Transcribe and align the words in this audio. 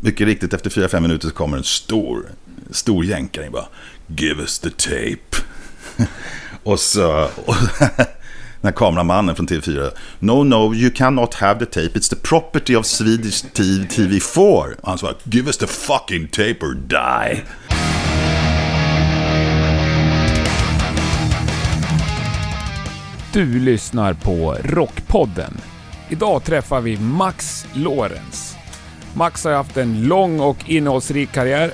mycket 0.00 0.26
riktigt 0.26 0.54
efter 0.54 0.70
4-5 0.70 1.00
minuter 1.00 1.28
så 1.28 1.34
kommer 1.34 1.56
en 1.56 1.64
stor, 1.64 2.26
stor 2.70 3.04
jänkare 3.04 3.50
bara 3.50 3.66
Give 4.06 4.40
us 4.40 4.58
the 4.58 4.70
tape. 4.70 5.36
och 6.62 6.80
så... 6.80 7.28
Och, 7.44 7.54
den 8.60 8.68
här 8.68 8.72
kameramannen 8.72 9.36
från 9.36 9.48
TV4. 9.48 9.90
No, 10.18 10.44
no, 10.44 10.74
you 10.74 10.90
cannot 10.90 11.34
have 11.34 11.66
the 11.66 11.66
tape. 11.66 11.98
It's 11.98 12.10
the 12.10 12.16
property 12.16 12.76
of 12.76 12.86
Swedish 12.86 13.44
TV4. 13.44 14.74
Och 14.80 14.88
han 14.88 14.98
sa, 14.98 15.14
give 15.24 15.46
us 15.46 15.58
the 15.58 15.66
fucking 15.66 16.28
tape 16.28 16.56
or 16.60 16.74
die. 16.74 17.42
Du 23.32 23.58
lyssnar 23.58 24.14
på 24.14 24.56
Rockpodden. 24.64 25.60
Idag 26.08 26.44
träffar 26.44 26.80
vi 26.80 26.98
Max 26.98 27.66
Lorenz. 27.72 28.59
Max 29.14 29.44
har 29.44 29.52
haft 29.52 29.76
en 29.76 30.02
lång 30.02 30.40
och 30.40 30.56
innehållsrik 30.66 31.32
karriär. 31.32 31.72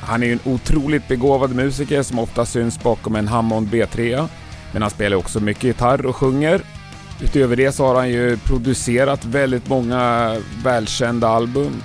Han 0.00 0.22
är 0.22 0.26
ju 0.26 0.32
en 0.32 0.40
otroligt 0.44 1.08
begåvad 1.08 1.54
musiker 1.54 2.02
som 2.02 2.18
ofta 2.18 2.44
syns 2.44 2.82
bakom 2.82 3.16
en 3.16 3.28
Hammond 3.28 3.68
B3. 3.68 4.28
Men 4.72 4.82
han 4.82 4.90
spelar 4.90 5.16
också 5.16 5.40
mycket 5.40 5.64
gitarr 5.64 6.06
och 6.06 6.16
sjunger. 6.16 6.60
Utöver 7.22 7.56
det 7.56 7.72
så 7.72 7.86
har 7.86 7.94
han 7.94 8.08
ju 8.08 8.36
producerat 8.36 9.24
väldigt 9.24 9.68
många 9.68 10.36
välkända 10.64 11.28
album. 11.28 11.82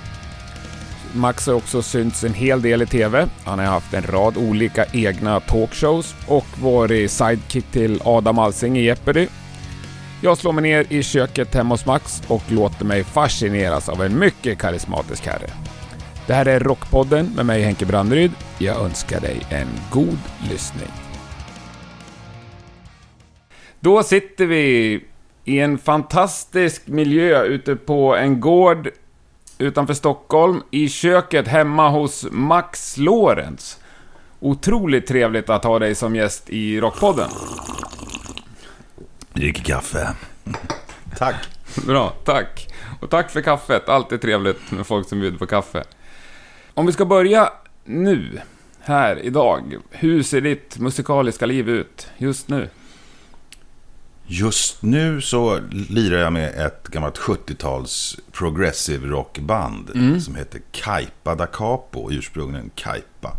Max 1.12 1.46
har 1.46 1.54
också 1.54 1.82
synts 1.82 2.24
en 2.24 2.34
hel 2.34 2.62
del 2.62 2.82
i 2.82 2.86
TV. 2.86 3.26
Han 3.44 3.58
har 3.58 3.66
haft 3.66 3.94
en 3.94 4.02
rad 4.02 4.36
olika 4.36 4.84
egna 4.92 5.40
talkshows 5.40 6.14
och 6.26 6.46
varit 6.60 7.10
sidekick 7.10 7.70
till 7.72 8.00
Adam 8.04 8.38
Alsing 8.38 8.78
i 8.78 8.82
Jeopardy. 8.82 9.28
Jag 10.22 10.38
slår 10.38 10.52
mig 10.52 10.62
ner 10.62 10.86
i 10.88 11.02
köket 11.02 11.54
hemma 11.54 11.74
hos 11.74 11.86
Max 11.86 12.22
och 12.28 12.42
låter 12.48 12.84
mig 12.84 13.04
fascineras 13.04 13.88
av 13.88 14.02
en 14.02 14.18
mycket 14.18 14.58
karismatisk 14.58 15.26
herre. 15.26 15.50
Det 16.26 16.34
här 16.34 16.46
är 16.46 16.60
Rockpodden 16.60 17.32
med 17.36 17.46
mig 17.46 17.62
Henke 17.62 17.86
Brandryd. 17.86 18.30
Jag 18.58 18.76
önskar 18.84 19.20
dig 19.20 19.46
en 19.50 19.68
god 19.90 20.18
lyssning. 20.50 20.88
Då 23.80 24.02
sitter 24.02 24.46
vi 24.46 25.00
i 25.44 25.58
en 25.58 25.78
fantastisk 25.78 26.86
miljö 26.86 27.42
ute 27.42 27.76
på 27.76 28.16
en 28.16 28.40
gård 28.40 28.88
utanför 29.58 29.94
Stockholm 29.94 30.62
i 30.70 30.88
köket 30.88 31.48
hemma 31.48 31.88
hos 31.88 32.26
Max 32.30 32.96
Lorentz. 32.96 33.80
Otroligt 34.40 35.06
trevligt 35.06 35.50
att 35.50 35.64
ha 35.64 35.78
dig 35.78 35.94
som 35.94 36.16
gäst 36.16 36.50
i 36.50 36.80
Rockpodden. 36.80 37.28
Dricker 39.38 39.62
kaffe. 39.62 40.14
Tack. 41.18 41.34
Bra, 41.86 42.14
tack. 42.24 42.68
Och 43.00 43.10
tack 43.10 43.30
för 43.30 43.40
kaffet. 43.40 43.88
Alltid 43.88 44.20
trevligt 44.20 44.70
med 44.70 44.86
folk 44.86 45.08
som 45.08 45.20
bjuder 45.20 45.38
på 45.38 45.46
kaffe. 45.46 45.84
Om 46.74 46.86
vi 46.86 46.92
ska 46.92 47.04
börja 47.04 47.52
nu, 47.84 48.40
här, 48.80 49.18
idag. 49.18 49.76
Hur 49.90 50.22
ser 50.22 50.40
ditt 50.40 50.78
musikaliska 50.78 51.46
liv 51.46 51.68
ut 51.68 52.08
just 52.16 52.48
nu? 52.48 52.68
Just 54.26 54.82
nu 54.82 55.20
så 55.20 55.60
lirar 55.88 56.18
jag 56.18 56.32
med 56.32 56.66
ett 56.66 56.88
gammalt 56.88 57.18
70-tals 57.18 58.20
progressive 58.32 59.06
rockband 59.06 59.90
mm. 59.94 60.20
som 60.20 60.34
heter 60.34 60.60
Kaipa 60.70 61.34
da 61.34 61.46
Capo, 61.46 62.10
ursprungligen 62.10 62.70
Kaipa. 62.74 63.36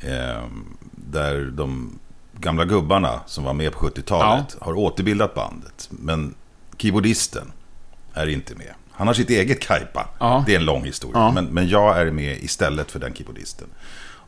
Eh, 0.00 0.46
där 0.92 1.44
de 1.44 1.98
gamla 2.40 2.64
gubbarna 2.64 3.20
som 3.26 3.44
var 3.44 3.52
med 3.52 3.72
på 3.72 3.88
70-talet 3.88 4.56
ja. 4.60 4.66
har 4.66 4.74
återbildat 4.74 5.34
bandet. 5.34 5.88
Men 5.90 6.34
keyboardisten 6.76 7.52
är 8.14 8.26
inte 8.26 8.54
med. 8.54 8.74
Han 8.92 9.06
har 9.06 9.14
sitt 9.14 9.30
eget 9.30 9.60
Kaipa. 9.60 10.08
Ja. 10.20 10.44
Det 10.46 10.54
är 10.54 10.58
en 10.58 10.64
lång 10.64 10.84
historia. 10.84 11.18
Ja. 11.18 11.32
Men, 11.32 11.44
men 11.44 11.68
jag 11.68 11.98
är 12.00 12.10
med 12.10 12.38
istället 12.42 12.90
för 12.90 12.98
den 12.98 13.14
keyboardisten. 13.14 13.66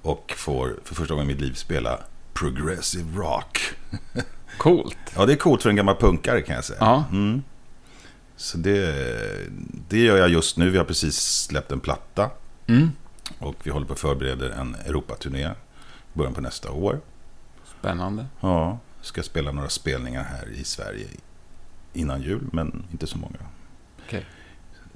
Och 0.02 0.34
får 0.36 0.76
för 0.84 0.94
första 0.94 1.14
gången 1.14 1.30
i 1.30 1.32
mitt 1.32 1.40
liv 1.40 1.52
spela 1.54 1.98
progressive 2.34 3.18
rock. 3.18 3.60
Coolt. 4.58 4.98
Ja, 5.16 5.26
det 5.26 5.32
är 5.32 5.36
coolt 5.36 5.62
för 5.62 5.70
en 5.70 5.76
gammal 5.76 5.96
punkare 5.96 6.42
kan 6.42 6.54
jag 6.54 6.64
säga. 6.64 6.78
Ja. 6.80 7.04
Mm. 7.10 7.42
Så 8.36 8.58
det, 8.58 8.94
det 9.88 9.98
gör 9.98 10.16
jag 10.16 10.28
just 10.28 10.56
nu. 10.56 10.70
Vi 10.70 10.78
har 10.78 10.84
precis 10.84 11.16
släppt 11.16 11.72
en 11.72 11.80
platta. 11.80 12.30
Mm. 12.66 12.90
Och 13.38 13.54
vi 13.62 13.70
håller 13.70 13.86
på 13.86 13.92
att 13.92 14.00
förbereda 14.00 14.54
en 14.54 14.74
Europaturné. 14.74 15.46
i 15.46 15.52
Början 16.12 16.34
på 16.34 16.40
nästa 16.40 16.70
år. 16.70 17.00
Spännande. 17.80 18.26
Ja, 18.40 18.78
ska 19.02 19.22
spela 19.22 19.52
några 19.52 19.68
spelningar 19.68 20.22
här 20.22 20.48
i 20.48 20.64
Sverige 20.64 21.06
innan 21.92 22.22
jul, 22.22 22.48
men 22.52 22.84
inte 22.92 23.06
så 23.06 23.18
många. 23.18 23.38
Okay. 24.06 24.22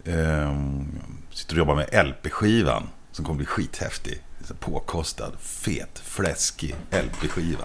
Ehm, 0.05 0.99
sitter 1.31 1.55
och 1.55 1.59
jobbar 1.59 1.75
med 1.75 2.07
LP-skivan 2.07 2.89
som 3.13 3.25
kommer 3.25 3.37
bli 3.37 3.47
skithäftig. 3.47 4.23
Påkostad, 4.61 5.33
fet, 5.41 5.99
fläskig 5.99 6.75
LP-skiva. 6.91 7.65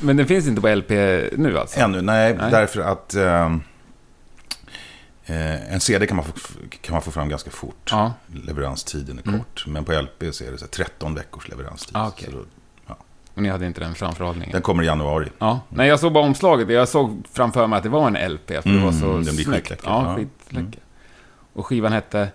Men 0.00 0.16
den 0.16 0.26
finns 0.26 0.46
inte 0.46 0.60
på 0.60 0.74
LP 0.74 0.90
nu 1.38 1.58
alltså? 1.58 1.80
Ännu, 1.80 2.02
nej. 2.02 2.34
nej. 2.34 2.50
Därför 2.50 2.80
att 2.80 3.14
eh, 3.14 3.58
en 5.72 5.80
CD 5.80 6.06
kan 6.06 6.16
man, 6.16 6.26
få, 6.26 6.32
kan 6.80 6.92
man 6.92 7.02
få 7.02 7.10
fram 7.10 7.28
ganska 7.28 7.50
fort. 7.50 7.88
Ja. 7.90 8.12
Leveranstiden 8.44 9.18
är 9.18 9.28
mm. 9.28 9.40
kort. 9.40 9.64
Men 9.66 9.84
på 9.84 9.92
LP 9.92 10.34
så 10.34 10.44
är 10.44 10.52
det 10.52 10.58
så 10.58 10.66
13 10.66 11.14
veckors 11.14 11.48
leveranstid. 11.48 11.96
Ah, 11.96 12.08
okay. 12.08 12.28
Då, 12.32 12.44
Och 13.36 13.42
ni 13.42 13.48
hade 13.48 13.66
inte 13.66 13.80
den 13.80 13.94
framförhållningen? 13.94 14.52
Den 14.52 14.62
kommer 14.62 14.82
i 14.82 14.86
januari. 14.86 15.28
Ja. 15.38 15.50
Mm. 15.50 15.60
Nej, 15.68 15.88
jag 15.88 16.00
såg 16.00 16.12
bara 16.12 16.24
omslaget. 16.24 16.68
Jag 16.70 16.88
såg 16.88 17.22
framför 17.32 17.66
mig 17.66 17.76
att 17.76 17.82
det 17.82 17.88
var 17.88 18.06
en 18.06 18.32
LP. 18.32 18.46
För 18.46 18.66
mm, 18.66 18.78
det 18.78 18.84
var 18.84 18.92
så 18.92 19.06
den 19.06 19.36
blir 19.36 19.44
skitläcker. 19.44 19.78
Ja, 19.84 20.16
skitläcker. 20.16 20.58
Mm. 20.58 20.80
Och 21.52 21.66
skivan 21.66 21.92
hette? 21.92 22.28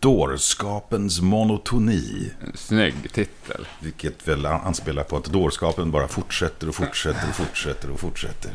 Dårskapens 0.00 1.20
monotoni. 1.20 2.32
Snygg 2.54 3.12
titel. 3.12 3.68
Vilket 3.80 4.28
väl 4.28 4.46
anspelar 4.46 5.02
på 5.02 5.16
att 5.16 5.24
dårskapen 5.24 5.90
bara 5.90 6.08
fortsätter 6.08 6.68
och 6.68 6.74
fortsätter 6.74 7.28
och 7.28 7.34
fortsätter 7.34 7.90
och 7.90 8.00
fortsätter. 8.00 8.50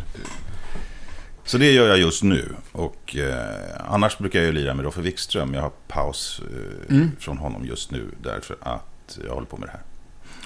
Så 1.43 1.57
det 1.57 1.71
gör 1.71 1.87
jag 1.87 1.99
just 1.99 2.23
nu. 2.23 2.55
Och 2.71 3.15
eh, 3.15 3.93
annars 3.93 4.17
brukar 4.17 4.39
jag 4.39 4.45
ju 4.45 4.51
lira 4.51 4.73
med 4.73 4.85
Roffe 4.85 5.01
Wikström. 5.01 5.53
Jag 5.53 5.61
har 5.61 5.71
paus 5.87 6.41
eh, 6.89 6.95
mm. 6.95 7.11
från 7.19 7.37
honom 7.37 7.65
just 7.65 7.91
nu 7.91 8.11
därför 8.23 8.57
att 8.61 9.19
jag 9.25 9.33
håller 9.33 9.47
på 9.47 9.57
med 9.57 9.67
det 9.67 9.71
här. 9.71 9.90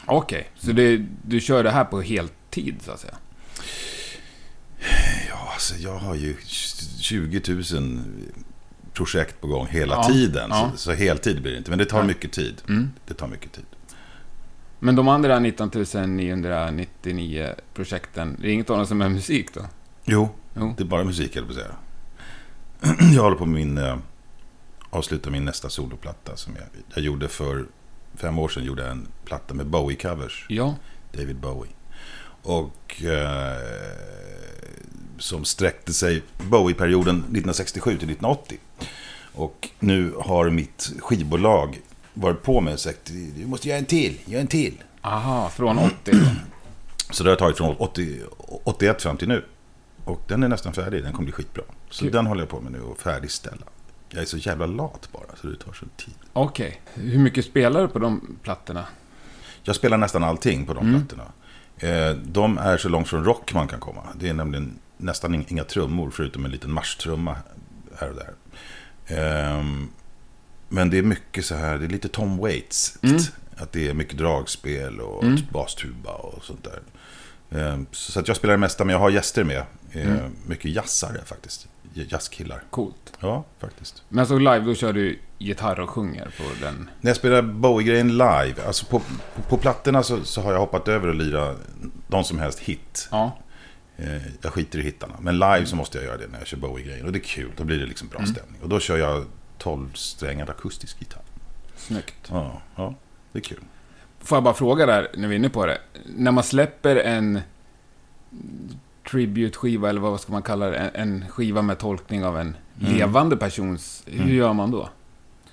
Okej, 0.06 0.40
okay. 0.40 0.44
så 0.56 0.72
det, 0.72 1.06
du 1.22 1.40
kör 1.40 1.64
det 1.64 1.72
här 1.72 1.86
på 1.86 2.02
heltid 2.02 2.76
så 2.82 2.92
att 2.92 3.00
säga? 3.00 3.16
Ja, 5.30 5.52
alltså 5.54 5.76
jag 5.76 5.98
har 5.98 6.16
ju 6.16 6.36
20 7.00 7.42
000 7.74 8.02
projekt 8.94 9.42
på 9.42 9.48
gång 9.48 9.68
hela 9.68 9.96
ja, 9.96 10.04
tiden. 10.04 10.48
Ja. 10.50 10.72
Så, 10.72 10.78
så 10.78 10.94
heltid 10.94 11.42
blir 11.42 11.52
det 11.52 11.58
inte. 11.58 11.70
Men 11.70 11.80
det 11.80 11.86
tar 11.86 12.00
ja. 12.00 12.06
mycket 12.06 12.32
tid. 12.32 12.62
Mm. 12.70 12.90
Det 13.08 13.14
tar 13.14 13.28
mycket 13.28 13.52
tid. 13.52 13.66
Men 14.80 14.96
de 14.96 15.08
andra 15.08 15.40
19 15.40 15.72
999 16.08 17.54
projekten, 17.74 18.38
det 18.42 18.48
är 18.48 18.52
inget 18.52 18.70
av 18.70 18.78
dem 18.78 18.88
som 18.88 19.02
är 19.02 19.10
musik 19.10 19.54
då? 19.54 19.62
Jo, 20.04 20.30
jo. 20.54 20.74
det 20.78 20.84
är 20.84 20.88
bara 20.88 21.04
musik, 21.04 21.36
jag 21.36 21.48
på 21.48 21.54
säga. 21.54 21.76
Jag 23.16 23.24
håller 23.24 23.38
på 23.38 23.46
med 23.46 23.56
min... 23.56 23.78
Eh, 23.78 23.98
avsluta 24.90 25.30
min 25.30 25.46
nästa 25.46 25.70
soloplatta 25.70 26.36
som 26.36 26.56
jag, 26.56 26.66
jag 26.94 27.04
gjorde 27.06 27.28
för 27.28 27.66
fem 28.18 28.40
år 28.40 28.48
sedan. 28.48 28.64
Gjorde 28.64 28.82
jag 28.82 28.92
en 28.92 29.08
platta 29.26 29.54
med 29.54 29.66
Bowie-covers. 29.66 30.46
Ja. 30.50 30.76
David 31.12 31.36
Bowie. 31.36 31.72
Och... 32.42 33.04
Eh, 33.04 33.58
som 35.18 35.46
sträckte 35.46 35.94
sig 35.94 36.24
Bowie-perioden 36.38 37.16
1967 37.16 37.92
till 37.92 38.10
1980. 38.10 38.58
Och 39.34 39.70
nu 39.80 40.14
har 40.20 40.50
mitt 40.50 40.94
skivbolag 41.00 41.80
varit 42.14 42.44
på 42.44 42.62
mig 42.62 42.74
och 42.74 42.80
sagt 42.80 43.12
du 43.36 43.46
måste 43.46 43.68
göra 43.68 43.80
en 43.80 43.86
till, 43.86 44.20
gör 44.26 44.40
en 44.40 44.48
till. 44.48 44.84
Aha, 45.02 45.50
från 45.50 45.78
80 45.78 46.12
Så 47.12 47.24
det 47.24 47.30
har 47.30 47.38
tagit 47.38 47.58
från 47.58 47.76
80, 47.76 48.22
81 48.64 49.02
fram 49.02 49.18
till 49.18 49.28
nu. 49.28 49.46
Och 50.04 50.22
den 50.28 50.44
är 50.44 50.48
nästan 50.48 50.74
färdig, 50.74 51.04
den 51.04 51.12
kommer 51.12 51.26
bli 51.26 51.32
skitbra. 51.34 51.64
Så 51.90 52.04
Kul. 52.04 52.12
den 52.12 52.26
håller 52.26 52.42
jag 52.42 52.50
på 52.50 52.62
med 52.62 52.72
nu 52.72 52.82
och 52.82 53.00
färdigställa. 53.00 53.66
Jag 54.10 54.22
är 54.22 54.26
så 54.26 54.38
jävla 54.38 54.66
lat 54.66 55.10
bara, 55.12 55.36
så 55.42 55.48
det 55.48 55.56
tar 55.56 55.74
så 55.74 55.86
tid. 55.98 56.14
Okej. 56.34 56.82
Okay. 56.94 57.10
Hur 57.10 57.20
mycket 57.20 57.46
spelar 57.46 57.82
du 57.82 57.88
på 57.88 58.00
de 58.00 58.38
plattorna? 58.44 58.86
Jag 59.64 59.76
spelar 59.76 59.98
nästan 59.98 60.24
allting 60.24 60.66
på 60.66 60.74
de 60.74 60.88
mm. 60.88 61.02
plattorna. 61.02 61.32
Eh, 61.78 62.18
de 62.18 62.58
är 62.58 62.78
så 62.78 62.90
långt 62.90 63.08
från 63.08 63.24
rock 63.24 63.54
man 63.54 63.68
kan 63.68 63.80
komma. 63.80 64.04
Det 64.20 64.30
är 64.30 64.34
nämligen 64.34 64.80
nästan 64.98 65.46
inga 65.48 65.64
trummor 65.64 66.10
förutom 66.10 66.46
en 66.46 66.52
liten 66.52 66.72
marschtrumma 66.72 67.36
här 68.00 68.10
och 68.10 68.16
där. 68.16 68.34
Um, 69.60 69.90
men 70.70 70.90
det 70.90 70.98
är 70.98 71.04
mycket 71.04 71.46
så 71.46 71.56
här, 71.56 71.78
det 71.78 71.86
är 71.86 71.90
lite 71.90 72.08
Tom 72.08 72.38
Waits. 72.38 72.98
Mm. 73.02 73.18
Att 73.58 73.72
det 73.72 73.88
är 73.88 73.94
mycket 73.94 74.18
dragspel 74.18 75.00
och 75.00 75.24
mm. 75.24 75.42
bastuba 75.52 76.12
och 76.12 76.44
sånt 76.44 76.64
där. 76.64 76.82
Um, 77.74 77.86
så 77.92 78.20
att 78.20 78.28
jag 78.28 78.38
spelar 78.38 78.54
det 78.54 78.58
mesta, 78.58 78.86
men 78.86 78.94
jag 78.94 79.00
har 79.00 79.10
gäster 79.10 79.44
med. 79.44 79.64
Mm. 80.02 80.36
Mycket 80.46 80.72
jazzare 80.72 81.22
faktiskt. 81.26 81.68
Jazzkillar. 81.94 82.64
Coolt. 82.70 83.14
Ja, 83.20 83.44
faktiskt. 83.60 84.04
Men 84.10 84.28
så 84.28 84.38
live, 84.38 84.60
då 84.60 84.76
kör 84.76 84.94
du 84.94 85.20
gitarr 85.38 85.80
och 85.80 85.90
sjunger 85.90 86.26
på 86.38 86.44
den? 86.62 86.90
När 87.02 87.10
jag 87.10 87.18
spelar 87.18 87.42
Bowie-grejen 87.42 88.12
live, 88.12 88.56
alltså 88.68 88.86
på, 88.86 89.00
på, 89.00 89.42
på 89.50 89.58
plattorna 89.58 90.04
så, 90.04 90.24
så, 90.24 90.42
har 90.42 90.52
jag 90.52 90.60
hoppat 90.60 90.88
över 90.88 91.10
att 91.10 91.16
lira 91.16 91.56
de 92.08 92.24
som 92.24 92.40
helst 92.40 92.60
hit. 92.60 93.08
Ja. 93.12 93.38
Eh, 93.98 94.22
jag 94.42 94.54
skiter 94.54 94.80
i 94.80 94.82
hittarna. 94.82 95.14
Men 95.20 95.40
live 95.40 95.66
så 95.66 95.76
måste 95.76 95.98
jag 95.98 96.06
göra 96.06 96.18
det 96.18 96.28
när 96.28 96.38
jag 96.38 96.48
kör 96.48 96.58
Bowie-grejer. 96.58 97.06
Och 97.06 97.12
det 97.12 97.18
är 97.18 97.24
kul, 97.24 97.52
då 97.58 97.64
blir 97.64 97.80
det 97.80 97.86
liksom 97.86 98.08
bra 98.08 98.20
mm. 98.20 98.34
stämning. 98.34 98.62
Och 98.62 98.70
då 98.70 98.80
kör 98.80 98.98
jag 98.98 99.26
12-strängad 99.60 100.50
akustisk 100.50 101.00
gitarr. 101.00 101.22
Snyggt. 101.76 102.28
Ja, 102.30 102.62
ja, 102.76 102.96
det 103.32 103.40
är 103.40 103.44
kul. 103.44 103.64
Får 104.20 104.36
jag 104.36 104.44
bara 104.44 104.54
fråga 104.54 104.86
där, 104.86 105.08
när 105.18 105.28
vi 105.28 105.36
är 105.36 105.40
inne 105.40 105.50
på 105.50 105.66
det. 105.66 105.78
När 106.06 106.32
man 106.32 106.44
släpper 106.44 106.96
en 106.96 107.42
tribute-skiva, 109.10 109.90
eller 109.90 110.02
vad 110.02 110.20
ska 110.22 110.32
man 110.32 110.42
kalla 110.42 110.66
det? 110.70 110.78
En, 110.78 111.30
skiva 111.30 111.62
med 111.62 111.80
tolkning 111.80 112.26
av 112.26 112.40
en 112.40 112.58
Mm. 112.82 112.94
levande 112.94 113.38
persons... 113.38 114.04
Hur 114.06 114.22
Mm. 114.22 114.36
gör 114.36 114.54
man 114.54 114.72
då? 114.72 114.90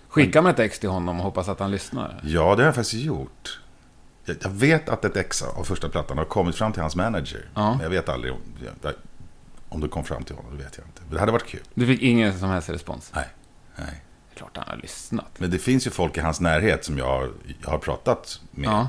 Skickar 0.09 0.43
man 0.43 0.53
ett 0.53 0.59
ex 0.59 0.79
till 0.79 0.89
honom 0.89 1.19
och 1.19 1.25
hoppas 1.25 1.49
att 1.49 1.61
han 1.61 1.71
lyssnar? 1.71 2.21
Ja, 2.25 2.41
det 2.57 2.63
har 2.63 2.67
jag 2.67 2.75
faktiskt 2.75 3.03
gjort. 3.05 3.61
Jag, 4.25 4.37
jag 4.41 4.51
vet 4.51 4.89
att 4.89 5.05
ett 5.05 5.17
ex 5.17 5.43
av 5.43 5.65
första 5.65 5.89
plattan 5.89 6.19
har 6.19 6.25
kommit 6.25 6.55
fram 6.57 6.73
till 6.73 6.83
hans 6.83 6.97
manager. 6.97 7.49
Ja. 7.55 7.71
Men 7.75 7.81
jag 7.81 7.91
vet 7.91 8.09
aldrig 8.09 8.33
om, 8.33 8.39
om 9.69 9.81
det 9.81 9.89
kom 9.89 10.05
fram 10.05 10.25
till 10.25 10.37
honom. 10.37 10.57
Det 10.57 10.65
vet 10.65 10.77
jag 10.77 10.87
inte. 10.87 11.01
Men 11.05 11.15
det 11.15 11.21
hade 11.21 11.33
varit 11.33 11.47
kul. 11.47 11.61
Du 11.75 11.87
fick 11.87 12.03
ingen 12.03 12.39
som 12.39 12.49
helst 12.49 12.69
respons? 12.71 13.13
Nej. 13.15 13.29
Det 13.77 13.83
är 13.83 14.39
klart 14.39 14.57
han 14.57 14.69
har 14.69 14.77
lyssnat. 14.77 15.27
Men 15.39 15.51
det 15.51 15.59
finns 15.59 15.87
ju 15.87 15.91
folk 15.91 16.17
i 16.17 16.21
hans 16.21 16.41
närhet 16.41 16.85
som 16.85 16.99
jag 16.99 17.07
har, 17.07 17.31
jag 17.63 17.71
har 17.71 17.79
pratat 17.79 18.41
med. 18.51 18.69
Ja. 18.71 18.89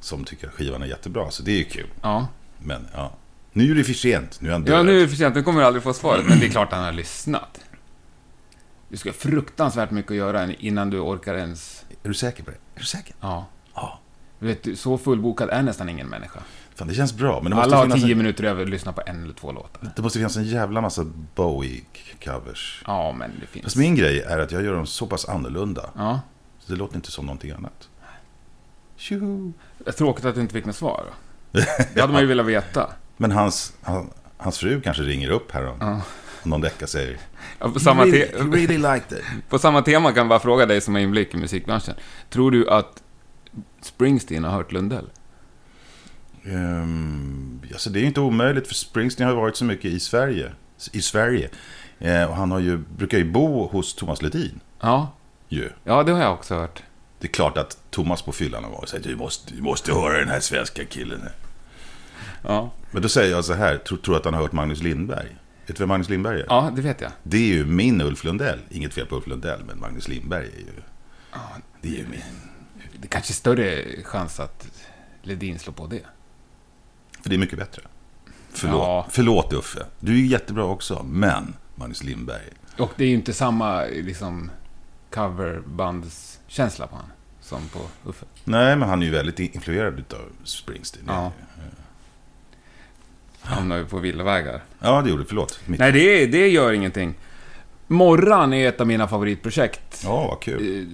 Som 0.00 0.24
tycker 0.24 0.46
att 0.48 0.52
skivan 0.54 0.82
är 0.82 0.86
jättebra. 0.86 1.30
Så 1.30 1.42
det 1.42 1.50
är 1.52 1.58
ju 1.58 1.64
kul. 1.64 1.86
Ja. 2.02 2.26
Men 2.58 2.88
ja. 2.94 3.12
Nu 3.58 3.70
är 3.70 3.74
det 3.74 3.84
för 3.84 3.92
sent. 3.92 4.40
Nu 4.40 4.48
är 4.48 4.52
han 4.52 4.64
död. 4.64 4.78
Ja, 4.78 4.82
nu 4.82 4.96
är 4.96 5.00
det 5.00 5.08
för 5.08 5.16
sent. 5.16 5.34
Nu 5.34 5.42
kommer 5.42 5.60
du 5.60 5.66
aldrig 5.66 5.82
få 5.82 5.92
svaret. 5.92 6.26
Men 6.28 6.40
det 6.40 6.46
är 6.46 6.50
klart 6.50 6.72
han 6.72 6.84
har 6.84 6.92
lyssnat. 6.92 7.60
Du 8.88 8.96
ska 8.96 9.08
ha 9.08 9.14
fruktansvärt 9.14 9.90
mycket 9.90 10.10
att 10.10 10.16
göra 10.16 10.52
innan 10.52 10.90
du 10.90 11.00
orkar 11.00 11.34
ens... 11.34 11.84
Är 12.02 12.08
du 12.08 12.14
säker 12.14 12.44
på 12.44 12.50
det? 12.50 12.56
Är 12.74 12.80
du 12.80 12.84
säker? 12.84 13.14
Ja. 13.20 13.46
Ja. 13.74 13.98
Vet, 14.38 14.62
du, 14.62 14.76
så 14.76 14.98
fullbokad 14.98 15.50
är 15.50 15.62
nästan 15.62 15.88
ingen 15.88 16.06
människa. 16.06 16.40
Fan, 16.74 16.88
det 16.88 16.94
känns 16.94 17.14
bra. 17.14 17.40
Men 17.42 17.50
det 17.50 17.56
måste, 17.56 17.76
Alla 17.76 17.94
har 17.94 17.98
tio 18.00 18.12
en, 18.12 18.18
minuter 18.18 18.44
över 18.44 18.62
att 18.62 18.68
lyssna 18.68 18.92
på 18.92 19.02
en 19.06 19.24
eller 19.24 19.34
två 19.34 19.52
låtar. 19.52 19.92
det 19.96 20.02
måste 20.02 20.18
finnas 20.18 20.36
en 20.36 20.44
jävla 20.44 20.80
massa 20.80 21.06
Bowie-covers. 21.36 22.82
Ja, 22.86 23.14
men 23.18 23.30
det 23.40 23.46
finns... 23.46 23.64
Fast 23.64 23.76
min 23.76 23.94
grej 23.94 24.20
är 24.20 24.38
att 24.38 24.52
jag 24.52 24.64
gör 24.64 24.74
dem 24.74 24.86
så 24.86 25.06
pass 25.06 25.28
annorlunda. 25.28 25.90
Ja. 25.96 26.20
Så 26.58 26.72
det 26.72 26.78
låter 26.78 26.96
inte 26.96 27.10
som 27.10 27.26
någonting 27.26 27.50
annat. 27.50 27.88
Tjoho! 28.96 29.52
Tråkigt 29.96 30.24
att 30.24 30.34
du 30.34 30.40
inte 30.40 30.54
fick 30.54 30.64
något 30.64 30.76
svar. 30.76 31.04
Det 31.94 32.00
hade 32.00 32.12
man 32.12 32.22
ju 32.22 32.28
velat 32.28 32.46
veta. 32.46 32.90
Men 33.20 33.32
hans, 33.32 33.72
han, 33.82 34.10
hans 34.36 34.58
fru 34.58 34.80
kanske 34.80 35.02
ringer 35.02 35.30
upp 35.30 35.52
här 35.52 35.66
om, 35.66 35.76
Ja. 35.80 36.00
om 36.42 36.50
någon 36.50 36.60
vecka 36.62 36.86
säger 36.86 37.16
Ja, 37.58 37.68
På 37.70 37.80
samma, 37.80 38.04
really, 38.04 38.24
really 38.56 38.78
liked 38.78 39.18
it. 39.18 39.24
på 39.48 39.58
samma 39.58 39.82
tema 39.82 40.08
kan 40.08 40.16
jag 40.18 40.28
bara 40.28 40.40
fråga 40.40 40.66
dig 40.66 40.80
som 40.80 40.94
har 40.94 41.00
inblick 41.02 41.34
i 41.34 41.36
musikbranschen. 41.36 41.94
Tror 42.30 42.50
du 42.50 42.70
att 42.70 43.02
Springsteen 43.82 44.44
har 44.44 44.50
hört 44.52 44.72
Lundell? 44.72 45.10
Um, 46.44 47.60
alltså 47.72 47.90
det 47.90 47.98
är 47.98 48.00
ju 48.00 48.06
inte 48.06 48.20
omöjligt 48.20 48.66
för 48.66 48.74
Springsteen 48.74 49.28
har 49.28 49.36
varit 49.36 49.56
så 49.56 49.64
mycket 49.64 49.84
i 49.84 50.00
Sverige. 50.00 50.52
I 50.92 51.02
Sverige. 51.02 51.48
Eh, 51.98 52.24
och 52.24 52.36
han 52.36 52.50
har 52.50 52.58
ju, 52.58 52.76
brukar 52.76 53.18
ju 53.18 53.30
bo 53.30 53.66
hos 53.68 53.94
Thomas 53.94 54.22
Ledin. 54.22 54.60
Ja. 54.80 55.12
Ju. 55.48 55.70
Ja, 55.84 56.02
det 56.02 56.12
har 56.12 56.20
jag 56.22 56.32
också 56.32 56.54
hört. 56.54 56.82
Det 57.20 57.26
är 57.26 57.32
klart 57.32 57.58
att 57.58 57.78
Thomas 57.90 58.22
på 58.22 58.32
fyllan 58.32 58.64
har 58.64 58.70
varit 58.70 58.82
och 58.82 58.88
sagt 58.88 59.04
du 59.04 59.16
måste, 59.16 59.54
du 59.54 59.62
måste 59.62 59.92
höra 59.92 60.18
den 60.18 60.28
här 60.28 60.40
svenska 60.40 60.84
killen. 60.84 61.20
här." 61.22 61.32
Ja. 62.42 62.70
Men 62.90 63.02
då 63.02 63.08
säger 63.08 63.30
jag 63.30 63.44
så 63.44 63.54
här, 63.54 63.76
tror, 63.78 63.98
tror 63.98 64.16
att 64.16 64.24
han 64.24 64.34
har 64.34 64.40
hört 64.42 64.52
Magnus 64.52 64.82
Lindberg? 64.82 65.36
Vet 65.66 65.76
du 65.76 65.82
vem 65.82 65.88
Magnus 65.88 66.08
Lindberg 66.08 66.40
är? 66.40 66.46
Ja, 66.48 66.72
det 66.76 66.82
vet 66.82 67.00
jag. 67.00 67.10
Det 67.22 67.36
är 67.36 67.46
ju 67.56 67.64
min 67.64 68.00
Ulf 68.00 68.24
Lundell. 68.24 68.58
Inget 68.70 68.94
fel 68.94 69.06
på 69.06 69.16
Ulf 69.16 69.26
Lundell, 69.26 69.64
men 69.64 69.80
Magnus 69.80 70.08
Lindberg 70.08 70.46
är 70.46 70.58
ju... 70.58 70.82
Det 71.80 71.88
är 71.88 71.92
ju 71.98 72.06
min. 72.08 72.20
Det 73.00 73.06
är 73.06 73.08
kanske 73.08 73.30
är 73.32 73.34
större 73.34 73.84
chans 74.04 74.40
att 74.40 74.68
Ledin 75.22 75.58
slår 75.58 75.72
på 75.74 75.86
det. 75.86 76.00
För 77.22 77.30
det 77.30 77.36
är 77.36 77.38
mycket 77.38 77.58
bättre. 77.58 77.82
Förlåt, 78.50 78.80
Ja. 78.80 79.06
förlåt 79.10 79.52
Uffe. 79.52 79.86
Du 80.00 80.12
är 80.12 80.16
ju 80.16 80.26
jättebra 80.26 80.64
också, 80.64 81.02
men 81.02 81.54
Magnus 81.74 82.04
Lindberg. 82.04 82.42
Och 82.78 82.92
det 82.96 83.04
är 83.04 83.08
ju 83.08 83.14
inte 83.14 83.32
samma 83.32 83.84
liksom 83.84 84.50
coverbandskänsla 85.10 86.86
på 86.86 86.96
han 86.96 87.04
som 87.40 87.68
på 87.68 88.10
Uffe. 88.10 88.26
Nej, 88.44 88.76
men 88.76 88.88
han 88.88 89.02
är 89.02 89.06
ju 89.06 89.12
väldigt 89.12 89.38
influerad 89.38 90.04
av 90.14 90.44
Springsteen. 90.44 91.04
Ja. 91.08 91.32
Hamnar 93.42 93.76
ju 93.76 93.84
på 93.86 93.98
villavägar. 93.98 94.62
ja, 94.80 95.02
det 95.02 95.10
gjorde 95.10 95.24
Förlåt. 95.28 95.60
Mitt. 95.66 95.80
Nej, 95.80 95.92
det, 95.92 96.26
det 96.26 96.48
gör 96.48 96.72
ingenting. 96.72 97.14
Morran 97.86 98.52
är 98.52 98.68
ett 98.68 98.80
av 98.80 98.86
mina 98.86 99.08
favoritprojekt. 99.08 100.00
Ja, 100.04 100.28
vad 100.28 100.40
kul. 100.40 100.86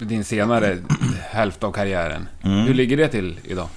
Eh, 0.00 0.06
Din 0.06 0.24
senare 0.24 0.78
hälft 1.20 1.64
av 1.64 1.72
karriären. 1.72 2.28
Mm. 2.42 2.58
Hur 2.66 2.74
ligger 2.74 2.96
det 2.96 3.08
till 3.08 3.40
idag? 3.44 3.68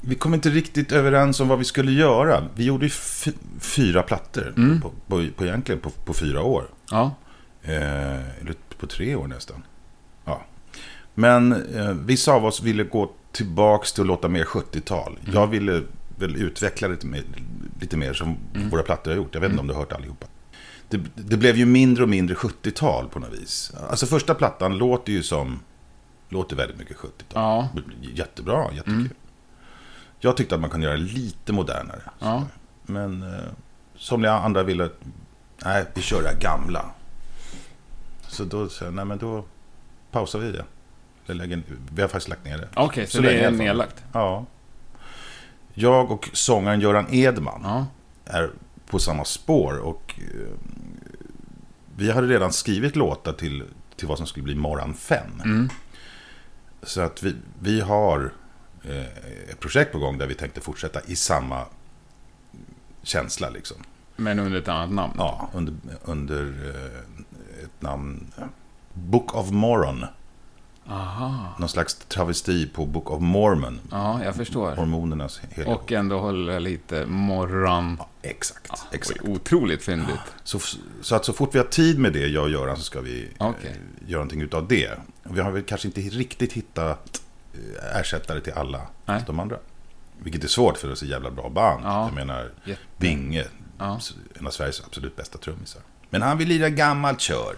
Vi 0.00 0.14
kom 0.14 0.34
inte 0.34 0.48
riktigt 0.50 0.92
överens 0.92 1.40
om 1.40 1.48
vad 1.48 1.58
vi 1.58 1.64
skulle 1.64 1.92
göra. 1.92 2.48
Vi 2.54 2.64
gjorde 2.64 2.86
ju 2.86 2.90
fy- 2.90 3.32
fyra 3.60 4.02
plattor 4.02 4.54
Mm. 4.56 4.80
på, 4.80 4.90
på, 5.08 5.24
på 5.36 5.44
egentligen 5.44 5.80
på, 5.80 5.90
på 5.90 6.14
fyra 6.14 6.42
år. 6.42 6.64
Ja. 6.90 7.14
Eh, 7.62 8.40
eller 8.40 8.54
på 8.78 8.86
tre 8.86 9.14
år 9.14 9.26
nästan. 9.26 9.62
Ja. 10.24 10.42
Men 11.14 11.52
eh, 11.76 11.90
vissa 11.92 12.32
av 12.32 12.44
oss 12.44 12.62
ville 12.62 12.84
gå 12.84 13.10
tillbaks 13.32 13.92
till 13.92 14.00
att 14.02 14.06
låta 14.06 14.28
mer 14.28 14.44
70-tal. 14.44 15.18
Mm. 15.22 15.34
Jag 15.34 15.46
ville 15.46 15.82
väl 16.18 16.36
utveckla 16.36 16.88
lite 16.88 17.06
mer, 17.06 17.22
lite 17.80 17.96
mer 17.96 18.12
som 18.12 18.36
Mm. 18.54 18.70
våra 18.70 18.82
plattor 18.82 19.10
har 19.10 19.16
gjort. 19.16 19.34
Jag 19.34 19.40
vet 19.40 19.50
inte 19.50 19.60
om 19.60 19.66
du 19.66 19.72
har 19.74 19.80
hört 19.80 19.92
allihopa. 19.92 20.26
Det, 20.88 21.00
det 21.14 21.36
blev 21.36 21.56
ju 21.56 21.66
mindre 21.66 22.02
och 22.02 22.08
mindre 22.08 22.34
70-tal 22.34 23.08
på 23.08 23.18
något 23.18 23.32
vis. 23.32 23.72
Alltså 23.90 24.06
första 24.06 24.34
plattan 24.34 24.78
låter 24.78 25.12
ju 25.12 25.22
som... 25.22 25.60
Låter 26.28 26.56
väldigt 26.56 26.78
mycket 26.78 26.96
70-tal. 26.96 27.14
Ja. 27.34 27.68
Jättebra, 28.14 28.64
jättekul. 28.72 28.94
Mm. 28.94 29.10
Jag 30.20 30.36
tyckte 30.36 30.54
att 30.54 30.60
man 30.60 30.70
kunde 30.70 30.86
göra 30.86 30.96
lite 30.96 31.52
modernare. 31.52 32.00
Ja. 32.18 32.46
Men 32.82 33.22
eh, 33.22 33.38
somliga 33.96 34.32
andra 34.32 34.62
ville... 34.62 34.88
Nej, 35.64 35.84
vi 35.94 36.02
kör 36.02 36.22
det 36.22 36.28
här 36.28 36.40
gamla. 36.40 36.90
Så 38.28 38.44
då 38.44 38.68
sa 38.68 38.84
jag, 38.84 38.94
nej 38.94 39.04
men 39.04 39.18
då 39.18 39.44
pausar 40.10 40.38
vi 40.38 40.52
det. 40.52 40.64
Vi 41.92 42.02
har 42.02 42.08
faktiskt 42.08 42.28
lagt 42.28 42.44
ner 42.44 42.58
det. 42.58 42.68
Okej, 42.74 43.06
så, 43.06 43.16
Så 43.16 43.22
det 43.22 43.38
är 43.40 43.50
nedlagt? 43.50 44.02
Ja. 44.12 44.46
Jag 45.74 46.10
och 46.10 46.30
sångaren 46.32 46.80
Göran 46.80 47.06
Edman 47.10 47.60
Ja. 47.64 47.86
är 48.24 48.50
på 48.86 48.98
samma 48.98 49.24
spår. 49.24 49.78
Och 49.78 50.14
eh, 50.18 50.58
vi 51.96 52.10
hade 52.10 52.26
redan 52.26 52.52
skrivit 52.52 52.96
låtar 52.96 53.32
till, 53.32 53.64
till 53.96 54.08
vad 54.08 54.18
som 54.18 54.26
skulle 54.26 54.44
bli 54.44 54.54
Morran 54.54 54.94
5. 54.94 55.18
Mm. 55.44 55.68
Så 56.82 57.00
att 57.00 57.22
vi, 57.22 57.34
vi 57.60 57.80
har 57.80 58.32
eh, 58.84 59.50
ett 59.50 59.60
projekt 59.60 59.92
på 59.92 59.98
gång 59.98 60.18
där 60.18 60.26
vi 60.26 60.34
tänkte 60.34 60.60
fortsätta 60.60 61.00
i 61.06 61.16
samma 61.16 61.64
känsla 63.02 63.50
liksom. 63.50 63.76
Men 64.16 64.38
under 64.38 64.58
ett 64.58 64.68
annat 64.68 64.90
namn? 64.90 65.12
Ja, 65.18 65.48
under, 65.54 65.74
under 66.04 66.42
eh, 66.70 67.64
ett 67.64 67.82
namn. 67.82 68.32
Book 68.94 69.34
of 69.34 69.50
Mormon. 69.50 70.04
Aha. 70.88 71.54
Någon 71.58 71.68
slags 71.68 71.94
travesti 71.94 72.66
på 72.66 72.86
Book 72.86 73.10
of 73.10 73.20
Mormon. 73.20 73.80
Ja, 73.90 74.24
jag 74.24 74.34
förstår. 74.36 74.76
Hormonernas 74.76 75.40
heliga 75.50 75.74
Och 75.74 75.92
ändå 75.92 76.18
hålla 76.20 76.58
lite 76.58 77.06
morgon. 77.06 77.96
Ja, 77.98 78.08
exakt. 78.22 78.66
Ja, 78.68 78.78
exakt. 78.92 79.20
Otroligt 79.22 79.82
fyndigt. 79.84 80.16
Så, 80.44 80.58
så 81.00 81.14
att 81.14 81.24
så 81.24 81.32
fort 81.32 81.54
vi 81.54 81.58
har 81.58 81.66
tid 81.66 81.98
med 81.98 82.12
det, 82.12 82.26
jag 82.26 82.42
och 82.44 82.50
Göran, 82.50 82.76
så 82.76 82.82
ska 82.82 83.00
vi 83.00 83.28
Okej. 83.38 83.70
eh, 83.70 84.08
göra 84.10 84.18
någonting 84.18 84.40
utav 84.42 84.68
det. 84.68 84.90
Vi 85.22 85.40
har 85.40 85.50
väl 85.50 85.62
kanske 85.62 85.88
inte 85.88 86.00
riktigt 86.00 86.52
hittat 86.52 87.22
eh, 87.54 88.00
ersättare 88.00 88.40
till 88.40 88.52
alla 88.52 88.80
Nej. 89.06 89.22
de 89.26 89.40
andra. 89.40 89.56
Vilket 90.18 90.44
är 90.44 90.48
svårt 90.48 90.78
för 90.78 90.88
det 90.88 90.94
är 90.94 90.96
så 90.96 91.06
jävla 91.06 91.30
bra 91.30 91.48
band. 91.48 91.84
Ja. 91.84 92.04
Jag 92.06 92.14
menar, 92.14 92.50
Jätte- 92.64 92.80
Binge, 92.96 93.44
en 94.38 94.46
av 94.46 94.50
Sveriges 94.50 94.82
absolut 94.86 95.16
bästa 95.16 95.38
trummisar. 95.38 95.82
Men 96.10 96.22
han 96.22 96.38
vill 96.38 96.48
lira 96.48 96.68
gammalt 96.68 97.20
kör. 97.20 97.56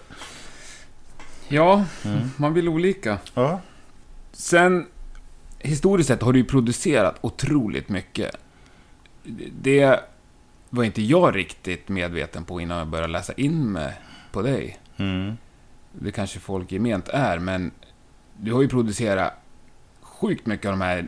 Ja, 1.47 1.85
Mm. 2.05 2.29
man 2.37 2.53
vill 2.53 2.69
olika. 2.69 3.17
Ja. 3.33 3.61
Sen, 4.31 4.87
historiskt 5.59 6.07
sett 6.07 6.21
har 6.21 6.33
du 6.33 6.39
ju 6.39 6.45
producerat 6.45 7.15
otroligt 7.21 7.89
mycket. 7.89 8.35
Det 9.61 9.99
var 10.69 10.83
inte 10.83 11.01
jag 11.01 11.35
riktigt 11.35 11.89
medveten 11.89 12.43
på 12.43 12.61
innan 12.61 12.77
jag 12.77 12.87
började 12.87 13.13
läsa 13.13 13.33
in 13.33 13.71
mig 13.71 13.93
på 14.31 14.41
dig. 14.41 14.79
Mm. 14.97 15.37
Det 15.91 16.11
kanske 16.11 16.39
folk 16.39 16.71
gement 16.71 17.07
är, 17.07 17.39
men 17.39 17.71
du 18.37 18.53
har 18.53 18.61
ju 18.61 18.67
producerat 18.69 19.33
sjukt 20.01 20.45
mycket 20.45 20.65
av 20.65 20.71
de 20.71 20.81
här 20.81 21.07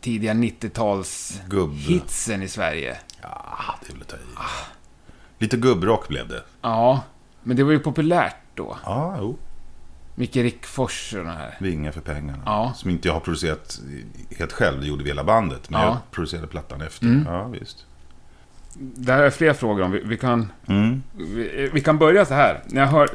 tidiga 0.00 0.32
90-tals 0.34 1.40
Gubb... 1.48 1.74
hitsen 1.74 2.42
i 2.42 2.48
Sverige. 2.48 2.98
Ja, 3.22 3.74
det 3.86 3.92
väl 3.92 4.02
att 4.02 4.08
ta 4.08 4.16
i. 4.16 4.20
Lite 5.38 5.56
gubbrock 5.56 6.08
blev 6.08 6.28
det. 6.28 6.42
Ja, 6.62 7.02
men 7.42 7.56
det 7.56 7.64
var 7.64 7.72
ju 7.72 7.78
populärt 7.78 8.36
då. 8.54 8.76
Ja, 8.84 9.16
jo. 9.20 9.36
Micke 10.18 10.36
Rickfors 10.36 11.14
och 11.14 11.24
de 11.24 11.30
här. 11.30 11.56
Vinga 11.60 11.92
för 11.92 12.00
pengarna. 12.00 12.42
Ja. 12.46 12.72
Som 12.76 12.90
inte 12.90 13.08
jag 13.08 13.12
har 13.14 13.20
producerat 13.20 13.80
helt 14.38 14.52
själv. 14.52 14.80
Det 14.80 14.86
gjorde 14.86 15.04
vi 15.04 15.10
hela 15.10 15.24
bandet. 15.24 15.70
Men 15.70 15.80
Ja. 15.80 15.86
jag 15.86 15.96
producerade 16.10 16.46
plattan 16.46 16.80
efter. 16.80 17.06
Mm. 17.06 17.24
Ja, 17.26 17.44
visst. 17.48 17.86
Det 18.74 19.12
här 19.12 19.22
är 19.22 19.30
fler 19.30 19.52
frågor 19.52 19.82
om. 19.82 19.90
Vi, 19.90 20.02
vi, 20.04 20.16
kan, 20.16 20.52
Mm. 20.66 21.02
vi, 21.16 21.70
vi 21.72 21.80
kan 21.80 21.98
börja 21.98 22.24
så 22.24 22.34
här. 22.34 22.62
När 22.66 22.80
jag, 22.80 22.88
hör, 22.88 23.08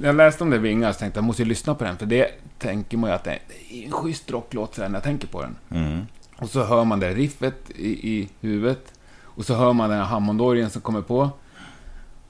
när 0.00 0.06
jag 0.08 0.16
läste 0.16 0.44
om 0.44 0.50
det 0.50 0.58
Vingar 0.58 0.92
så 0.92 0.98
tänkte 0.98 1.18
jag, 1.18 1.22
jag 1.22 1.26
måste 1.26 1.44
lyssna 1.44 1.74
på 1.74 1.84
den. 1.84 1.96
För 1.96 2.06
det 2.06 2.28
tänker 2.58 2.96
man 2.96 3.10
ju 3.10 3.16
att 3.16 3.24
det 3.24 3.30
är, 3.30 3.38
en 3.84 3.92
schysst 3.92 4.30
rocklåt 4.30 4.74
så 4.74 4.82
här 4.82 4.88
när 4.88 4.96
jag 4.96 5.04
tänker 5.04 5.26
på 5.28 5.42
den. 5.42 5.56
Mm. 5.70 6.06
Och 6.36 6.50
så 6.50 6.64
hör 6.64 6.84
man 6.84 7.00
det 7.00 7.14
riffet 7.14 7.70
i, 7.70 8.10
i 8.12 8.28
huvudet. 8.40 8.92
Och 9.22 9.44
så 9.44 9.54
hör 9.54 9.72
man 9.72 9.90
den 9.90 9.98
här 9.98 10.06
Hammondorgeln 10.06 10.70
som 10.70 10.82
kommer 10.82 11.02
på. 11.02 11.30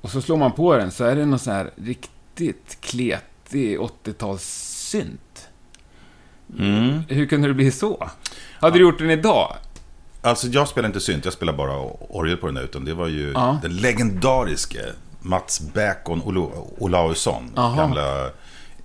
Och 0.00 0.11
så 0.11 0.21
slår 0.23 0.37
man 0.37 0.52
på 0.52 0.76
den 0.76 0.90
så 0.90 1.04
är 1.04 1.16
det 1.16 1.26
någon 1.26 1.38
sån 1.38 1.52
här 1.54 1.71
riktigt 1.76 2.78
kletig 2.80 3.28
80-tals 3.58 4.42
synt. 4.90 5.49
Mm. 6.58 7.00
Hur 7.08 7.26
kunde 7.26 7.49
det 7.49 7.54
bli 7.54 7.70
så? 7.70 8.08
Hade 8.61 8.78
du 8.78 8.82
gjort 8.84 8.99
den 8.99 9.11
idag? 9.11 9.56
Alltså 10.23 10.46
jag 10.46 10.68
spelar 10.68 10.88
inte 10.88 11.00
synt, 11.00 11.25
jag 11.25 11.34
spelar 11.34 11.52
bara 11.52 11.78
orgel 12.08 12.37
på 12.37 12.46
den 12.46 12.54
där. 12.54 12.62
Utan 12.62 12.84
det 12.84 12.94
var 12.94 13.08
ju 13.08 13.32
Ja. 13.32 13.58
den 13.62 13.76
legendariske 13.76 14.80
Mats 15.20 15.62
Olo- 16.06 16.75
Olausson. 16.78 17.50
Gamla 17.56 18.30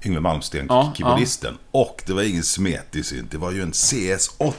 Yngve 0.05 0.19
Malmsteen, 0.19 0.65
Ja. 0.69 0.93
Och 1.71 2.03
det 2.05 2.13
var 2.13 2.23
ingen 2.23 2.43
smetig 2.43 3.05
synt, 3.05 3.31
det 3.31 3.37
var 3.37 3.51
ju 3.51 3.61
en 3.61 3.71
CS80. 3.71 4.53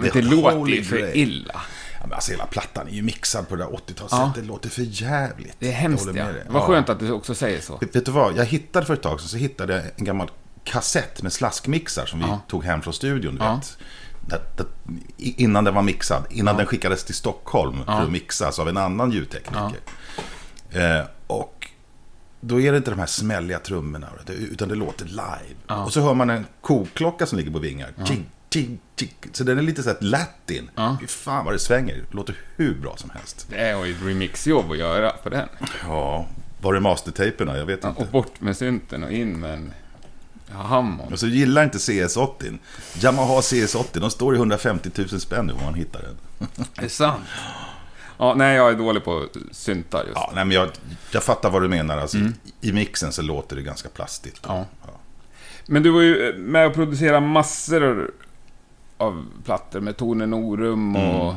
Men 0.00 0.10
det 0.12 0.22
låter 0.22 0.82
för 0.82 1.16
illa. 1.16 1.60
Ja, 2.00 2.06
men 2.06 2.12
alltså 2.12 2.30
hela 2.30 2.46
plattan 2.46 2.88
är 2.88 2.92
ju 2.92 3.02
mixad 3.02 3.48
på 3.48 3.56
det 3.56 3.62
där 3.64 3.70
80-talssättet. 3.70 4.08
Ja. 4.10 4.32
Det 4.34 4.42
låter 4.42 4.68
för 4.68 4.82
jävligt. 4.82 5.56
Det 5.58 5.68
är 5.68 5.72
hemskt 5.72 6.06
ja. 6.06 6.12
dig. 6.24 6.42
Vad 6.48 6.62
Ja. 6.62 6.66
skönt 6.66 6.88
att 6.88 6.98
du 7.00 7.10
också 7.12 7.34
säger 7.34 7.60
så. 7.60 7.76
Vet, 7.76 7.96
vet 7.96 8.04
du 8.06 8.10
vad? 8.12 8.36
Jag 8.36 8.44
hittade 8.44 8.86
för 8.86 8.94
ett 8.94 9.02
tag 9.02 9.20
sedan 9.20 9.28
så 9.28 9.36
hittade 9.36 9.72
jag 9.74 9.82
en 9.96 10.04
gammal 10.04 10.30
kassett 10.64 11.22
med 11.22 11.32
slaskmixar 11.32 12.06
som 12.06 12.18
vi 12.18 12.24
Ja. 12.24 12.40
tog 12.48 12.64
hem 12.64 12.82
från 12.82 12.94
studion. 12.94 13.34
Du 13.36 13.44
Ja. 13.44 13.54
vet. 13.54 13.78
Det, 14.28 14.40
det, 14.56 14.64
innan 15.18 15.64
den 15.64 15.74
var 15.74 15.82
mixad. 15.82 16.24
Innan 16.30 16.56
den 16.56 16.66
skickades 16.66 17.04
till 17.04 17.14
Stockholm 17.14 17.76
för 17.84 17.92
Ja. 17.92 17.98
att 18.02 18.10
mixas 18.10 18.58
av 18.58 18.68
en 18.68 18.76
annan 18.76 19.10
ljudtekniker. 19.10 19.80
Eh, 20.70 21.06
och 21.26 21.68
då 22.40 22.60
är 22.60 22.72
det 22.72 22.78
inte 22.78 22.90
de 22.90 22.98
här 22.98 23.06
smälliga 23.06 23.58
trummorna. 23.58 24.08
det- 24.26 24.32
Utan 24.32 24.68
det 24.68 24.74
låter 24.74 25.04
live. 25.04 25.74
Och 25.84 25.92
så 25.92 26.00
hör 26.00 26.14
man 26.14 26.30
en 26.30 26.46
koklocka 26.60 27.26
som 27.26 27.38
ligger 27.38 27.50
på 27.50 27.58
vingar. 27.58 27.92
Ting, 28.06 28.26
ting, 28.48 28.78
ting. 28.94 29.14
Så 29.32 29.44
den 29.44 29.58
är 29.58 29.62
lite 29.62 29.82
så 29.82 29.88
här 29.88 29.96
latin. 30.00 30.70
Ja. 30.74 30.96
Fy 31.00 31.06
fan 31.06 31.44
vad 31.44 31.54
det 31.54 31.58
svänger. 31.58 31.94
Det 32.10 32.16
låter 32.16 32.34
hur 32.56 32.74
bra 32.74 32.96
som 32.96 33.10
helst. 33.10 33.46
Det 33.50 33.56
är 33.56 33.84
ju 33.84 33.92
ett 33.94 34.02
remixjobb 34.02 34.70
att 34.70 34.78
göra 34.78 35.10
på 35.10 35.28
den. 35.28 35.48
Ja, 35.86 36.26
var 36.60 36.74
är 36.74 36.80
mastertaperna? 36.80 37.56
Jag 37.58 37.66
vet 37.66 37.80
Ja, 37.82 37.88
inte. 37.88 38.02
och 38.02 38.08
bort 38.08 38.40
med 38.40 38.56
synten 38.56 39.04
och 39.04 39.12
in 39.12 39.40
med 39.40 39.52
en 39.54 39.72
ja, 40.50 40.56
Hammond. 40.56 41.12
Och 41.12 41.18
så 41.20 41.26
gillar 41.26 41.64
inte 41.64 41.78
CS80. 41.78 42.58
Yamaha 43.02 43.40
CS80, 43.40 44.00
de 44.00 44.10
står 44.10 44.34
i 44.34 44.38
150 44.38 44.90
000 44.96 45.08
spänn 45.20 45.46
nu 45.46 45.52
om 45.52 45.62
man 45.64 45.74
hittar 45.74 46.02
den. 46.02 46.48
Det 46.74 46.84
är 46.84 46.88
sant. 46.88 47.24
Ja, 48.18 48.34
nej, 48.34 48.56
jag 48.56 48.70
är 48.70 48.74
dålig 48.74 49.04
på 49.04 49.26
syntar 49.50 49.98
just. 49.98 50.12
Ja, 50.14 50.32
nej, 50.34 50.44
men 50.44 50.54
jag, 50.54 50.68
jag 51.10 51.22
fattar 51.22 51.50
vad 51.50 51.62
du 51.62 51.68
menar. 51.68 51.98
Alltså, 51.98 52.18
I 52.60 52.72
mixen 52.72 53.12
så 53.12 53.22
låter 53.22 53.56
det 53.56 53.62
ganska 53.62 53.88
plastigt. 53.88 54.40
Ja. 54.46 54.64
Men 55.66 55.82
du 55.82 55.90
var 55.90 56.00
ju 56.00 56.34
med 56.38 56.66
och 56.66 56.74
producerade 56.74 57.26
massor 57.26 58.10
av 58.98 59.26
plattor 59.44 59.80
med 59.80 59.96
Tone 59.96 60.26
Norum 60.26 60.96
och... 60.96 61.34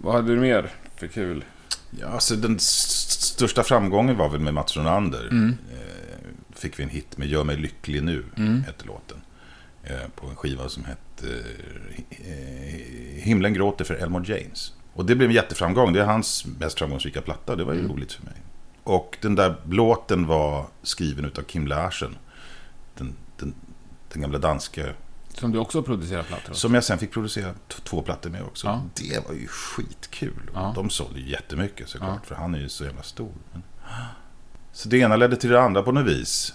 Vad 0.00 0.14
hade 0.14 0.34
du 0.34 0.40
mer 0.40 0.70
för 0.96 1.06
kul? 1.06 1.44
Ja, 1.90 2.06
alltså, 2.06 2.36
den 2.36 2.58
största 2.58 3.62
framgången 3.62 4.16
var 4.16 4.28
väl 4.28 4.40
med 4.40 4.54
Mats 4.54 4.76
Ronander. 4.76 5.28
Eh, 5.72 6.56
fick 6.56 6.78
vi 6.78 6.82
en 6.82 6.88
hit 6.88 7.18
med 7.18 7.28
Gör 7.28 7.44
mig 7.44 7.56
lycklig 7.56 8.02
nu, 8.02 8.24
hette 8.66 8.84
låten. 8.84 9.16
Eh, 9.82 10.08
på 10.14 10.26
en 10.26 10.36
skiva 10.36 10.68
som 10.68 10.84
hette 10.84 11.44
eh, 12.10 13.22
Himlen 13.22 13.54
gråter 13.54 13.84
för 13.84 13.94
Elmore 13.94 14.24
James. 14.34 14.72
Och 14.92 15.06
det 15.06 15.14
blev 15.14 15.28
en 15.28 15.34
jätteframgång. 15.34 15.92
Det 15.92 16.00
är 16.00 16.06
hans 16.06 16.46
mest 16.60 16.78
framgångsrika 16.78 17.20
platta. 17.20 17.56
Det 17.56 17.64
var 17.64 17.74
ju 17.74 17.88
roligt 17.88 18.12
för 18.12 18.24
mig. 18.24 18.34
Och 18.84 19.18
den 19.20 19.34
där 19.34 19.54
låten 19.70 20.26
var 20.26 20.66
skriven 20.82 21.24
utav 21.24 21.42
Kim 21.42 21.66
Larsen. 21.66 22.16
Den, 22.94 23.14
den, 23.38 23.54
den 24.12 24.22
gamla 24.22 24.38
danska. 24.38 24.86
Som 25.38 25.52
du 25.52 25.58
också 25.58 25.82
producerar 25.82 26.22
plattor 26.22 26.50
åt. 26.52 26.56
Som 26.58 26.74
jag 26.74 26.84
sen 26.84 26.98
fick 26.98 27.10
producera 27.12 27.54
två 27.84 28.02
plattor 28.02 28.30
med 28.30 28.42
också. 28.42 28.66
Ja. 28.66 28.82
Det 28.94 29.28
var 29.28 29.34
ju 29.34 29.46
skitkul. 29.46 30.50
Ja. 30.54 30.72
De 30.76 30.90
sålde 30.90 31.20
ju 31.20 31.30
jättemycket 31.30 31.88
såklart. 31.88 32.26
För 32.26 32.34
han 32.34 32.54
är 32.54 32.58
ju 32.58 32.68
så 32.68 32.84
jävla 32.84 33.02
stor. 33.02 33.32
Men... 33.52 33.62
Så 34.72 34.88
det 34.88 34.98
ena 34.98 35.16
ledde 35.16 35.36
till 35.36 35.50
det 35.50 35.60
andra 35.62 35.82
på 35.82 35.92
något 35.92 36.06
vis. 36.06 36.54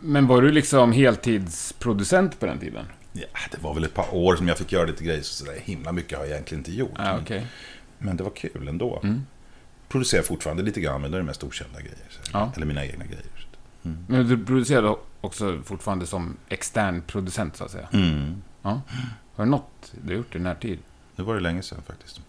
Men 0.00 0.26
var 0.26 0.42
du 0.42 0.52
liksom 0.52 0.92
heltidsproducent 0.92 2.40
på 2.40 2.46
den 2.46 2.58
tiden? 2.58 2.84
Ja, 3.12 3.26
det 3.50 3.62
var 3.62 3.74
väl 3.74 3.84
ett 3.84 3.94
par 3.94 4.14
år 4.14 4.36
som 4.36 4.48
jag 4.48 4.58
fick 4.58 4.72
göra 4.72 4.86
lite 4.86 5.04
grejer. 5.04 5.22
Så 5.22 5.44
där 5.44 5.54
himla 5.64 5.92
mycket 5.92 6.18
har 6.18 6.24
jag 6.24 6.32
egentligen 6.32 6.60
inte 6.60 6.72
gjort. 6.72 6.92
Ja, 6.96 7.02
Men- 7.04 7.22
okej. 7.22 7.46
Men 7.98 8.16
det 8.16 8.24
var 8.24 8.30
kul 8.30 8.68
ändå. 8.68 9.00
Mm. 9.02 9.22
Producerar 9.88 10.22
fortfarande 10.22 10.62
lite 10.62 10.80
grann, 10.80 11.00
men 11.00 11.10
det 11.10 11.16
är 11.16 11.20
det 11.20 11.26
mest 11.26 11.44
okända 11.44 11.80
grejer. 11.80 11.96
Ja. 12.32 12.52
Eller 12.56 12.66
mina 12.66 12.84
egna 12.84 13.04
grejer. 13.04 13.46
Men 14.08 14.28
du 14.28 14.44
producerade 14.44 14.96
också 15.22 15.60
fortfarande 15.64 16.06
som 16.06 16.36
extern 16.48 17.02
producent, 17.06 17.56
så 17.56 17.64
att 17.64 17.70
säga. 17.70 17.88
Mm. 17.92 18.42
Ja. 18.62 18.80
Har 19.34 19.44
du 19.44 19.50
något 19.50 19.92
du 20.02 20.08
har 20.08 20.16
gjort 20.16 20.36
i 20.36 20.38
närtid? 20.38 20.78
Det 21.16 21.22
var 21.22 21.34
det 21.34 21.40
länge 21.40 21.62
sedan 21.62 21.78
faktiskt. 21.86 22.20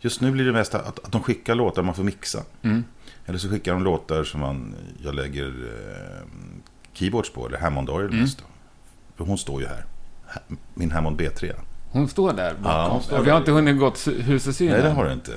Just 0.00 0.20
nu 0.20 0.30
blir 0.30 0.44
det 0.44 0.52
mest 0.52 0.74
att, 0.74 1.04
att 1.04 1.12
de 1.12 1.22
skickar 1.22 1.54
låtar 1.54 1.82
man 1.82 1.94
får 1.94 2.02
mixa. 2.04 2.42
Mm. 2.62 2.84
Eller 3.26 3.38
så 3.38 3.48
skickar 3.50 3.72
de 3.72 3.82
låtar 3.84 4.24
som 4.24 4.40
man, 4.40 4.74
jag 5.02 5.14
lägger 5.14 5.46
eh, 5.46 6.26
keyboards 6.92 7.32
på, 7.32 7.46
eller 7.46 7.58
Hammond-orgel 7.58 8.08
Mm. 8.10 8.20
mest. 8.20 8.38
Då. 8.38 8.44
För 9.16 9.24
hon 9.24 9.38
står 9.38 9.60
ju 9.62 9.66
här. 9.68 9.84
Min 10.74 10.90
Hammond 10.90 11.20
B3. 11.20 11.52
Hon 11.92 12.08
står 12.08 12.32
där 12.32 12.54
bakom. 12.54 12.94
Ja, 12.96 13.00
står 13.00 13.18
vi 13.18 13.24
där. 13.24 13.32
har 13.32 13.38
inte 13.38 13.52
hunnit 13.52 13.78
gått 13.78 13.96
sy- 13.96 14.20
hus 14.22 14.46
och 14.46 14.54
syn 14.54 14.70
Nej, 14.70 14.82
det 14.82 14.90
har 14.90 15.04
du 15.04 15.12
inte. 15.12 15.32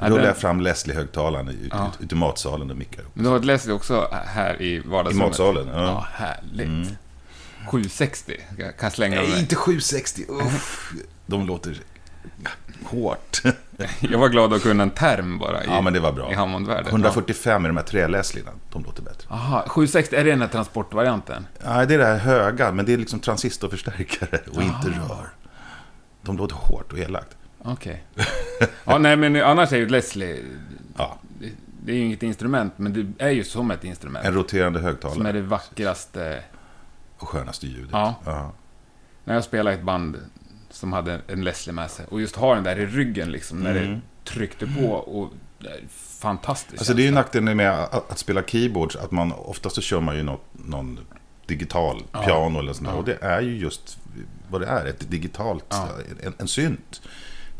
Ja, 0.00 0.08
Då 0.08 0.14
rullar 0.16 0.26
jag 0.26 0.36
fram 0.36 0.60
Leslie-högtalaren 0.60 1.48
ut, 1.48 1.56
Ja. 1.70 1.90
ut, 1.98 2.04
ut 2.04 2.12
i 2.12 2.14
matsalen 2.14 2.70
och 2.70 2.76
mickar 2.76 3.02
upp. 3.02 3.10
Men 3.14 3.24
du 3.24 3.30
har 3.30 3.36
ett 3.36 3.44
Leslie 3.44 3.74
också 3.74 4.08
här 4.26 4.62
i 4.62 4.66
I 4.74 4.78
vardagsrummet. 4.80 5.28
matsalen? 5.28 5.68
Ja, 5.72 5.82
Ja. 5.82 6.06
härligt. 6.12 6.66
Mm. 6.66 6.86
760 7.70 8.32
kan 8.48 8.64
jag- 8.66 8.76
kan 8.76 8.86
jag 8.86 8.92
slänga 8.92 9.16
Nej, 9.16 9.40
inte 9.40 9.54
760. 9.56 10.24
Uff. 10.28 10.92
De 11.26 11.46
låter 11.46 11.76
hårt. 12.84 13.42
Jag 14.00 14.18
var 14.18 14.28
glad 14.28 14.52
att 14.52 14.62
kunna 14.62 14.82
en 14.82 14.90
term 14.90 15.38
bara 15.38 15.64
i, 15.64 15.66
Ja, 15.66 15.80
men 15.80 15.92
det 15.92 16.00
var 16.00 16.12
bra. 16.12 16.32
i 16.32 16.34
Hammondvärlden. 16.34 16.86
145 16.90 17.64
är 17.64 17.68
de 17.68 17.76
här 17.76 17.84
träläslina. 17.84 18.50
De 18.72 18.84
låter 18.84 19.02
bättre. 19.02 19.26
Ja. 19.28 19.34
Aha, 19.34 19.64
760, 19.68 20.16
är 20.16 20.24
det 20.24 20.30
den 20.30 20.40
här 20.40 20.48
transportvarianten? 20.48 21.46
Nej, 21.64 21.86
det 21.86 21.94
är 21.94 21.98
det 21.98 22.04
här 22.06 22.16
höga, 22.18 22.72
men 22.72 22.86
det 22.86 22.92
är 22.92 22.96
liksom 22.98 23.20
transistorförstärkare 23.20 24.40
och 24.52 24.62
inte 24.62 24.88
rör. 24.88 25.28
De 26.22 26.36
låter 26.36 26.54
hårt 26.54 26.92
och 26.92 26.98
elakt. 26.98 27.36
Okej. 27.64 28.04
ja, 28.84 28.98
nej 28.98 29.16
men 29.16 29.36
annars 29.36 29.72
är 29.72 29.76
ju 29.76 29.88
Leslie, 29.88 30.44
Ja, 30.96 31.18
det, 31.82 31.92
är 31.92 31.96
ju 31.96 32.02
inget 32.04 32.22
instrument, 32.22 32.72
men 32.76 32.92
det 33.16 33.24
är 33.24 33.30
ju 33.30 33.44
som 33.44 33.70
ett 33.70 33.84
instrument. 33.84 34.24
en 34.26 34.34
roterande 34.34 34.78
Som 34.78 34.86
är 34.86 34.90
högtalare 34.90 35.32
det 35.32 35.42
vackraste. 35.42 36.42
och 37.18 37.28
skönaste 37.28 37.66
ljudet. 37.66 37.88
Ja. 37.92 38.14
Ja. 38.24 38.52
När 39.24 39.34
jag 39.34 39.44
spelade 39.44 39.76
i 39.76 39.78
ett 39.78 39.84
band 39.84 40.16
som 40.70 40.92
hade 40.92 41.20
en 41.26 41.44
Leslie 41.44 41.72
med 41.72 41.90
sig 41.90 42.06
och 42.08 42.20
just 42.20 42.36
ha 42.36 42.54
den 42.54 42.64
där 42.64 42.78
i 42.78 42.86
ryggen 42.86 43.32
liksom, 43.32 43.60
när 43.60 43.76
Mm. 43.76 43.92
det 43.92 44.00
tryckte 44.30 44.66
på 44.66 44.90
och 44.92 45.32
fantastiskt. 45.90 46.78
Alltså 46.78 46.94
det 46.94 47.02
är 47.02 47.04
ju 47.04 47.10
nackdelen 47.10 47.56
med 47.56 47.70
att, 47.70 48.10
att 48.12 48.18
spela 48.18 48.42
keyboards, 48.42 48.96
att 48.96 49.10
man 49.10 49.32
oftast 49.32 49.74
så 49.74 49.80
kör 49.82 50.00
man 50.00 50.16
ju 50.16 50.22
något, 50.22 50.44
någon 50.52 51.00
digital 51.46 52.02
Ja. 52.12 52.22
piano 52.22 52.58
eller 52.58 52.72
sånt 52.72 52.86
där. 52.88 52.94
Ja. 52.94 52.98
Och 52.98 53.04
det 53.04 53.18
är 53.22 53.40
ju 53.40 53.56
just 53.58 53.98
vad 54.50 54.60
det 54.60 54.66
är, 54.66 54.86
ett 54.86 55.10
digitalt, 55.10 55.64
Ja. 55.68 55.88
en, 56.22 56.34
en 56.38 56.48
synt. 56.48 57.02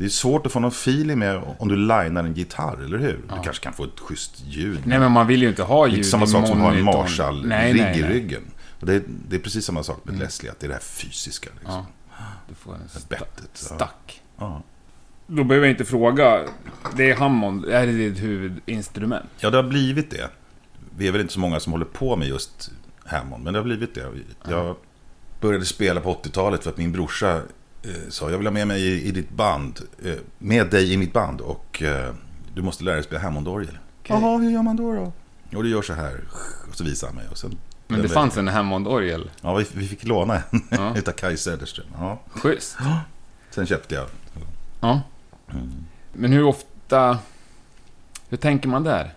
Det 0.01 0.07
är 0.07 0.09
svårt 0.09 0.45
att 0.45 0.51
få 0.51 0.59
någon 0.59 0.71
feeling 0.71 1.19
med 1.19 1.41
om 1.59 1.67
du 1.67 1.75
linar 1.75 2.23
en 2.23 2.33
gitarr, 2.33 2.83
eller 2.85 2.97
hur? 2.97 3.19
Ja. 3.29 3.35
Du 3.35 3.43
kanske 3.43 3.63
kan 3.63 3.73
få 3.73 3.83
ett 3.83 3.99
schysst 3.99 4.43
ljud. 4.45 4.79
Nej, 4.85 4.99
men 4.99 5.11
man 5.11 5.27
vill 5.27 5.41
ju 5.41 5.49
inte 5.49 5.63
ha 5.63 5.87
ljud 5.87 5.97
inte 5.97 6.09
samma 6.09 6.27
sak 6.27 6.47
som 6.47 6.61
att 6.61 6.63
ha 6.63 6.73
en. 6.73 6.83
Marshall-rigg 6.83 7.97
i 7.97 8.03
ryggen. 8.03 8.41
Det, 8.79 8.93
är, 8.93 9.01
det 9.29 9.35
är 9.35 9.39
precis 9.39 9.65
samma 9.65 9.83
sak 9.83 9.99
med 10.03 10.19
Leslie, 10.19 10.51
att 10.51 10.59
det 10.59 10.65
är 10.65 10.67
det 10.67 10.73
här 10.73 10.81
fysiska. 10.81 11.49
Liksom. 11.59 11.85
Ja, 12.17 12.23
du 12.49 12.55
får 12.55 12.73
en 12.73 12.79
sta- 12.87 13.09
Bettet. 13.09 13.49
Stack. 13.53 14.21
Ja. 14.37 14.63
Då 15.27 15.43
behöver 15.43 15.67
jag 15.67 15.73
inte 15.73 15.85
fråga. 15.85 16.41
Det 16.97 17.11
är 17.11 17.15
Hammond, 17.15 17.65
är 17.65 17.85
det 17.85 17.91
ditt 17.93 18.23
huvudinstrument? 18.23 19.25
ja, 19.39 19.49
det 19.49 19.57
har 19.57 19.63
blivit 19.63 20.11
det. 20.11 20.29
Vi 20.97 21.07
är 21.07 21.11
väl 21.11 21.21
inte 21.21 21.33
så 21.33 21.39
många 21.39 21.59
som 21.59 21.71
håller 21.71 21.85
på 21.85 22.15
med 22.15 22.27
just 22.27 22.71
Hammond, 23.05 23.43
men 23.43 23.53
det 23.53 23.59
har 23.59 23.63
blivit 23.65 23.95
det. 23.95 24.05
Jag 24.49 24.75
började 25.41 25.65
spela 25.65 26.01
på 26.01 26.13
80-talet 26.13 26.63
för 26.63 26.69
att 26.69 26.77
min 26.77 26.91
brorsa 26.91 27.41
sa 28.09 28.29
jag 28.31 28.37
vill 28.37 28.47
ha 28.47 28.51
med 28.51 28.67
mig 28.67 28.81
i, 28.81 29.03
i 29.07 29.11
ditt 29.11 29.29
band, 29.29 29.79
eh, 30.05 30.13
med 30.37 30.69
dig 30.69 30.93
i 30.93 30.97
mitt 30.97 31.13
band 31.13 31.41
och 31.41 31.81
eh, 31.81 32.13
du 32.53 32.61
måste 32.61 32.83
lära 32.83 32.95
dig 32.95 33.03
spela 33.03 33.21
Hammond-orgel. 33.21 33.77
Jaha, 34.07 34.37
hur 34.37 34.49
gör 34.51 34.63
man 34.63 34.75
då 34.75 34.93
då? 34.93 35.13
Jo, 35.49 35.61
du 35.61 35.69
gör 35.69 35.81
så 35.81 35.93
här. 35.93 36.21
Och 36.69 36.75
så 36.75 36.83
visar 36.83 37.07
han 37.07 37.15
mig. 37.15 37.25
Och 37.31 37.37
sen, 37.37 37.57
Men 37.87 38.01
det 38.01 38.09
fanns 38.09 38.37
en 38.37 38.47
Hammond-orgel. 38.47 39.29
Ja, 39.41 39.55
vi, 39.55 39.65
vi 39.73 39.87
fick 39.87 40.03
låna 40.05 40.35
en 40.49 40.61
Ja. 40.69 40.95
utav 40.97 41.11
Kaj 41.11 41.37
Söderström. 41.37 41.87
Ja. 41.97 42.21
Schysst. 42.29 42.77
Sen 43.49 43.65
köpte 43.65 43.95
jag. 43.95 44.07
Ja. 44.81 45.01
Men 46.13 46.31
hur 46.31 46.43
ofta... 46.43 47.19
Hur 48.29 48.37
tänker 48.37 48.69
man 48.69 48.83
där? 48.83 49.13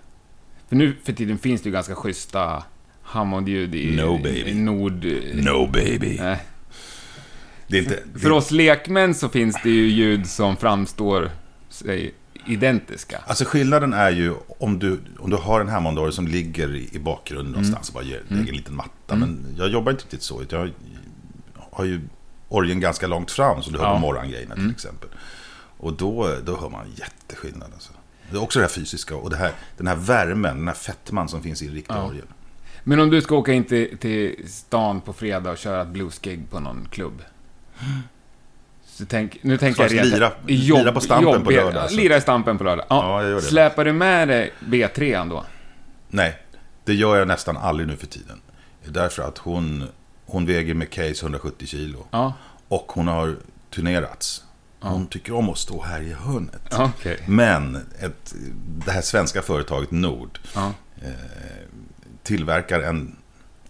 För 0.69 0.77
nu 0.77 0.97
för 1.05 1.13
tiden 1.13 1.39
finns 1.39 1.63
det 1.63 1.69
ju 1.69 1.73
ganska 1.73 1.95
schyssta 1.95 2.63
Hammond-ljud 3.03 3.75
i, 3.75 3.97
No, 3.97 4.17
baby. 4.19 4.51
i 4.51 4.55
Nord... 4.55 5.05
No 5.35 5.67
baby. 5.67 6.19
Nej. 6.21 6.45
Det 7.67 7.79
är 7.79 7.83
inte... 7.83 8.03
Det, 8.13 8.19
För 8.19 8.31
oss 8.31 8.51
lekmän 8.51 9.15
så 9.15 9.29
finns 9.29 9.57
det 9.63 9.71
ju 9.71 9.87
ljud 9.89 10.27
som 10.27 10.57
framstår 10.57 11.31
sig 11.69 12.15
identiska. 12.47 13.19
Alltså 13.27 13.45
skillnaden 13.45 13.93
är 13.93 14.11
ju 14.11 14.35
om 14.59 14.79
du, 14.79 15.01
om 15.19 15.31
du 15.31 15.37
har 15.37 15.61
en 15.61 15.69
Hammond-orgel 15.69 16.13
som 16.13 16.29
ligger 16.29 16.75
i 16.77 16.89
i 16.93 16.99
bakgrunden 16.99 17.53
någonstans 17.53 17.89
och 17.89 17.95
bara 17.95 18.05
ger, 18.05 18.23
lägger 18.29 18.49
en 18.49 18.57
liten 18.57 18.77
matta. 18.77 19.17
Men 19.17 19.55
jag 19.59 19.69
jobbar 19.69 19.93
inte 19.93 20.03
riktigt 20.05 20.23
så. 20.23 20.43
Jag 20.49 20.71
har 21.71 21.85
ju 21.85 22.01
orgeln 22.49 22.81
ganska 22.81 23.07
långt 23.07 23.31
fram 23.31 23.63
som 23.63 23.73
du 23.73 23.79
hör 23.79 23.87
Ja. 23.87 23.95
på 23.95 23.99
morgongrejerna 24.01 24.55
till 24.55 24.71
exempel. 24.71 25.09
Och 25.79 25.93
då, 25.93 26.37
då 26.45 26.57
hör 26.61 26.69
man 26.69 26.87
jätteskillnad. 26.97 27.71
Alltså. 27.75 27.93
Det 28.31 28.37
är 28.37 28.43
också 28.43 28.59
det 28.59 28.65
här 28.65 28.71
fysiska 28.73 29.17
och 29.17 29.31
det 29.31 29.37
här, 29.37 29.53
den 29.77 29.87
här 29.87 29.97
värmen, 29.97 30.57
den 30.57 30.69
här 30.69 30.75
fettman 30.75 31.29
som 31.29 31.43
finns 31.43 31.63
i 31.63 31.67
en 31.67 31.75
riktig 31.75 31.95
Ja. 31.95 32.05
orgel. 32.07 32.25
Men 32.85 33.01
om 33.01 33.11
du 33.11 33.21
ska 33.21 33.37
åka 33.37 33.53
in 33.53 33.65
till, 33.65 33.99
till 33.99 34.45
stan 34.49 35.01
på 35.01 35.13
fredag 35.13 35.51
och 35.51 35.59
köra 35.59 35.83
ett 35.83 35.89
bluesgig 35.89 36.51
på 36.51 36.61
någon 36.61 36.89
klubb. 36.91 37.23
Tänk, 39.09 39.39
nu 39.43 39.59
tänker 39.59 39.83
jag 39.83 39.93
jag 39.93 40.05
rent... 40.05 40.15
lira- 40.15 40.33
lira 40.47 40.93
på 40.93 41.01
Stampen 41.01 41.45
på 41.45 41.51
lördag, 41.51 41.83
alltså? 41.83 41.97
Lira 41.97 42.17
i 42.17 42.21
Stampen 42.21 42.59
på 42.59 42.65
lördag. 42.65 42.87
Ja, 42.89 43.23
Ja. 43.25 43.41
Släpar 43.41 43.85
du 43.85 43.93
med 43.93 44.29
dig 44.29 44.53
B3 44.61 45.29
då? 45.31 45.45
Nej, 46.09 46.39
det 46.85 46.95
gör 46.95 47.17
jag 47.17 47.29
nästan 47.29 47.57
aldrig 47.57 47.89
nu 47.89 47.97
för 47.97 48.07
tiden. 48.07 48.41
Därför 48.85 49.23
att 49.23 49.39
hon, 49.39 49.89
hon 50.27 50.47
väger 50.47 50.75
med 50.75 50.91
case 50.91 51.25
170 51.25 51.67
kilo. 51.67 52.07
Ja, 52.11 52.33
Och 52.69 52.93
hon 52.95 53.09
har 53.09 53.37
turnerats. 53.71 54.45
Hon 54.81 55.07
tycker 55.07 55.35
om 55.35 55.51
att 55.51 55.59
stå 55.59 55.83
här 55.83 56.01
i 56.01 56.13
hörnet. 56.13 56.75
okej. 56.79 57.19
Men 57.27 57.77
ett, 58.01 58.35
det 58.87 58.91
här 58.93 59.01
svenska 59.01 59.43
företaget 59.43 59.91
Nord 59.91 60.39
eh, 60.55 61.11
tillverkar 62.23 62.81
en, 62.81 63.17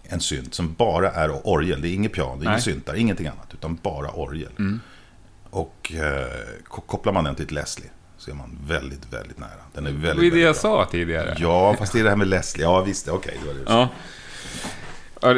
en 0.08 0.20
synt 0.20 0.54
som 0.54 0.74
bara 0.74 1.10
är 1.10 1.46
orgel. 1.48 1.80
Det 1.82 1.88
är 1.88 1.94
inget 1.94 2.12
piano, 2.12 2.30
det 2.36 2.36
är. 2.36 2.40
Mm. 2.42 2.52
inga 2.52 2.60
syntar, 2.60 2.94
ingenting 2.94 3.26
annat. 3.26 3.54
Utan 3.54 3.78
bara 3.82 4.10
orgel. 4.10 4.78
Och 5.50 5.92
eh, 5.94 6.26
ko- 6.68 6.80
kopplar 6.86 7.12
man 7.12 7.24
den 7.24 7.34
till 7.34 7.44
ett 7.44 7.50
Leslie 7.50 7.90
så 8.18 8.30
är 8.30 8.34
man 8.34 8.58
väldigt, 8.66 9.12
väldigt 9.12 9.38
nära. 9.38 9.50
Den 9.74 9.86
är 9.86 9.90
väldigt, 9.90 10.10
Det 10.10 10.16
var 10.16 10.22
ju 10.24 10.30
det 10.30 10.40
jag 10.40 10.56
sa 10.56 10.88
tidigare. 10.90 11.36
Ja, 11.38 11.76
fast 11.78 11.92
det 11.92 12.00
är 12.00 12.04
det 12.04 12.08
här 12.10 12.16
med 12.16 12.28
Leslie. 12.28 12.64
Ja, 12.64 12.80
visst. 12.82 13.08
Okej, 13.08 13.38
det 13.42 13.46
var 13.46 13.54
det 13.54 13.60
du 13.60 13.66
sa. 13.66 13.72
Ja. 13.72 13.88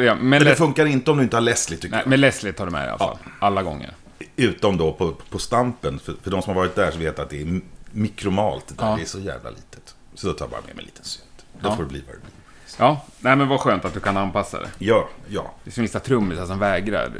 Ja, 0.03 0.15
Men, 0.15 0.29
Men 0.29 0.43
det 0.43 0.55
funkar 0.55 0.85
inte 0.85 1.11
om 1.11 1.17
du 1.17 1.23
inte 1.23 1.35
har 1.35 1.41
Leslie, 1.41 1.77
tycker 1.79 1.91
Nej, 1.91 1.99
jag. 2.03 2.09
men 2.09 2.21
Leslie 2.21 2.53
tar 2.53 2.65
du 2.65 2.71
med 2.71 2.85
i 2.85 2.89
alla 2.89 2.97
fall. 2.97 3.17
Alla 3.39 3.63
gånger. 3.63 3.93
Utom 4.35 4.77
då 4.77 4.93
på, 4.93 5.11
på 5.29 5.39
Stampen. 5.39 5.99
För, 5.99 6.15
för 6.23 6.31
de 6.31 6.41
som 6.41 6.53
har 6.55 6.61
varit 6.61 6.75
där 6.75 6.91
så 6.91 6.97
vet 6.97 7.19
att 7.19 7.29
det 7.29 7.41
är 7.41 7.61
mikromalt. 7.91 8.67
Där. 8.77 8.85
Ja. 8.89 8.95
Det 8.95 9.01
är 9.01 9.05
så 9.05 9.19
jävla 9.19 9.49
litet. 9.49 9.95
Så 10.13 10.27
då 10.27 10.33
tar 10.33 10.45
jag 10.45 10.49
bara 10.49 10.61
med 10.67 10.75
mig 10.75 10.83
en 10.83 10.85
liten 10.85 11.05
synt. 11.05 11.45
Då 11.61 11.69
Ja. 11.69 11.75
får 11.75 11.83
det 11.83 11.89
bli 11.89 12.03
vad 12.07 12.15
det 12.15 12.19
blir. 12.19 12.31
Ja, 12.77 13.05
nej 13.19 13.35
men 13.35 13.47
vad 13.47 13.59
skönt 13.59 13.85
att 13.85 13.93
du 13.93 13.99
kan 13.99 14.17
anpassa 14.17 14.59
det. 14.59 14.69
Ja, 14.77 15.09
ja. 15.27 15.53
Det 15.63 15.71
finns 15.71 15.77
vissa 15.89 15.99
trummisar 15.99 16.45
som 16.45 16.59
vägrar 16.59 17.11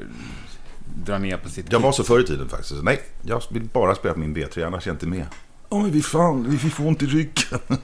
dra 1.05 1.17
ner 1.17 1.37
på 1.37 1.49
sitt 1.49 1.71
Jag 1.71 1.79
var 1.79 1.91
så 1.91 2.03
förr 2.03 2.19
i 2.19 2.23
tiden 2.23 2.49
faktiskt. 2.49 2.83
Nej, 2.83 3.01
jag 3.21 3.41
vill 3.51 3.63
bara 3.63 3.95
spela 3.95 4.13
på 4.13 4.19
min 4.19 4.35
B3, 4.35 4.65
annars 4.65 4.87
är 4.87 4.89
jag 4.89 4.95
inte 4.95 5.07
med. 5.07 5.25
Men 5.69 5.91
vi 5.91 6.01
fan, 6.01 6.49
vi 6.49 6.69
får 6.69 6.87
ont 6.87 7.03
i 7.03 7.05
ryggen. 7.05 7.59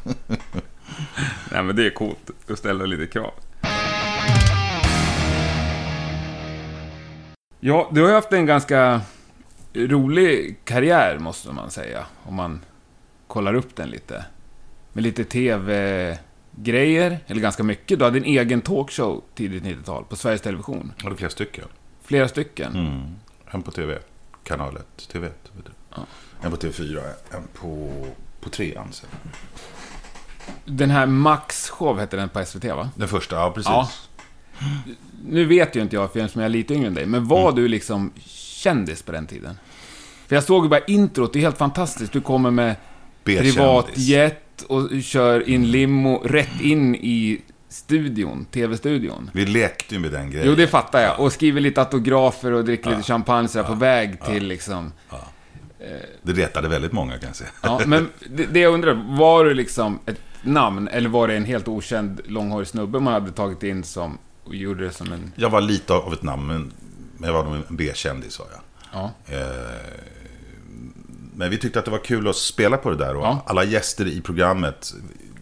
Nej 1.51 1.63
men 1.63 1.75
det 1.75 1.85
är 1.85 1.89
coolt. 1.89 2.31
Du 2.47 2.55
ställer 2.55 2.87
lite 2.87 3.07
krav. 3.07 3.31
Ja, 7.59 7.89
du 7.91 8.01
har 8.01 8.07
ju 8.07 8.15
haft 8.15 8.33
en 8.33 8.45
ganska 8.45 9.01
rolig 9.73 10.57
karriär 10.65 11.17
måste 11.19 11.51
man 11.51 11.71
säga. 11.71 12.05
Om 12.23 12.35
man 12.35 12.61
kollar 13.27 13.53
upp 13.53 13.75
den 13.75 13.89
lite. 13.89 14.25
Med 14.93 15.03
lite 15.03 15.23
TV-grejer, 16.55 17.19
eller 17.27 17.41
ganska 17.41 17.63
mycket. 17.63 17.99
Du 17.99 18.05
hade 18.05 18.17
en 18.17 18.23
egen 18.25 18.61
talkshow 18.61 19.23
tidigt 19.35 19.63
90-tal 19.63 20.03
på 20.03 20.15
Sveriges 20.15 20.41
Television. 20.41 20.93
Är 21.05 21.15
flera 21.15 21.29
stycken. 21.29 21.65
Flera 22.03 22.27
stycken. 22.27 22.75
Mm. 22.75 23.01
En 23.51 23.61
på 23.61 23.71
TV, 23.71 23.99
kanal 24.43 24.77
1, 24.77 25.09
TV1. 25.13 25.21
Vet 25.21 25.65
du. 25.65 25.71
Ja. 25.95 26.01
En 26.41 26.51
på 26.51 26.57
TV4, 26.57 27.01
en 27.31 27.43
på, 27.53 27.91
på 28.41 28.49
trean 28.49 28.87
sen. 28.91 29.09
Den 30.65 30.89
här 30.89 31.05
Max 31.05 31.69
Show 31.69 31.99
hette 31.99 32.17
den 32.17 32.29
på 32.29 32.45
SVT 32.45 32.63
va? 32.65 32.89
Den 32.95 33.07
första, 33.07 33.35
ja 33.35 33.51
precis. 33.51 33.69
Ja. 33.69 33.89
Nu 35.27 35.45
vet 35.45 35.75
ju 35.75 35.81
inte 35.81 35.95
jag, 35.95 36.11
för 36.11 36.19
jag 36.19 36.37
är 36.37 36.49
lite 36.49 36.73
yngre 36.73 36.87
än 36.87 36.93
dig, 36.93 37.05
men 37.05 37.27
var 37.27 37.43
Mm. 37.43 37.55
du 37.55 37.67
liksom 37.67 38.11
kändis 38.25 39.01
på 39.01 39.11
den 39.11 39.27
tiden? 39.27 39.57
För 40.27 40.35
jag 40.35 40.43
såg 40.43 40.65
ju 40.65 40.69
bara 40.69 40.85
introt, 40.85 41.33
det 41.33 41.39
är 41.39 41.41
helt 41.41 41.57
fantastiskt. 41.57 42.13
Du 42.13 42.21
kommer 42.21 42.51
med 42.51 42.75
B-kändis. 43.23 44.07
Och 44.61 44.89
kör 45.01 45.49
in 45.49 45.71
limo 45.71 46.17
rätt 46.17 46.61
in 46.61 46.95
i 46.95 47.41
studion, 47.69 48.45
TV-studion. 48.45 49.29
Vi 49.33 49.45
lekte 49.45 49.95
ju 49.95 50.01
med 50.01 50.11
den 50.11 50.31
grejen. 50.31 50.47
Jo, 50.47 50.55
det 50.55 50.67
fattar 50.67 51.01
jag. 51.01 51.19
Och 51.19 51.33
skriver 51.33 51.61
lite 51.61 51.81
autografer 51.81 52.51
och 52.51 52.65
dricker 52.65 52.89
lite 52.89 53.03
champagne 53.03 53.47
sådär 53.47 53.65
på 53.65 53.73
väg 53.73 54.21
till 54.21 54.47
liksom... 54.47 54.91
Det 56.21 56.33
retade 56.33 56.67
väldigt 56.67 56.91
många 56.91 57.17
kan 57.17 57.27
jag 57.27 57.35
säga. 57.35 57.49
Ja, 57.61 57.81
men 57.85 58.09
det, 58.29 58.45
det 58.45 58.59
jag 58.59 58.73
undrar, 58.73 59.17
var 59.17 59.45
du 59.45 59.53
liksom 59.53 59.99
ett 60.05 60.19
namn 60.41 60.87
eller 60.87 61.09
var 61.09 61.27
det 61.27 61.35
en 61.35 61.45
helt 61.45 61.67
okänd 61.67 62.21
långhårig 62.25 62.67
snubbe 62.67 62.99
man 62.99 63.13
hade 63.13 63.31
tagit 63.31 63.63
in 63.63 63.83
som 63.83 64.17
och 64.43 64.55
gjorde 64.55 64.83
det 64.83 64.91
som 64.91 65.11
en... 65.11 65.31
Jag 65.35 65.49
var 65.49 65.61
lite 65.61 65.93
av 65.93 66.13
ett 66.13 66.23
namn, 66.23 66.47
men 66.47 66.71
jag 67.27 67.33
var 67.33 67.43
nog 67.43 67.55
en 67.55 67.63
B-kändis 67.69 68.39
var 68.39 68.47
jag. 68.51 68.61
Ja. 68.93 69.11
Eh, 69.27 69.41
men 71.35 71.49
vi 71.49 71.57
tyckte 71.57 71.79
att 71.79 71.85
det 71.85 71.91
var 71.91 72.03
kul 72.05 72.27
att 72.27 72.35
spela 72.35 72.77
på 72.77 72.89
det 72.89 72.95
där 72.95 73.15
och 73.15 73.23
Ja. 73.23 73.43
alla 73.47 73.63
gäster 73.63 74.07
i 74.07 74.21
programmet 74.21 74.93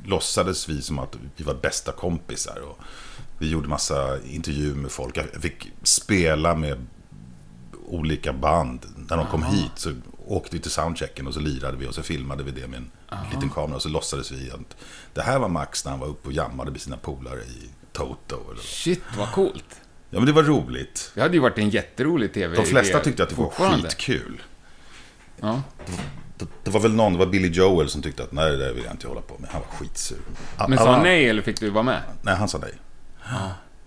låtsades 0.05 0.69
vi 0.69 0.81
som 0.81 0.99
att 0.99 1.17
vi 1.35 1.43
var 1.43 1.53
bästa 1.53 1.91
kompisar. 1.91 2.59
Och 2.69 2.79
vi 3.37 3.49
gjorde 3.49 3.67
massa 3.67 4.19
intervjuer 4.23 4.75
med 4.75 4.91
folk. 4.91 5.17
Jag 5.17 5.41
fick 5.41 5.71
spela 5.83 6.55
med 6.55 6.85
olika 7.85 8.33
band. 8.33 8.85
När 9.09 9.17
de 9.17 9.27
kom 9.27 9.43
hit 9.43 9.71
så 9.75 9.93
åkte 10.25 10.55
vi 10.55 10.61
till 10.61 10.71
soundchecken 10.71 11.27
och 11.27 11.33
så 11.33 11.39
lirade 11.39 11.77
vi 11.77 11.87
och 11.87 11.95
så 11.95 12.03
filmade 12.03 12.43
vi 12.43 12.51
det 12.51 12.67
med 12.67 12.77
en 12.77 13.17
liten 13.33 13.49
kamera. 13.49 13.75
Och 13.75 13.81
så 13.81 13.89
låtsades 13.89 14.31
vi 14.31 14.51
att 14.51 14.75
det 15.13 15.21
här 15.21 15.39
var 15.39 15.49
Max 15.49 15.85
när 15.85 15.91
han 15.91 15.99
var 15.99 16.07
uppe 16.07 16.27
och 16.27 16.33
jammade 16.33 16.71
med 16.71 16.81
sina 16.81 16.97
polare 16.97 17.39
i 17.41 17.69
Toto. 17.93 18.51
Eller... 18.51 18.61
Shit, 18.61 19.01
vad 19.17 19.31
coolt. 19.31 19.81
Ja 20.09 20.19
men 20.19 20.25
det 20.25 20.31
var 20.31 20.43
roligt. 20.43 21.11
Det 21.15 21.21
hade 21.21 21.33
ju 21.33 21.39
varit 21.39 21.57
en 21.57 21.69
jätterolig 21.69 22.33
TV. 22.33 22.55
De 22.55 22.65
flesta 22.65 22.99
tyckte 22.99 23.23
att 23.23 23.29
det 23.29 23.35
var 23.35 23.49
skitkul. 23.49 24.41
Ja. 25.41 25.61
Det, 26.37 26.45
det 26.63 26.71
var 26.71 26.79
väl 26.79 26.93
någon, 26.93 27.13
det 27.13 27.19
var 27.19 27.25
Billy 27.25 27.47
Joel 27.47 27.89
som 27.89 28.01
tyckte 28.01 28.23
att 28.23 28.31
nej, 28.31 28.51
det 28.51 28.57
där 28.57 28.73
vill 28.73 28.83
jag 28.83 28.93
inte 28.93 29.07
hålla 29.07 29.21
på 29.21 29.37
med. 29.39 29.49
Han 29.49 29.61
var 29.61 29.67
skitsur. 29.77 30.17
A- 30.57 30.65
Men 30.69 30.77
sa 30.77 30.83
alla- 30.83 30.91
han 30.93 31.03
nej 31.03 31.29
eller 31.29 31.41
fick 31.41 31.59
du 31.59 31.69
vara 31.69 31.83
med? 31.83 32.01
Nej, 32.21 32.35
han 32.35 32.47
sa 32.49 32.57
nej. 32.57 32.73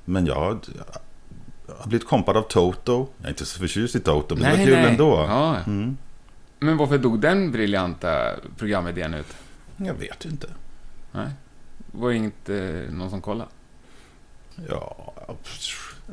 Men 0.04 0.26
jag, 0.26 0.58
jag 1.66 1.74
har 1.78 1.86
blivit 1.86 2.08
kompad 2.08 2.36
av 2.36 2.42
Toto. 2.42 3.08
Jag 3.18 3.24
är 3.26 3.28
inte 3.30 3.46
så 3.46 3.58
förtjust 3.58 3.94
i 3.96 4.00
Toto, 4.00 4.34
men 4.34 4.44
det 4.44 4.50
var 4.58 4.64
kul 4.64 4.74
ändå. 4.74 5.10
Ja. 5.28 5.56
Mm. 5.56 5.96
Men 6.58 6.76
varför 6.76 6.98
dog 6.98 7.20
den 7.20 7.52
briljanta 7.52 8.30
programidén 8.58 9.14
ut? 9.14 9.26
Jag 9.76 9.94
vet 9.94 10.24
inte. 10.24 10.46
Nej. 11.12 11.28
Var 11.92 12.10
det 12.10 12.16
inte 12.16 12.86
någon 12.90 13.10
som 13.10 13.20
kollade? 13.20 13.50
Ja, 14.68 15.12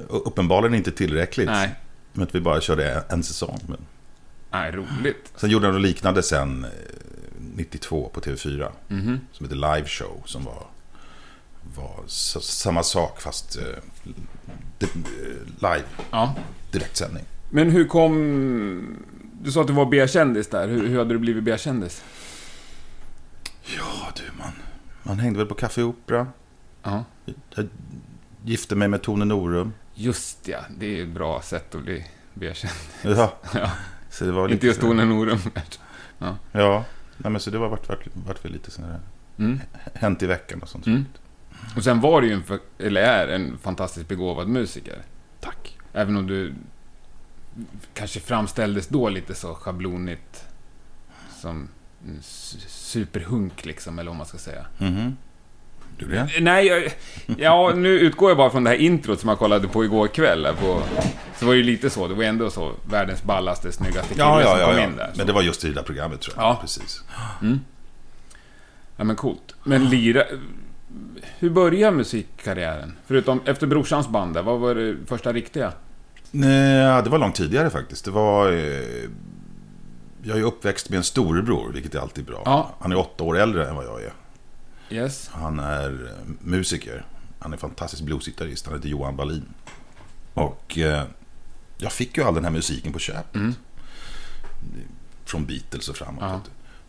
uppenbarligen 0.08 0.75
inte 0.75 0.91
tillräckligt. 0.91 1.49
Nej. 1.49 1.75
Men 2.13 2.23
att 2.23 2.36
vi 2.36 2.41
bara 2.41 2.62
körde 2.62 3.04
en 3.10 3.23
säsong. 3.23 3.60
Men. 3.67 3.77
Nej, 4.52 4.72
roligt. 4.72 5.34
Sen 5.36 5.50
gjorde 5.50 5.66
de 5.68 5.72
något 5.74 5.82
liknande 5.82 6.24
sen, 6.24 6.64
eh, 6.64 6.70
92 7.56 8.10
på 8.14 8.22
TV4. 8.22 8.72
Mhm. 8.88 9.20
Som 9.32 9.46
heter 9.46 9.56
Live 9.76 9.88
Show. 9.88 10.22
Som 10.26 10.44
var, 10.44 10.64
var 11.76 12.04
samma 12.42 12.84
sak 12.84 13.22
fast 13.22 13.58
eh, 13.58 13.64
eh, 14.80 14.88
live, 15.56 15.84
Ja. 16.12 16.36
direktsändning. 16.72 17.24
Men 17.50 17.70
hur 17.72 17.88
kom... 17.88 18.98
Du 19.44 19.52
sa 19.52 19.62
att 19.62 19.68
du 19.68 19.74
var 19.74 19.86
B-kändis 19.86 20.48
där. 20.48 20.68
Hur, 20.68 20.88
hur 20.88 20.98
hade 20.98 21.14
du 21.14 21.18
blivit 21.20 21.44
B-kändis? 21.44 22.04
Ja 23.78 24.12
du 24.16 24.24
man, 24.38 24.52
man 25.04 25.20
hängde 25.20 25.38
väl 25.38 25.48
på 25.48 25.56
Café 25.56 25.84
Opera. 25.84 26.28
Ja. 26.84 27.04
Jag 27.56 27.68
gifte 28.46 28.76
mig 28.76 28.88
med 28.88 29.02
Tone 29.02 29.26
Norum. 29.26 29.74
Just 29.94 30.48
ja, 30.48 30.60
det 30.80 31.00
är 31.00 31.04
ett 31.04 31.10
bra 31.10 31.42
sätt 31.42 31.76
att 31.76 31.84
bli 31.84 32.06
B-kändis. 32.34 33.18
Ja. 33.18 33.34
Ja. 33.54 33.72
Så 34.12 34.26
det 34.26 34.32
var 34.32 34.50
Inte 34.50 34.67
just 34.67 34.82
Tone 34.82 35.06
Norum. 35.06 35.39
Ja, 36.52 36.86
nej, 37.17 37.32
men 37.32 37.39
så 37.39 37.50
det 37.50 37.58
var 37.58 37.69
vart, 37.69 37.89
vart, 37.89 38.08
vart 38.13 38.45
väl 38.45 38.52
lite 38.52 38.71
sån 38.71 38.84
här 38.84 39.00
Mm. 39.38 39.60
hänt 39.95 40.24
i 40.24 40.26
veckan 40.28 40.62
och 40.62 40.69
sånt. 40.69 40.88
Mm. 40.88 41.06
Och 41.76 41.84
sen 41.84 42.00
var 42.02 42.21
du 42.21 42.28
ju 42.28 42.34
en, 42.34 42.43
eller 42.80 43.02
är 43.02 43.28
en 43.28 43.58
fantastiskt 43.58 44.08
begåvad 44.08 44.47
musiker. 44.47 45.02
Tack. 45.39 45.78
Även 45.93 46.17
om 46.17 46.28
du 46.28 46.54
kanske 47.93 48.19
framställdes 48.19 48.88
då 48.88 49.10
lite 49.10 49.36
så 49.36 49.56
schablonigt 49.56 50.45
som 51.41 51.67
superhunk 52.67 53.65
liksom, 53.65 54.00
eller 54.00 54.10
vad 54.12 54.17
man 54.17 54.26
ska 54.28 54.38
säga. 54.38 54.65
Mhm. 54.78 55.17
Du 56.02 56.08
det? 56.08 56.30
Nej, 56.40 56.68
jag, 56.68 56.92
ja, 57.38 57.74
nu 57.76 57.90
utgår 57.90 58.30
jag 58.30 58.38
bara 58.38 58.50
från 58.50 58.64
det 58.64 58.70
här 58.70 58.78
introt 58.78 59.20
som 59.20 59.30
jag 59.30 59.40
kollade 59.40 59.68
på 59.68 59.84
igår 59.84 60.08
kväll. 60.08 60.48
På, 60.62 60.82
så 61.40 61.46
var 61.46 61.54
det 61.54 61.58
ju 61.58 61.64
lite 61.64 61.90
så, 61.90 62.08
det 62.08 62.14
var 62.14 62.24
ändå 62.24 62.50
så, 62.50 62.72
världens 62.90 63.24
ballaste, 63.24 63.72
snyggaste 63.72 64.14
kille 64.14 64.24
Ja, 64.24 64.42
ja, 64.42 64.66
som 64.66 64.76
kom 64.76 64.84
in 64.84 64.96
där. 64.98 65.10
Så. 65.12 65.18
Men 65.18 65.28
det 65.28 65.34
var 65.34 65.42
just 65.42 65.66
i 65.66 65.68
det 65.68 65.74
där 65.74 65.84
programmet 65.84 66.22
tror 66.22 66.36
jag. 66.38 66.46
Ja. 66.46 66.58
Precis. 66.62 67.04
Ja, 68.98 69.04
men 69.04 69.16
coolt. 69.16 69.56
Men 69.64 69.90
lira... 69.90 70.24
Hur 71.40 71.50
började 71.50 71.98
musikkarriären? 71.98 72.98
Förutom 73.08 73.42
efter 73.46 73.68
brorsans 73.68 74.08
band 74.08 74.34
där, 74.34 74.42
vad 74.42 74.60
var 74.60 74.76
det 74.76 74.96
första 75.08 75.34
riktiga? 75.34 75.74
Nej, 76.32 77.04
det 77.04 77.10
var 77.10 77.18
långt 77.18 77.36
tidigare 77.36 77.70
faktiskt. 77.70 78.06
Det 78.06 78.12
var... 78.12 78.52
Eh, 78.52 79.10
jag 80.24 80.38
är 80.38 80.44
uppväxt 80.44 80.90
med 80.90 80.98
en 80.98 81.04
storebror, 81.04 81.72
vilket 81.74 81.96
är 81.96 82.00
alltid 82.00 82.26
bra. 82.26 82.42
Ja. 82.46 82.76
Han 82.80 82.92
är 82.92 82.98
åtta 82.98 83.24
år 83.24 83.38
äldre 83.38 83.68
än 83.68 83.76
vad 83.76 83.86
jag 83.86 84.04
är. 84.04 84.12
Yes. 84.91 85.30
Han 85.34 85.60
är 85.60 85.89
eh, 86.08 86.34
musiker. 86.39 87.06
Han 87.39 87.54
är 87.54 87.58
fantastisk 87.58 88.04
bluesgitarrist. 88.04 88.65
Han 88.65 88.75
heter 88.75 88.89
Johan 88.89 89.15
Wallin. 89.15 89.45
Och 90.34 90.77
eh, 90.77 91.04
jag 91.77 91.91
fick 91.91 92.17
ju 92.17 92.23
all 92.23 92.34
den 92.36 92.43
här 92.43 92.51
musiken 92.51 92.93
på 92.93 92.99
köpet. 92.99 93.36
Mm. 93.36 93.54
Från 95.25 95.45
Beatles 95.45 95.89
och 95.89 95.95
framåt. 95.95 96.23
Ja. 96.23 96.41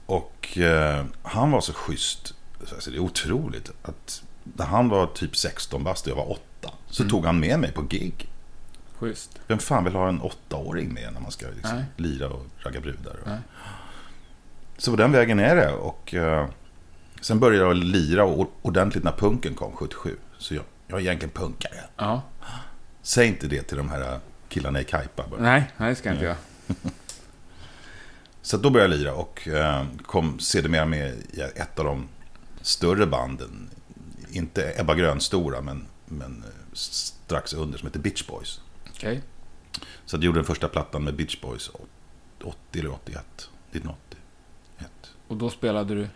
Och 0.06 0.58
eh, 0.58 1.04
han 1.22 1.50
var 1.50 1.60
så 1.60 1.72
schysst. 1.72 2.34
Så 2.66 2.74
Alltså, 2.74 2.90
det 2.90 2.96
är 2.96 3.00
otroligt 3.00 3.70
att 3.82 4.22
när 4.44 4.64
han 4.66 4.88
var 4.88 5.06
typ 5.06 5.36
16 5.36 5.84
bast 5.84 6.04
och 6.06 6.10
jag 6.10 6.16
var 6.16 6.30
8. 6.30 6.70
Så 6.90 7.02
Mm. 7.02 7.10
tog 7.10 7.24
han 7.26 7.40
med 7.40 7.58
mig 7.60 7.72
på 7.72 7.82
gig. 7.82 8.28
Schysst. 8.98 9.38
Vem 9.46 9.58
fan 9.58 9.84
vill 9.84 9.94
ha 9.94 10.08
en 10.08 10.20
åttaåring 10.20 10.92
med 10.94 11.12
när 11.12 11.20
man 11.20 11.30
ska 11.30 11.46
liksom 11.56 11.82
lira 11.96 12.28
och 12.28 12.46
ragga 12.58 12.80
brudar? 12.80 13.16
Och... 13.22 13.28
Så 14.78 14.90
på 14.90 14.96
den 14.96 15.12
vägen 15.12 15.38
är 15.38 15.56
det. 15.56 15.72
Och, 15.72 16.14
eh, 16.14 16.46
sen 17.24 17.40
började 17.40 17.64
jag 17.64 17.76
lira 17.76 18.24
ordentligt 18.62 19.04
när 19.04 19.12
punken 19.12 19.54
kom 19.54 19.72
77. 19.72 20.16
Så 20.38 20.54
jag, 20.54 20.64
jag 20.86 20.98
är 20.98 21.02
egentligen 21.02 21.32
punkare. 21.34 21.84
Ja. 21.96 22.22
Säg 23.02 23.28
inte 23.28 23.46
det 23.46 23.62
till 23.62 23.76
de 23.76 23.90
här 23.90 24.18
killarna 24.48 24.80
i 24.80 24.84
Kaipa. 24.84 25.24
Bara. 25.30 25.40
Nej, 25.40 25.70
det 25.78 25.94
ska 25.94 26.08
jag 26.08 26.16
inte 26.16 26.24
göra. 26.24 26.36
Så 28.42 28.56
då 28.56 28.70
började 28.70 28.94
jag 28.94 29.00
lira 29.00 29.14
och 29.14 29.48
eh, 29.48 29.86
kom 30.06 30.38
sedermera 30.38 30.84
med 30.84 31.14
i 31.32 31.40
ett 31.40 31.78
av 31.78 31.84
de 31.84 32.08
större 32.60 33.06
banden. 33.06 33.70
Inte 34.30 34.74
Ebba 34.80 34.94
Grön-stora, 34.94 35.60
men, 35.60 35.86
men 36.06 36.44
eh, 36.46 36.72
strax 36.72 37.52
under, 37.52 37.78
som 37.78 37.86
heter 37.86 38.00
Bitch 38.00 38.26
Boys. 38.26 38.60
Okej. 38.90 39.22
Så 40.04 40.16
jag 40.16 40.24
gjorde 40.24 40.38
den 40.38 40.44
första 40.44 40.68
plattan 40.68 41.04
med 41.04 41.14
Bitch 41.14 41.40
Boys 41.40 41.70
80 42.44 42.78
eller 42.78 42.92
81. 42.92 43.24
1981. 43.70 44.90
Och 45.28 45.36
då 45.36 45.50
spelade 45.50 45.94
du... 45.94 46.08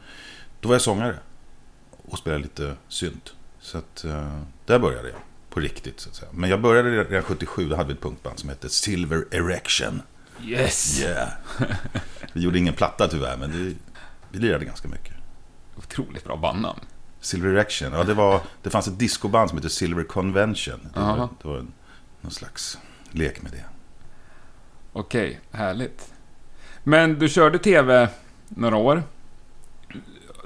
Då 0.60 0.68
var 0.68 0.74
jag 0.74 0.82
sångare 0.82 1.18
och 2.06 2.18
spelade 2.18 2.42
lite 2.42 2.76
synt. 2.88 3.34
Så 3.60 3.78
att 3.78 4.04
eh, 4.04 4.40
där 4.64 4.78
började 4.78 5.08
jag 5.08 5.18
på 5.50 5.60
riktigt 5.60 6.00
så 6.00 6.08
att 6.08 6.14
säga. 6.14 6.30
Men 6.32 6.50
jag 6.50 6.60
började 6.60 7.04
redan 7.04 7.22
77, 7.22 7.68
då 7.68 7.76
hade 7.76 7.88
vi 7.88 7.94
ett 7.94 8.00
punkband 8.00 8.38
som 8.38 8.48
hette 8.48 8.68
Silver 8.68 9.24
Erection. 9.30 10.02
Yes! 10.44 11.00
Yeah! 11.00 11.28
vi 12.32 12.40
gjorde 12.40 12.58
ingen 12.58 12.74
platta 12.74 13.08
tyvärr, 13.08 13.36
men 13.36 13.50
det, 13.50 13.76
vi 14.30 14.38
lirade 14.38 14.64
ganska 14.64 14.88
mycket. 14.88 15.14
Otroligt 15.76 16.24
bra 16.24 16.36
bandnamn. 16.36 16.80
Silver 17.20 17.48
Erection, 17.48 17.92
ja 17.92 18.04
det, 18.04 18.14
var, 18.14 18.40
det 18.62 18.70
fanns 18.70 18.88
ett 18.88 18.98
discoband 18.98 19.48
som 19.48 19.58
hette 19.58 19.70
Silver 19.70 20.04
Convention. 20.04 20.90
Det 20.94 21.00
var, 21.00 21.06
Aha. 21.06 21.28
det 21.42 21.48
var 21.48 21.58
en, 21.58 21.72
någon 22.20 22.32
slags 22.32 22.78
lek 23.10 23.42
med 23.42 23.52
det. 23.52 23.64
Okej, 24.92 25.40
härligt. 25.50 26.12
Men 26.84 27.18
du 27.18 27.28
körde 27.28 27.58
TV 27.58 28.08
några 28.48 28.76
år. 28.76 29.02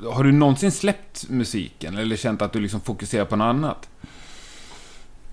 Har 0.04 0.24
du 0.24 0.32
någonsin 0.32 0.72
släppt 0.72 1.28
musiken 1.28 1.96
eller 1.96 2.16
känt 2.16 2.42
att 2.42 2.52
du 2.52 2.60
liksom 2.60 2.80
fokuserar 2.80 3.24
på 3.24 3.36
något 3.36 3.44
annat? 3.44 3.88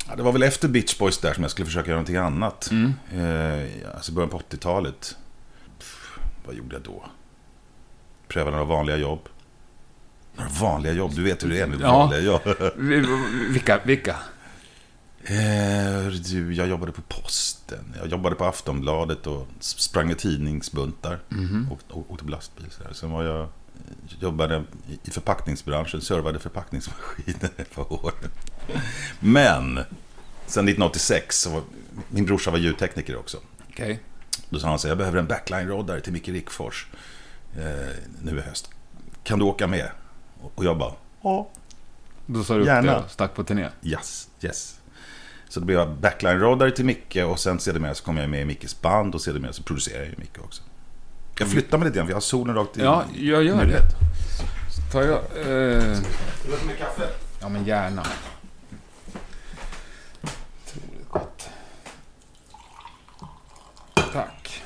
Ja, 0.09 0.15
det 0.15 0.23
var 0.23 0.31
väl 0.31 0.43
efter 0.43 0.67
Bitch 0.67 0.97
Boys 0.97 1.17
där 1.17 1.33
som 1.33 1.43
jag 1.43 1.51
skulle 1.51 1.65
försöka 1.65 1.87
göra 1.87 1.95
någonting 1.97 2.15
annat. 2.15 2.69
Mm. 2.71 2.93
Eh, 3.11 3.67
alltså 3.95 4.11
i 4.11 4.15
början 4.15 4.29
på 4.29 4.39
80-talet. 4.39 5.17
Pff, 5.79 6.19
vad 6.45 6.55
gjorde 6.55 6.75
jag 6.75 6.81
då? 6.83 7.05
Prövade 8.27 8.51
några 8.57 8.69
vanliga 8.69 8.97
jobb. 8.97 9.19
Några 10.35 10.49
vanliga 10.49 10.93
jobb? 10.93 11.11
Du 11.15 11.23
vet 11.23 11.43
hur 11.43 11.49
det 11.49 11.59
är 11.61 11.67
med 11.67 11.81
Ja. 11.81 11.91
vanliga 11.97 12.19
jobb. 12.19 12.41
Vi- 12.77 13.05
Vilka? 13.51 13.79
Vilka? 13.85 14.15
Eh, 15.23 16.07
du, 16.31 16.53
jag 16.53 16.67
jobbade 16.67 16.91
på 16.91 17.01
posten. 17.01 17.93
Jag 17.99 18.07
jobbade 18.07 18.35
på 18.35 18.45
Aftonbladet 18.45 19.27
och 19.27 19.47
sprang 19.59 20.07
med 20.07 20.17
tidningsbuntar. 20.17 21.19
Mhm. 21.29 21.67
Och, 21.71 21.97
och 21.97 22.11
åkte 22.11 22.25
på 22.25 22.31
lastbil. 22.31 22.65
Så 22.71 22.83
där. 22.83 22.93
Sen 22.93 23.11
var 23.11 23.23
jag, 23.23 23.47
jobbade 24.19 24.63
i- 25.03 25.11
förpackningsbranschen. 25.11 26.01
Servade 26.01 26.39
förpackningsmaskiner 26.39 27.49
ett 27.57 27.75
par 27.75 27.93
år. 27.93 28.13
Men, 29.19 29.75
sen 30.45 30.67
1986, 30.67 31.41
så 31.41 31.49
var, 31.49 31.61
min 32.09 32.25
brorsa 32.25 32.51
var 32.51 32.57
ljudtekniker 32.57 33.15
också. 33.15 33.37
Okej. 33.69 33.99
Då 34.49 34.59
sa 34.59 34.67
han 34.69 34.79
så 34.79 34.87
jag 34.87 34.97
behöver 34.97 35.19
en 35.19 35.27
backline-roddare 35.27 35.99
till 36.01 36.13
Micke 36.13 36.27
Rickfors 36.29 36.87
eh, 37.57 37.95
nu 38.21 38.37
i 38.37 38.41
höst. 38.41 38.69
Kan 39.23 39.39
du 39.39 39.45
åka 39.45 39.67
med? 39.67 39.89
Och 40.55 40.65
jag 40.65 40.77
bara, 40.77 40.93
ja. 41.21 41.49
Då 42.25 42.43
sa 42.43 42.53
du 42.53 42.59
upp 42.61 42.67
Gärna. 42.67 42.91
det 42.91 42.97
och 43.03 43.11
stack 43.11 43.33
på 43.35 43.43
turné. 43.43 43.69
Yes, 43.83 44.29
yes. 44.41 44.79
Så 45.49 45.59
då 45.59 45.65
blev 45.65 45.79
jag 45.79 45.89
backline-roddare 45.97 46.71
till 46.71 46.85
Micke 46.85 47.15
och 47.15 47.39
sen 47.39 47.59
sedermera 47.59 47.95
så 47.95 48.03
kom 48.03 48.17
jag 48.17 48.29
med 48.29 48.41
i 48.41 48.45
Mickes 48.45 48.81
band 48.81 49.15
och 49.15 49.21
sedermera 49.21 49.53
så 49.53 49.63
producerade 49.63 50.03
jag 50.03 50.09
ju 50.09 50.15
Micke 50.17 50.37
också. 50.39 50.63
Jag 51.39 51.47
flyttar 51.51 51.77
mig 51.77 51.85
lite 51.87 51.97
grann 51.97 52.07
för 52.07 52.11
jag 52.11 52.15
har 52.15 52.21
solen 52.21 52.55
rakt 52.55 52.77
in. 52.77 52.83
Ja, 52.83 53.03
jag 53.15 53.23
gör 53.25 53.41
i 53.41 53.45
det. 53.45 53.51
huvudet. 53.61 53.95
Tar 54.91 55.01
jag... 55.01 55.17
Eh, 55.17 55.43
Vill 55.43 56.51
du 56.51 56.51
ha 56.57 56.65
mer 56.67 56.75
kaffe? 56.79 57.07
ja, 57.41 57.49
men 57.49 57.65
gärna. 57.65 58.03
Otroligt 60.65 61.09
gott. 61.09 61.49
Tack. 64.13 64.63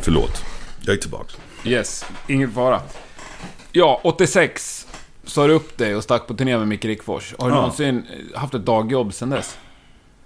Förlåt, 0.00 0.44
jag 0.80 0.94
är 0.96 0.98
tillbaka. 1.00 1.34
Yes, 1.64 2.04
ingen 2.26 2.52
fara. 2.52 2.82
Ja, 3.72 4.00
86 4.04 4.86
sa 5.24 5.46
du 5.46 5.52
upp 5.52 5.78
dig 5.78 5.96
och 5.96 6.02
stack 6.02 6.26
på 6.26 6.34
turné 6.34 6.58
med 6.58 6.68
Micke 6.68 6.84
Rickfors. 6.84 7.34
Har 7.38 7.48
du 7.48 7.54
Ja. 7.54 7.60
någonsin 7.60 8.06
haft 8.34 8.54
ett 8.54 8.66
dagjobb 8.66 9.14
sen 9.14 9.30
dess? 9.30 9.58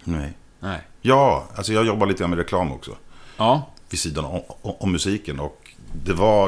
Nej. 0.05 0.33
Nej. 0.62 0.81
Ja, 1.01 1.48
alltså 1.55 1.72
jag 1.72 1.87
jobbar 1.87 2.07
lite 2.07 2.27
med 2.27 2.38
reklam 2.38 2.72
också. 2.72 2.96
Ja. 3.37 3.70
vid 3.90 4.01
sidan 4.01 4.25
om, 4.25 4.40
om, 4.62 4.75
om 4.81 4.92
musiken. 4.92 5.40
Och 5.40 5.70
det 6.05 6.12
var, 6.12 6.46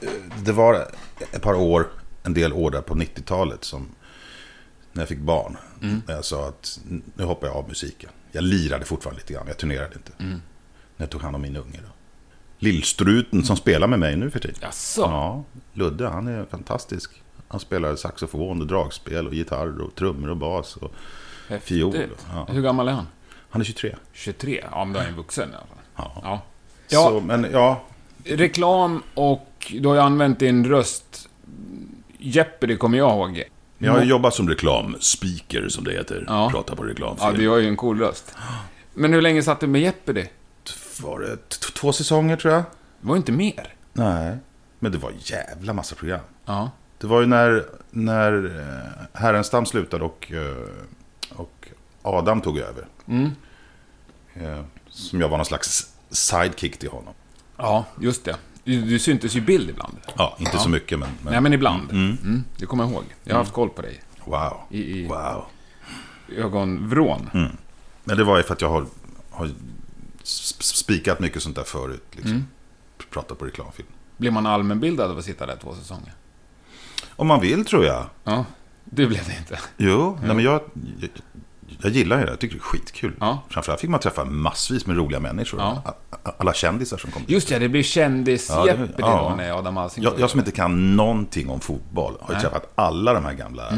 eh, 0.00 0.08
det 0.44 0.52
var 0.52 0.86
ett 1.32 1.42
par 1.42 1.54
år, 1.54 1.86
en 2.22 2.34
del 2.34 2.52
år 2.52 2.70
där 2.70 2.80
på 2.80 2.94
90-talet 2.94 3.64
som 3.64 3.88
när 4.92 5.02
jag 5.02 5.08
fick 5.08 5.18
barn. 5.18 5.56
När 5.80 6.14
jag 6.14 6.24
sa 6.24 6.48
att 6.48 6.80
nu 7.16 7.24
hoppar 7.24 7.46
jag 7.46 7.56
av 7.56 7.68
musiken. 7.68 8.10
Jag 8.32 8.44
lirade 8.44 8.84
fortfarande 8.84 9.20
lite 9.20 9.32
grann, 9.32 9.44
jag 9.46 9.56
turnerade 9.58 9.94
inte. 9.94 10.12
När 10.18 10.40
jag 10.96 11.10
tog 11.10 11.22
hand 11.22 11.36
om 11.36 11.42
min 11.42 11.56
unge 11.56 11.78
då. 11.82 11.88
Lillstruten 12.58 13.44
som 13.44 13.56
spelar 13.56 13.86
med 13.86 13.98
mig 13.98 14.16
nu 14.16 14.30
för 14.30 14.38
tiden. 14.38 14.56
Jaså? 14.62 15.00
Ja, 15.00 15.44
Ludde, 15.72 16.08
han 16.08 16.28
är 16.28 16.44
fantastisk. 16.44 17.22
Han 17.48 17.60
spelar 17.60 17.96
saxofon 17.96 18.60
och 18.60 18.66
dragspel 18.66 19.26
och 19.26 19.34
gitarr 19.34 19.80
och 19.82 19.94
trummor 19.94 20.28
och 20.30 20.36
bas 20.36 20.76
och 20.76 20.92
Häftigt. 21.48 21.68
fiol. 21.68 22.06
Ja. 22.32 22.46
Hur 22.50 22.62
gammal 22.62 22.88
är 22.88 22.92
han? 22.92 23.06
Han 23.50 23.60
är 23.60 23.64
23. 23.64 23.96
23? 24.12 24.64
Ja, 24.72 24.84
men 24.84 24.94
då 24.94 25.00
är 25.00 25.04
han 25.04 25.16
vuxen 25.16 25.50
i 25.50 25.54
alla 25.54 25.66
fall. 25.66 25.78
Ja. 25.96 26.20
Ja. 26.22 26.42
Ja. 26.88 27.08
Så, 27.08 27.20
men 27.20 27.46
ja, 27.52 27.82
Reklam 28.24 29.02
och 29.14 29.72
du 29.80 29.88
har 29.88 29.94
ju 29.94 30.00
använt 30.00 30.38
din 30.38 30.64
röst. 30.66 31.28
Jeopardy 32.18 32.76
kommer 32.76 32.98
jag 32.98 33.10
ihåg. 33.10 33.42
Jag 33.78 33.92
har 33.92 34.02
ju 34.02 34.08
jobbat 34.08 34.34
som 34.34 34.48
reklamspeaker 34.48 35.68
som 35.68 35.84
det 35.84 35.92
heter. 35.92 36.24
Ja. 36.26 36.50
Pratar 36.50 36.76
på 36.76 36.82
reklamfilm. 36.82 37.30
Ja, 37.30 37.38
du 37.38 37.48
har 37.48 37.56
ju 37.56 37.68
en 37.68 37.76
cool 37.76 37.98
röst. 37.98 38.34
Men 38.94 39.12
hur 39.12 39.22
länge 39.22 39.42
satt 39.42 39.60
du 39.60 39.66
med 39.66 39.80
Jeopardy? 39.80 40.24
Var 41.02 41.20
det 41.20 41.48
två 41.74 41.92
säsonger 41.92 42.36
tror 42.36 42.54
jag? 42.54 42.62
Det 43.00 43.08
var 43.08 43.14
ju 43.14 43.18
inte 43.18 43.32
mer. 43.32 43.74
Nej. 43.92 44.36
Men 44.78 44.92
det 44.92 44.98
var 44.98 45.12
jävla 45.18 45.72
massa 45.72 45.94
program. 45.94 46.20
Ja. 46.44 46.70
Det 46.98 47.06
var 47.06 47.20
ju 47.20 47.26
när, 47.26 47.64
när 47.90 48.44
eh, 48.60 49.20
Härenstam 49.20 49.66
slutade 49.66 50.04
och, 50.04 50.32
eh, 50.32 51.36
och 51.36 51.68
Adam 52.02 52.40
tog 52.40 52.58
över. 52.58 52.86
Mm. 53.06 53.30
Eh, 54.34 54.60
Som 54.88 55.20
jag 55.20 55.28
var 55.28 55.36
någon 55.36 55.46
slags 55.46 55.92
sidekick 56.10 56.78
till 56.78 56.88
honom. 56.90 57.14
Ja, 57.56 57.86
just 58.00 58.24
det. 58.24 58.36
Du, 58.64 58.82
du 58.82 58.98
syntes 58.98 59.34
ju 59.34 59.40
bild 59.40 59.70
ibland. 59.70 59.96
Ja, 60.16 60.36
inte 60.38 60.58
så 60.58 60.68
mycket 60.68 60.98
men... 60.98 61.08
men 61.22 61.32
Nej, 61.32 61.40
men 61.40 61.52
ibland. 61.52 61.90
Mm. 61.90 62.18
Mm. 62.22 62.44
Det 62.56 62.66
kommer 62.66 62.84
jag 62.84 62.92
ihåg. 62.92 63.04
Jag 63.24 63.34
har 63.34 63.38
haft 63.40 63.52
koll 63.52 63.68
på 63.70 63.82
dig. 63.82 64.00
Wow. 64.24 64.60
I, 64.70 64.80
i 65.00 65.06
Wow. 65.08 65.44
ögonvrån. 66.36 67.30
Mm. 67.34 67.56
Men 68.04 68.16
det 68.16 68.24
var 68.24 68.36
ju 68.36 68.42
för 68.42 68.52
att 68.54 68.60
jag 68.62 68.68
har, 68.70 68.86
har 69.30 69.46
sp- 69.46 70.62
spikat 70.62 71.20
mycket 71.20 71.42
sånt 71.42 71.56
där 71.56 71.64
förut. 71.64 72.04
Liksom. 72.12 72.30
Mm. 72.30 72.46
Pratat 73.10 73.38
på 73.38 73.44
reklamfilm. 73.44 73.88
Blir 74.16 74.30
man 74.30 74.46
allmänbildad 74.46 75.10
av 75.10 75.18
att 75.18 75.24
sitta 75.24 75.46
där 75.46 75.56
två 75.56 75.74
säsonger? 75.74 76.12
Om 77.10 77.26
man 77.26 77.40
vill 77.40 77.64
tror 77.64 77.84
jag. 77.84 78.06
Ja, 78.24 78.44
det 78.84 79.06
blev 79.06 79.26
det 79.26 79.36
inte. 79.38 79.58
Jo, 79.76 80.18
nej, 80.22 80.34
men 80.34 80.44
jag, 80.44 80.60
jag, 81.82 81.92
gillar 81.92 82.18
det. 82.24 82.30
Jag 82.30 82.38
tycker 82.38 82.54
det 82.54 82.60
är 82.60 82.62
skitkul. 82.62 83.14
Ja. 83.20 83.42
Framförallt 83.48 83.80
fick 83.80 83.90
man 83.90 84.00
träffa 84.00 84.24
massvis 84.24 84.86
med 84.86 84.96
roliga 84.96 85.20
människor. 85.20 85.60
Ja. 85.60 85.94
Alla 86.38 86.54
kändisar 86.54 86.96
som 86.96 87.10
kom. 87.10 87.22
Just 87.26 87.48
det, 87.48 87.58
det 87.58 87.68
blir 87.68 87.82
kändis 87.82 88.48
Ja, 88.50 88.68
ja. 88.98 89.34
när 89.36 89.58
Adam 89.58 89.76
Alsing 89.76 90.04
Jag, 90.04 90.20
jag 90.20 90.30
som 90.30 90.40
inte 90.40 90.52
kan 90.52 90.96
någonting 90.96 91.50
om 91.50 91.60
fotboll 91.60 92.14
har 92.20 92.34
ju 92.34 92.40
träffat 92.40 92.72
alla 92.74 93.12
de 93.12 93.24
här 93.24 93.34
gamla... 93.34 93.72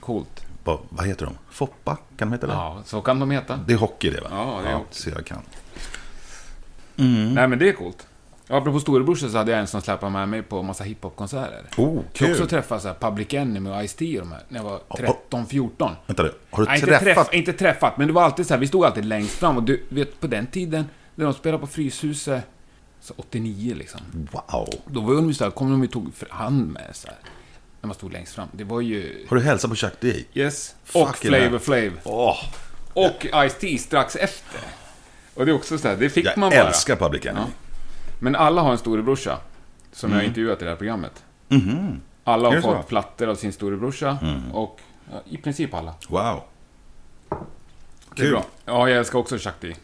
Coolt. 0.00 0.44
Vad, 0.64 0.78
vad 0.88 1.06
heter 1.06 1.24
de? 1.26 1.34
Foppa? 1.50 1.96
Kan 2.16 2.28
de 2.28 2.32
heta 2.32 2.46
det? 2.46 2.52
Ja, 2.52 2.82
så 2.84 3.00
kan 3.00 3.20
de 3.20 3.30
heta. 3.30 3.60
Det 3.66 3.72
är 3.72 3.76
hockey 3.76 4.10
det 4.10 4.20
va? 4.20 4.28
Ja, 4.30 4.60
det 4.64 4.70
är 4.70 4.74
hockey. 4.74 4.86
Så 4.90 5.10
jag 5.10 5.26
kan. 5.26 5.38
Nej, 7.34 7.48
men 7.48 7.58
det 7.58 7.68
är 7.68 7.72
coolt. 7.72 8.07
Apropå 8.50 8.80
storebrorsa 8.80 9.28
så 9.28 9.38
hade 9.38 9.50
jag 9.50 9.60
en 9.60 9.66
som 9.66 9.80
släpade 9.82 10.12
med 10.12 10.28
mig 10.28 10.42
på 10.42 10.62
massa 10.62 10.84
hiphopkonserter. 10.84 11.62
Oh, 11.76 11.94
Jag 11.94 12.04
kul! 12.12 12.30
också 12.30 12.46
träffa 12.46 12.80
så 12.80 12.88
här 12.88 12.94
Public 12.94 13.34
Enemy 13.34 13.70
och 13.70 13.76
Ice-T 13.84 14.20
och 14.20 14.26
de 14.26 14.32
här, 14.32 14.42
när 14.48 14.58
jag 14.58 14.64
var 14.64 14.80
13, 14.96 15.46
14. 15.46 15.92
Vänta 16.06 16.22
nu, 16.22 16.32
har 16.50 16.62
du 16.62 16.68
Nej, 16.68 16.74
inte, 16.80 16.86
träffat... 16.98 17.14
träff, 17.26 17.34
inte 17.34 17.52
träffat, 17.52 17.96
men 17.98 18.06
det 18.06 18.12
var 18.12 18.22
alltid 18.22 18.46
så 18.46 18.54
här, 18.54 18.60
vi 18.60 18.66
stod 18.66 18.84
alltid 18.84 19.04
längst 19.04 19.34
fram 19.34 19.56
och 19.56 19.62
du 19.62 19.82
vet, 19.88 20.20
på 20.20 20.26
den 20.26 20.46
tiden, 20.46 20.84
när 21.14 21.24
de 21.24 21.34
spelade 21.34 21.60
på 21.60 21.66
Fryshuset, 21.66 22.44
så 23.00 23.14
89 23.16 23.74
liksom. 23.74 24.00
Wow! 24.30 24.68
Då 24.86 25.00
var 25.00 25.14
de 25.14 25.28
ju 25.28 25.34
så 25.34 25.44
här, 25.44 25.50
kom 25.50 25.70
de 25.70 25.82
och 25.82 25.90
tog 25.90 26.14
för 26.14 26.28
hand 26.30 26.72
med 26.72 26.82
så 26.92 27.06
här, 27.08 27.16
när 27.80 27.86
man 27.88 27.94
stod 27.94 28.12
längst 28.12 28.34
fram. 28.34 28.48
Det 28.52 28.64
var 28.64 28.80
ju... 28.80 29.26
Har 29.28 29.36
du 29.36 29.42
hälsat 29.42 29.70
på 29.70 29.76
Chuck 29.76 29.92
D? 30.00 30.24
Yes. 30.34 30.74
Och 30.92 31.08
Fucking 31.16 31.30
Flavor. 31.30 31.58
Flav. 31.58 31.90
Åh, 32.04 32.36
Och 32.92 33.26
Ice-T 33.32 33.78
strax 33.78 34.16
efter. 34.16 34.60
Och 35.34 35.46
det 35.46 35.52
är 35.52 35.54
också 35.54 35.78
så 35.78 35.88
här, 35.88 35.96
det 35.96 36.10
fick 36.10 36.26
jag 36.26 36.38
man 36.38 36.50
bara. 36.50 36.60
älskar 36.68 36.96
Public 36.96 37.26
Enemy. 37.26 37.40
Ja. 37.40 37.67
Men 38.18 38.36
alla 38.36 38.62
har 38.62 38.72
en 38.72 38.78
storebrorsa. 38.78 39.38
som 39.92 40.10
jag 40.10 40.18
har 40.18 40.22
intervjuat 40.24 40.62
i 40.62 40.64
det 40.64 40.70
här 40.70 40.76
programmet. 40.76 41.24
Mhm. 41.48 42.00
Alla 42.24 42.48
Är 42.48 42.50
har 42.50 42.56
det 42.56 42.62
så? 42.62 42.76
fått 42.76 42.88
plattor 42.88 43.26
av 43.28 43.34
sin 43.34 43.52
storebrorsa 43.52 44.18
och 44.52 44.80
ja, 45.12 45.20
i 45.24 45.36
princip 45.36 45.74
alla. 45.74 45.94
Wow. 46.08 46.40
Det 47.28 48.22
är 48.22 48.26
Kul. 48.26 48.30
bra. 48.30 48.44
Ja, 48.64 48.88
jag 48.88 48.98
älskar 48.98 49.18
också 49.18 49.38
Shakti. 49.38 49.74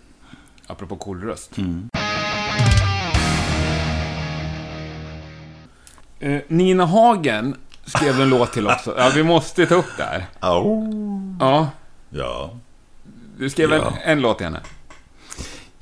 Apropå 0.66 0.96
cool 0.96 1.22
röst. 1.22 1.58
Mm. 1.58 1.88
Eh, 6.20 6.40
Nina 6.48 6.84
Hagen 6.86 7.56
skrev 7.84 8.20
en 8.20 8.28
låt 8.30 8.52
till 8.52 8.66
också. 8.66 8.94
Ja, 8.98 9.10
vi 9.14 9.22
måste 9.22 9.66
ta 9.66 9.74
upp 9.74 9.96
det 9.96 10.02
här. 10.04 10.24
Au. 10.40 10.88
Ja, 11.40 11.68
Ja. 12.10 12.50
du 13.38 13.50
skrev 13.50 13.70
Ja. 13.70 13.76
en, 14.04 14.10
en 14.10 14.20
låt 14.20 14.38
till 14.38 14.46
henne. 14.46 14.60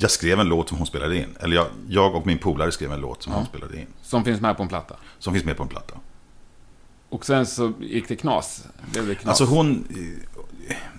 Jag 0.03 0.11
skrev 0.11 0.41
en 0.41 0.49
låt 0.49 0.69
som 0.69 0.79
hon 0.79 0.87
spelade 0.87 1.17
in. 1.17 1.37
Eller 1.41 1.57
jag, 1.57 1.67
jag 1.88 2.15
och 2.15 2.27
min 2.27 2.38
polare 2.38 2.73
skrev 2.73 2.93
en 2.93 3.01
låt 3.01 3.23
som 3.23 3.33
hon 3.33 3.47
spelade 3.47 3.81
in. 3.81 3.87
Som 4.03 4.25
finns 4.25 4.41
med 4.41 4.57
på 4.57 4.62
en 4.62 4.69
platta. 4.69 4.97
Som 5.19 5.33
finns 5.33 5.45
med 5.45 5.57
på 5.57 5.62
en 5.62 5.69
platta. 5.69 5.95
Och 7.09 7.27
sen 7.27 7.47
så 7.47 7.73
gick 7.81 8.09
det 8.09 8.17
knas. 8.17 8.67
Blev 8.93 9.07
det 9.07 9.15
knas. 9.15 9.41
Alltså 9.41 9.55
hon... 9.55 9.85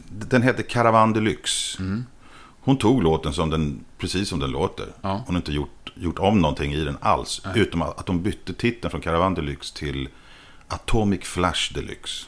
Den 0.10 0.42
heter 0.42 0.64
Caravan 0.64 1.14
Deluxe. 1.14 1.84
Hon 2.60 2.78
tog 2.78 3.04
låten 3.04 3.34
som 3.34 3.50
den, 3.50 3.86
precis 3.98 4.30
som 4.30 4.40
den 4.40 4.52
låter. 4.52 4.88
Ja. 5.02 5.24
Hon 5.26 5.36
har 5.36 5.42
inte 5.42 5.52
gjort, 5.52 5.92
gjort 5.96 6.20
om 6.20 6.40
någonting 6.40 6.74
i 6.74 6.84
den 6.84 6.98
alls. 7.02 7.42
Utom 7.56 7.82
att 7.82 8.06
de 8.06 8.24
bytte 8.24 8.54
titeln 8.54 8.92
från 8.92 9.02
Caravan 9.02 9.34
Deluxe 9.34 9.76
till 9.76 10.10
Atomic 10.68 11.22
Flash 11.24 11.74
Deluxe. 11.74 12.26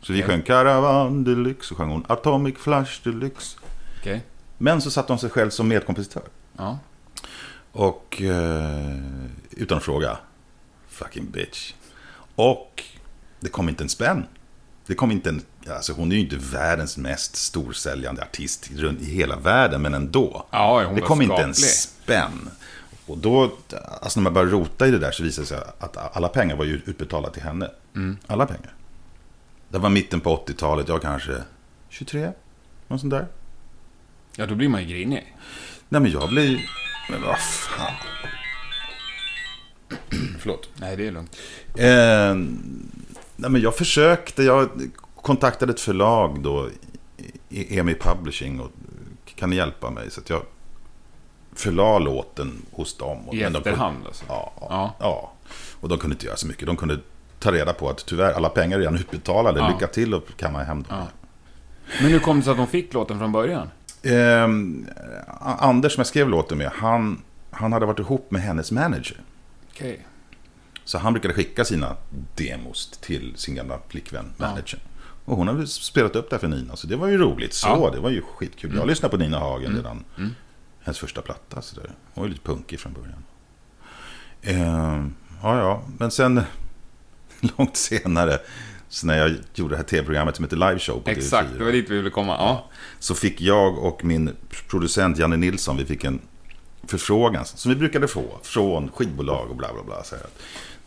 Så 0.00 0.12
vi 0.12 0.18
Okej. 0.18 0.28
sjöng 0.28 0.42
Caravan 0.42 1.24
Deluxe 1.24 1.74
och 1.74 1.78
sjöng 1.78 1.90
hon 1.90 2.04
Atomic 2.08 2.58
Flash 2.58 3.02
Deluxe. 3.02 3.58
Okej. 4.00 4.22
Men 4.58 4.82
så 4.82 4.90
satte 4.90 5.12
hon 5.12 5.18
sig 5.18 5.30
själv 5.30 5.50
som 5.50 5.68
medkompositör. 5.68 6.22
Ja. 6.56 6.78
Och 7.72 8.22
eh, 8.22 8.96
utan 9.50 9.78
att 9.78 9.84
fråga, 9.84 10.18
fucking 10.88 11.30
bitch. 11.30 11.72
Och 12.34 12.84
det 13.40 13.48
kom 13.48 13.68
inte 13.68 13.84
en 13.84 13.88
spänn. 13.88 14.26
Det 14.86 14.94
kom 14.94 15.10
inte 15.10 15.28
en, 15.28 15.42
alltså 15.70 15.92
hon 15.92 16.12
är 16.12 16.16
ju 16.16 16.22
inte 16.22 16.36
världens 16.36 16.96
mest 16.96 17.36
storsäljande 17.36 18.22
artist 18.22 18.70
runt 18.76 19.00
i 19.00 19.04
hela 19.04 19.36
världen, 19.36 19.82
men 19.82 19.94
ändå. 19.94 20.46
Ja, 20.50 20.84
hon 20.84 20.94
det 20.94 21.00
kom 21.00 21.22
inte 21.22 21.42
en 21.42 21.54
skaplig. 21.54 21.70
spänn. 21.70 22.50
Och 23.06 23.18
då, 23.18 23.52
alltså 24.02 24.20
när 24.20 24.22
man 24.24 24.32
började 24.34 24.52
rota 24.52 24.86
i 24.86 24.90
det 24.90 24.98
där 24.98 25.10
så 25.10 25.22
visade 25.22 25.42
det 25.44 25.48
sig 25.48 25.58
att 25.78 26.16
alla 26.16 26.28
pengar 26.28 26.56
var 26.56 26.64
ju 26.64 26.82
utbetalda 26.86 27.30
till 27.30 27.42
henne. 27.42 27.70
Mm. 27.94 28.16
Alla 28.26 28.46
pengar. 28.46 28.74
Det 29.68 29.78
var 29.78 29.90
mitten 29.90 30.20
på 30.20 30.36
80-talet, 30.36 30.88
jag 30.88 31.02
kanske 31.02 31.42
23, 31.88 32.32
något 32.88 33.00
sånt 33.00 33.10
där. 33.10 33.26
Ja, 34.38 34.46
då 34.46 34.54
blir 34.54 34.68
man 34.68 34.82
ju 34.82 34.88
grinig. 34.88 35.34
Nej 35.88 36.00
men 36.00 36.10
jag 36.10 36.28
blir... 36.28 36.70
Men 37.10 37.22
vad 37.22 37.38
fan. 37.38 37.92
Förlåt. 40.38 40.68
Nej, 40.74 40.96
det 40.96 41.06
är 41.06 41.12
lugnt. 41.12 41.36
Eh, 41.74 42.34
nej 43.36 43.50
men 43.50 43.60
jag 43.60 43.76
försökte. 43.76 44.42
Jag 44.42 44.90
kontaktade 45.16 45.72
ett 45.72 45.80
förlag 45.80 46.42
då. 46.42 46.68
EMI 47.50 47.94
Publishing. 47.94 48.60
Och 48.60 48.70
kan 49.34 49.50
ni 49.50 49.56
hjälpa 49.56 49.90
mig? 49.90 50.10
Så 50.10 50.20
att 50.20 50.30
jag 50.30 50.42
förla 51.52 51.98
låten 51.98 52.62
hos 52.72 52.96
dem. 52.96 53.28
Och, 53.28 53.34
I 53.34 53.42
men 53.42 53.52
de 53.52 53.58
efterhand 53.58 54.06
alltså. 54.06 54.24
Ja, 54.28 54.52
ja. 54.60 54.66
Ja. 54.70 54.94
ja. 55.00 55.32
Och 55.80 55.88
de 55.88 55.98
kunde 55.98 56.14
inte 56.14 56.26
göra 56.26 56.36
så 56.36 56.46
mycket. 56.46 56.66
De 56.66 56.76
kunde 56.76 56.98
ta 57.38 57.52
reda 57.52 57.72
på 57.72 57.90
att 57.90 58.06
tyvärr 58.06 58.32
alla 58.32 58.48
pengar 58.48 58.76
är 58.76 58.80
redan 58.80 58.96
utbetalade. 58.96 59.60
Ja. 59.60 59.68
Lycka 59.68 59.86
till 59.86 60.14
och 60.14 60.24
kamma 60.36 60.62
hem 60.62 60.82
dem. 60.82 60.98
Ja. 60.98 61.06
Men 62.02 62.10
hur 62.10 62.18
kom 62.18 62.36
det 62.36 62.42
sig 62.42 62.50
att 62.50 62.56
de 62.56 62.66
fick 62.66 62.94
låten 62.94 63.18
från 63.18 63.32
början? 63.32 63.68
Ehm, 64.02 64.86
Anders 65.40 65.92
som 65.94 66.00
jag 66.00 66.06
skrev 66.06 66.28
låten 66.28 66.58
med. 66.58 66.70
Han, 66.74 67.22
han 67.50 67.72
hade 67.72 67.86
varit 67.86 67.98
ihop 67.98 68.30
med 68.30 68.42
hennes 68.42 68.72
manager. 68.72 69.20
Okej. 69.70 70.06
Så 70.84 70.98
han 70.98 71.12
brukade 71.12 71.34
skicka 71.34 71.64
sina 71.64 71.96
demos 72.34 72.98
till 73.00 73.32
sin 73.36 73.54
gamla 73.54 73.78
flickvän, 73.88 74.32
Ja. 74.36 74.46
managern. 74.46 74.80
Och 75.24 75.36
hon 75.36 75.48
hade 75.48 75.66
spelat 75.66 76.16
upp 76.16 76.30
det 76.30 76.38
för 76.38 76.48
Nina, 76.48 76.76
så 76.76 76.86
det 76.86 76.96
var 76.96 77.06
ju 77.08 77.18
roligt. 77.18 77.54
Så, 77.54 77.68
Ja. 77.68 77.90
det 77.94 78.00
var 78.00 78.10
ju 78.10 78.22
skitkul. 78.22 78.74
Jag 78.76 78.86
lyssnade 78.86 79.10
på 79.10 79.16
Nina 79.22 79.38
Hagen 79.38 79.76
redan. 79.76 80.04
Hennes 80.80 80.98
första 80.98 81.22
platta. 81.22 81.62
Så 81.62 81.80
där. 81.80 81.90
Hon 82.14 82.22
var 82.22 82.24
ju 82.24 82.30
lite 82.32 82.44
punkig 82.46 82.80
från 82.80 82.92
början. 82.92 83.24
Ehm, 84.42 85.14
ja, 85.42 85.58
ja. 85.58 85.82
Men 85.98 86.10
sen, 86.10 86.42
långt 87.40 87.76
senare, 87.76 88.38
så 88.88 89.06
när 89.06 89.18
jag 89.18 89.34
gjorde 89.54 89.72
det 89.74 89.76
här 89.76 89.84
tv-programmet 89.84 90.36
som 90.36 90.44
heter 90.44 90.56
Live 90.56 90.78
Show 90.78 91.00
på 91.00 91.10
Exakt, 91.10 91.48
TV4. 91.50 91.58
det 91.58 91.64
var 91.64 91.72
dit 91.72 91.90
vi 91.90 91.96
ville 91.96 92.10
komma. 92.10 92.32
Ja. 92.38 92.70
Så 92.98 93.14
fick 93.14 93.40
jag 93.40 93.78
och 93.78 94.04
min 94.04 94.30
producent 94.68 95.18
Janne 95.18 95.36
Nilsson, 95.36 95.76
vi 95.76 95.84
fick 95.84 96.04
en 96.04 96.20
förfrågan 96.86 97.44
som 97.44 97.68
vi 97.70 97.76
brukade 97.76 98.08
få 98.08 98.38
från 98.42 98.90
skivbolag 98.90 99.50
och 99.50 99.56
bla 99.56 99.72
bla 99.72 99.82
bla. 99.82 100.04
Så 100.04 100.16
här 100.16 100.24
att, 100.24 100.38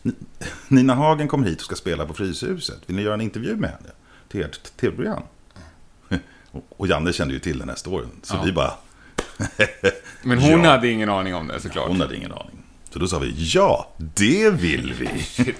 "Ni- 0.02 0.12
Nina 0.68 0.94
Hagen 0.94 1.28
kommer 1.28 1.48
hit 1.48 1.58
och 1.58 1.64
ska 1.64 1.74
spela 1.74 2.06
på 2.06 2.14
Fryshuset. 2.14 2.78
Vill 2.86 2.96
ni 2.96 3.02
göra 3.02 3.14
en 3.14 3.20
intervju 3.20 3.56
med 3.56 3.70
henne 3.70 3.90
till 4.28 4.42
ert 4.42 4.76
tv-program? 4.76 5.22
Och- 6.50 6.64
Och 6.76 6.86
Janne 6.86 7.12
kände 7.12 7.34
ju 7.34 7.40
till 7.40 7.58
den 7.58 7.68
här 7.68 7.76
storyn. 7.76 8.10
Så 8.22 8.34
Ja. 8.34 8.42
vi 8.44 8.52
bara, 8.52 8.72
Men 10.22 10.38
hon 10.38 10.64
Ja. 10.64 10.70
hade 10.70 10.88
ingen 10.88 11.08
aning 11.08 11.34
om 11.34 11.46
det 11.48 11.60
såklart. 11.60 11.88
hon 11.88 12.00
hade 12.00 12.16
ingen 12.16 12.32
aning. 12.32 12.61
Så 12.92 12.98
då 12.98 13.08
sa 13.08 13.18
vi, 13.18 13.34
ja, 13.36 13.88
det 13.98 14.50
vill 14.50 14.94
vi. 14.94 15.06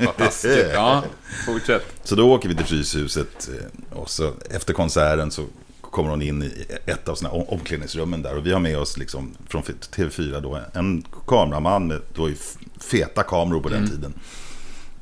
Taskigt. 0.18 0.66
Ja, 0.72 1.04
fortsätt. 1.46 1.84
Så 2.04 2.14
då 2.14 2.30
åker 2.32 2.48
vi 2.48 2.54
till 2.56 2.66
Fryshuset 2.66 3.48
eh, 3.48 3.96
och 3.98 4.10
så 4.10 4.32
efter 4.50 4.72
konserten 4.74 5.30
så 5.30 5.46
kommer 5.80 6.10
hon 6.10 6.22
in 6.22 6.42
i 6.42 6.66
ett 6.86 7.08
av 7.08 7.14
såna 7.14 7.30
här 7.30 7.52
omklädningsrummen 7.52 8.22
där. 8.22 8.36
Och 8.36 8.46
vi 8.46 8.52
har 8.52 8.60
med 8.60 8.78
oss 8.78 8.96
liksom 8.98 9.34
från 9.48 9.62
TV4 9.62 10.40
då 10.40 10.60
en 10.74 11.04
kameraman 11.26 11.86
med 11.86 12.00
då 12.14 12.28
f- 12.28 12.56
feta 12.80 13.22
kameror 13.22 13.60
på 13.60 13.68
den 13.68 13.88
tiden. 13.90 14.14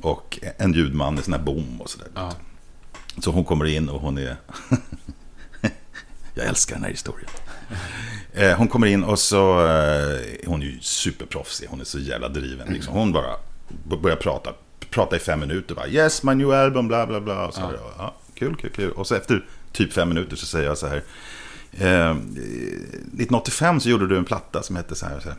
Och 0.00 0.38
en 0.58 0.72
ljudman 0.72 1.14
med 1.14 1.24
sån 1.24 1.32
här 1.32 1.40
bom 1.40 1.80
och 1.80 1.90
sådär. 1.90 2.08
Ja. 2.14 2.32
Så 3.22 3.30
hon 3.30 3.44
kommer 3.44 3.64
in 3.64 3.88
och 3.88 4.00
hon 4.00 4.18
är... 4.18 4.36
Jag 6.34 6.46
älskar 6.46 6.74
den 6.74 6.84
här 6.84 6.90
historien. 6.90 7.30
Eh, 8.32 8.56
Hon 8.56 8.68
kommer 8.68 8.86
in 8.86 9.04
och 9.04 9.18
så... 9.18 9.60
eh, 9.66 10.20
Hon 10.46 10.62
är 10.62 10.66
ju 10.66 10.78
superproffsig. 10.80 11.66
Hon 11.70 11.80
är 11.80 11.84
så 11.84 11.98
jävla 11.98 12.28
driven. 12.28 12.72
Liksom. 12.72 12.94
Hon 12.94 13.12
bara 13.12 13.30
börjar 14.02 14.16
prata. 14.16 14.50
Prata 14.90 15.16
i 15.16 15.18
fem 15.18 15.40
minuter. 15.40 15.74
Bara, 15.74 15.88
yes, 15.88 16.22
my 16.22 16.34
new 16.34 16.52
album, 16.52 16.88
bla 16.88 17.06
bla 17.06 17.20
bla. 17.20 17.46
Och 17.46 17.54
så, 17.54 17.60
ja. 17.60 17.94
Ja, 17.98 18.14
kul, 18.34 18.56
kul, 18.56 18.70
kul. 18.70 18.90
Och 18.92 19.06
så 19.06 19.14
efter 19.14 19.44
typ 19.72 19.92
fem 19.92 20.08
minuter 20.08 20.36
så 20.36 20.46
säger 20.46 20.66
jag 20.68 20.78
så 20.78 20.86
här. 20.86 21.02
Eh, 21.72 22.10
1985 22.10 23.80
så 23.80 23.88
gjorde 23.88 24.06
du 24.08 24.16
en 24.16 24.24
platta 24.24 24.62
som 24.62 24.76
hette 24.76 24.94
så 24.94 25.06
här. 25.06 25.20
Så 25.20 25.28
här 25.28 25.38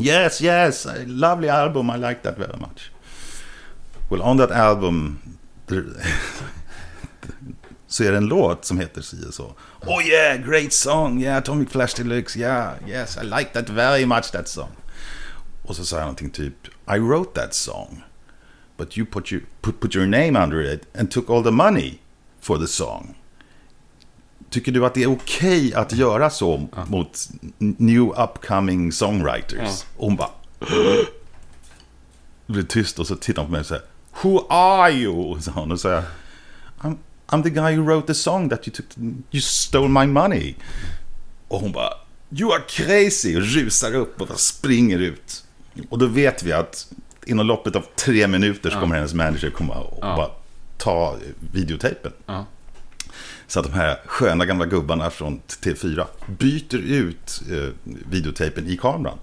yes, 0.00 0.42
yes, 0.42 0.86
lovely 1.06 1.48
album, 1.48 1.90
I 1.90 1.98
like 1.98 2.14
that 2.22 2.38
very 2.38 2.56
much. 2.58 2.90
Well, 4.10 4.22
on 4.22 4.38
that 4.38 4.50
album... 4.50 5.18
så 7.92 8.04
är 8.04 8.10
det 8.10 8.16
en 8.16 8.26
låt 8.26 8.64
som 8.64 8.78
heter 8.78 9.02
si 9.02 9.16
och 9.28 9.34
så. 9.34 9.54
Oh 9.80 10.06
yeah, 10.06 10.46
great 10.48 10.72
song, 10.72 11.22
yeah, 11.22 11.36
Atomic 11.36 11.68
Flash 11.70 11.96
Deluxe, 11.96 12.38
yeah, 12.38 12.72
yes, 12.88 13.16
I 13.16 13.24
like 13.24 13.50
that 13.52 13.68
very 13.68 14.06
much, 14.06 14.32
that 14.32 14.48
song. 14.48 14.70
Och 15.62 15.76
så 15.76 15.84
sa 15.84 15.96
jag 15.96 16.02
någonting 16.02 16.30
typ, 16.30 16.54
I 16.96 16.98
wrote 16.98 17.40
that 17.40 17.54
song, 17.54 18.02
but 18.76 18.98
you 18.98 19.06
put, 19.06 19.32
you, 19.32 19.42
put, 19.60 19.80
put 19.80 19.96
your 19.96 20.06
name 20.06 20.44
under 20.44 20.74
it 20.74 20.82
and 20.94 21.10
took 21.10 21.30
all 21.30 21.42
the 21.42 21.50
money 21.50 21.98
for 22.40 22.58
the 22.58 22.66
song. 22.66 23.14
Tycker 24.50 24.72
du 24.72 24.86
att 24.86 24.94
det 24.94 25.02
är 25.02 25.10
okej 25.10 25.74
att 25.74 25.92
göra 25.92 26.30
så 26.30 26.68
mot 26.86 27.28
new 27.58 28.02
upcoming 28.02 28.92
songwriters? 28.92 29.58
Ja. 29.58 29.86
Och 29.96 30.06
hon 30.06 30.16
bara... 30.16 30.30
Det 32.46 32.52
blev 32.52 32.66
tyst 32.66 32.98
och 32.98 33.06
så 33.06 33.16
tittade 33.16 33.40
hon 33.40 33.46
på 33.46 33.52
mig 33.52 33.60
och 33.60 33.66
sa 33.66 33.78
Who 34.22 34.46
are 34.48 34.90
you? 34.90 35.14
Och 35.14 35.42
så 35.42 35.76
sa 35.76 35.90
jag 35.90 36.04
I'm, 36.80 36.96
I'm 37.28 37.42
the 37.42 37.50
guy 37.50 37.76
who 37.76 37.82
wrote 37.84 38.06
the 38.06 38.14
song 38.14 38.48
that 38.50 38.66
you 38.68 38.72
took, 38.76 38.86
you 39.30 39.40
stole 39.40 39.88
my 39.88 40.06
money. 40.06 40.54
Och 41.48 41.60
hon 41.60 41.72
bara, 41.72 41.94
you 42.30 42.52
are 42.52 42.62
crazy, 42.68 43.36
och 43.36 43.42
rusar 43.42 43.94
upp 43.94 44.20
och 44.20 44.26
bara 44.28 44.38
springer 44.38 44.98
ut. 44.98 45.44
Och 45.90 45.98
då 45.98 46.06
vet 46.06 46.42
vi 46.42 46.52
att 46.52 46.92
inom 47.26 47.46
loppet 47.46 47.76
av 47.76 47.84
tre 47.96 48.26
minuter 48.26 48.70
så 48.70 48.80
kommer 48.80 48.94
hennes 48.94 49.14
manager 49.14 49.50
komma 49.50 49.74
och 49.74 49.98
Ja. 50.02 50.16
bara 50.16 50.30
ta 50.78 51.16
videotejpen. 51.52 52.12
Ja. 52.26 52.46
Så 53.46 53.60
att 53.60 53.66
de 53.66 53.72
här 53.72 54.00
sköna 54.06 54.44
gamla 54.46 54.66
gubbarna 54.66 55.10
från 55.10 55.40
T4 55.62 56.06
byter 56.26 56.76
ut 56.76 57.42
eh, 57.50 57.68
videotejpen 57.84 58.66
i 58.66 58.76
kameran. 58.76 59.18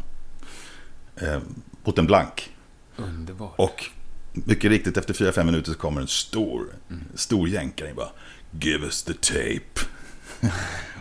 Eh, 1.22 1.40
mot 1.84 1.98
en 1.98 2.06
blank. 2.06 2.50
Underbart. 2.98 3.54
Och 3.58 3.86
mycket 4.46 4.72
riktigt 4.72 4.98
efter 4.98 5.14
4-5 5.14 5.44
minuter 5.44 5.72
så 5.72 5.78
kommer 5.78 6.02
en 6.02 6.08
stor, 6.08 6.66
stor 7.16 7.50
jänkare 7.50 7.94
bara 7.94 8.10
Give 8.52 8.86
us 8.86 9.04
the 9.04 9.14
tape. 9.14 9.88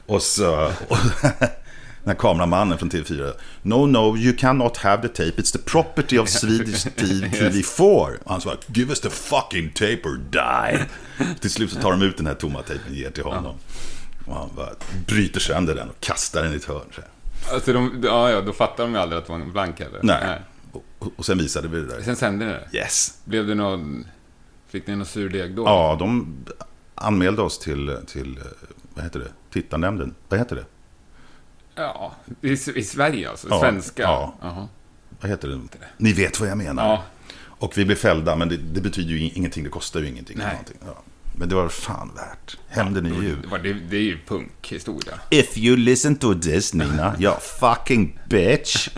och 0.07 0.23
så... 0.23 0.73
Och, 0.89 0.99
den 2.03 2.17
här 2.17 2.23
kameramannen 2.23 2.79
från 2.79 2.91
TV4. 2.91 3.33
No, 3.63 3.87
no, 3.87 4.17
you 4.17 4.37
cannot 4.37 4.77
have 4.77 5.09
the 5.09 5.09
tape. 5.09 5.43
It's 5.43 5.53
the 5.53 5.59
property 5.59 6.19
of 6.19 6.29
Swedish 6.29 6.87
TV4. 6.87 8.17
Och 8.25 8.31
han 8.31 8.41
sa 8.41 8.57
Give 8.67 8.91
us 8.91 9.01
the 9.01 9.11
fucking 9.11 9.71
tape 9.71 10.01
or 10.05 10.21
die. 10.31 10.85
till 11.41 11.51
slut 11.51 11.73
så 11.73 11.81
tar 11.81 11.91
de 11.91 12.03
ut 12.03 12.17
den 12.17 12.27
här 12.27 12.35
tomma 12.35 12.63
tejpen 12.63 12.91
och 12.91 12.97
ger 12.97 13.11
till 13.11 13.25
honom. 13.25 13.55
Och 14.27 14.35
han 14.35 14.51
bara 14.57 14.71
bryter 15.07 15.41
sönder 15.41 15.75
den 15.75 15.89
och 15.89 16.01
kastar 16.01 16.43
den 16.43 16.53
i 16.53 16.57
ett 16.57 16.65
hörn. 16.65 16.87
Alltså, 17.53 17.73
de, 17.73 18.01
ja, 18.05 18.31
ja, 18.31 18.41
då 18.41 18.53
fattar 18.53 18.85
de 18.85 18.93
ju 18.93 18.99
aldrig 18.99 19.19
att 19.19 19.27
det 19.27 19.33
var 19.33 19.41
en 19.41 19.53
blank 19.53 19.81
heller. 19.81 20.01
Nej. 20.03 20.19
Och, 20.25 20.58
Och, 20.99 21.27
sen 21.27 21.39
visade 21.39 21.69
vi 21.69 21.81
det 21.81 21.87
där. 21.87 22.03
Sen 22.03 22.17
sände 22.17 22.47
ni 22.47 22.53
det. 22.53 22.79
Yes! 22.79 23.19
Blev 23.25 23.47
det 23.47 23.55
någon... 23.55 24.07
Fick 24.69 24.87
ni 24.87 24.97
någon 24.97 25.07
surdeg 25.07 25.55
då? 25.55 25.65
Ja, 25.65 25.97
de 25.99 26.37
anmälde 26.95 27.43
oss 27.43 27.59
till, 27.59 27.97
till 28.07 28.39
eh, 28.39 28.45
vad 28.95 29.05
heter 29.05 29.21
det? 29.21 29.33
Tittarnämnden. 29.51 30.15
Vad 30.29 30.41
heter 30.41 30.57
det? 30.57 30.65
Ja, 31.75 32.15
i, 32.41 32.53
i 32.53 32.83
Sverige 32.83 33.31
alltså? 33.31 33.49
Ja, 33.51 33.61
Svenska? 33.61 34.03
ja. 34.03 34.35
Jaha. 34.41 34.69
Vad 35.21 35.31
heter 35.31 35.49
det? 35.49 35.61
Ni 35.97 36.13
vet 36.13 36.41
vad 36.41 36.49
jag 36.49 36.59
menar. 36.59 36.89
Ja. 36.89 37.03
Och 37.41 37.79
vi 37.79 37.85
blev 37.85 37.97
fällda, 37.97 38.37
men 38.37 38.49
det, 38.49 38.57
det 38.57 38.81
betyder 38.81 39.11
ju 39.11 39.31
ingenting. 39.31 39.65
Det 39.65 39.71
kostar 39.71 40.01
ju 40.01 40.09
ingenting. 40.09 40.39
Nej. 40.39 40.47
Någonting. 40.51 40.77
Ja. 40.87 41.03
Men 41.39 41.49
det 41.49 41.55
var 41.55 41.69
fan 41.69 42.11
värt. 42.17 42.59
Hämnden 42.69 43.07
är 43.07 43.11
ju. 43.11 43.37
Det, 43.63 43.73
det, 43.73 43.97
är 43.97 44.01
ju 44.01 44.19
punkhistoria. 44.27 45.15
If 45.31 45.59
you 45.59 45.77
listen 45.77 46.17
to 46.17 46.35
this, 46.35 46.75
Nina, 46.75 47.17
you 47.21 47.35
fucking 47.41 48.19
bitch. 48.29 48.89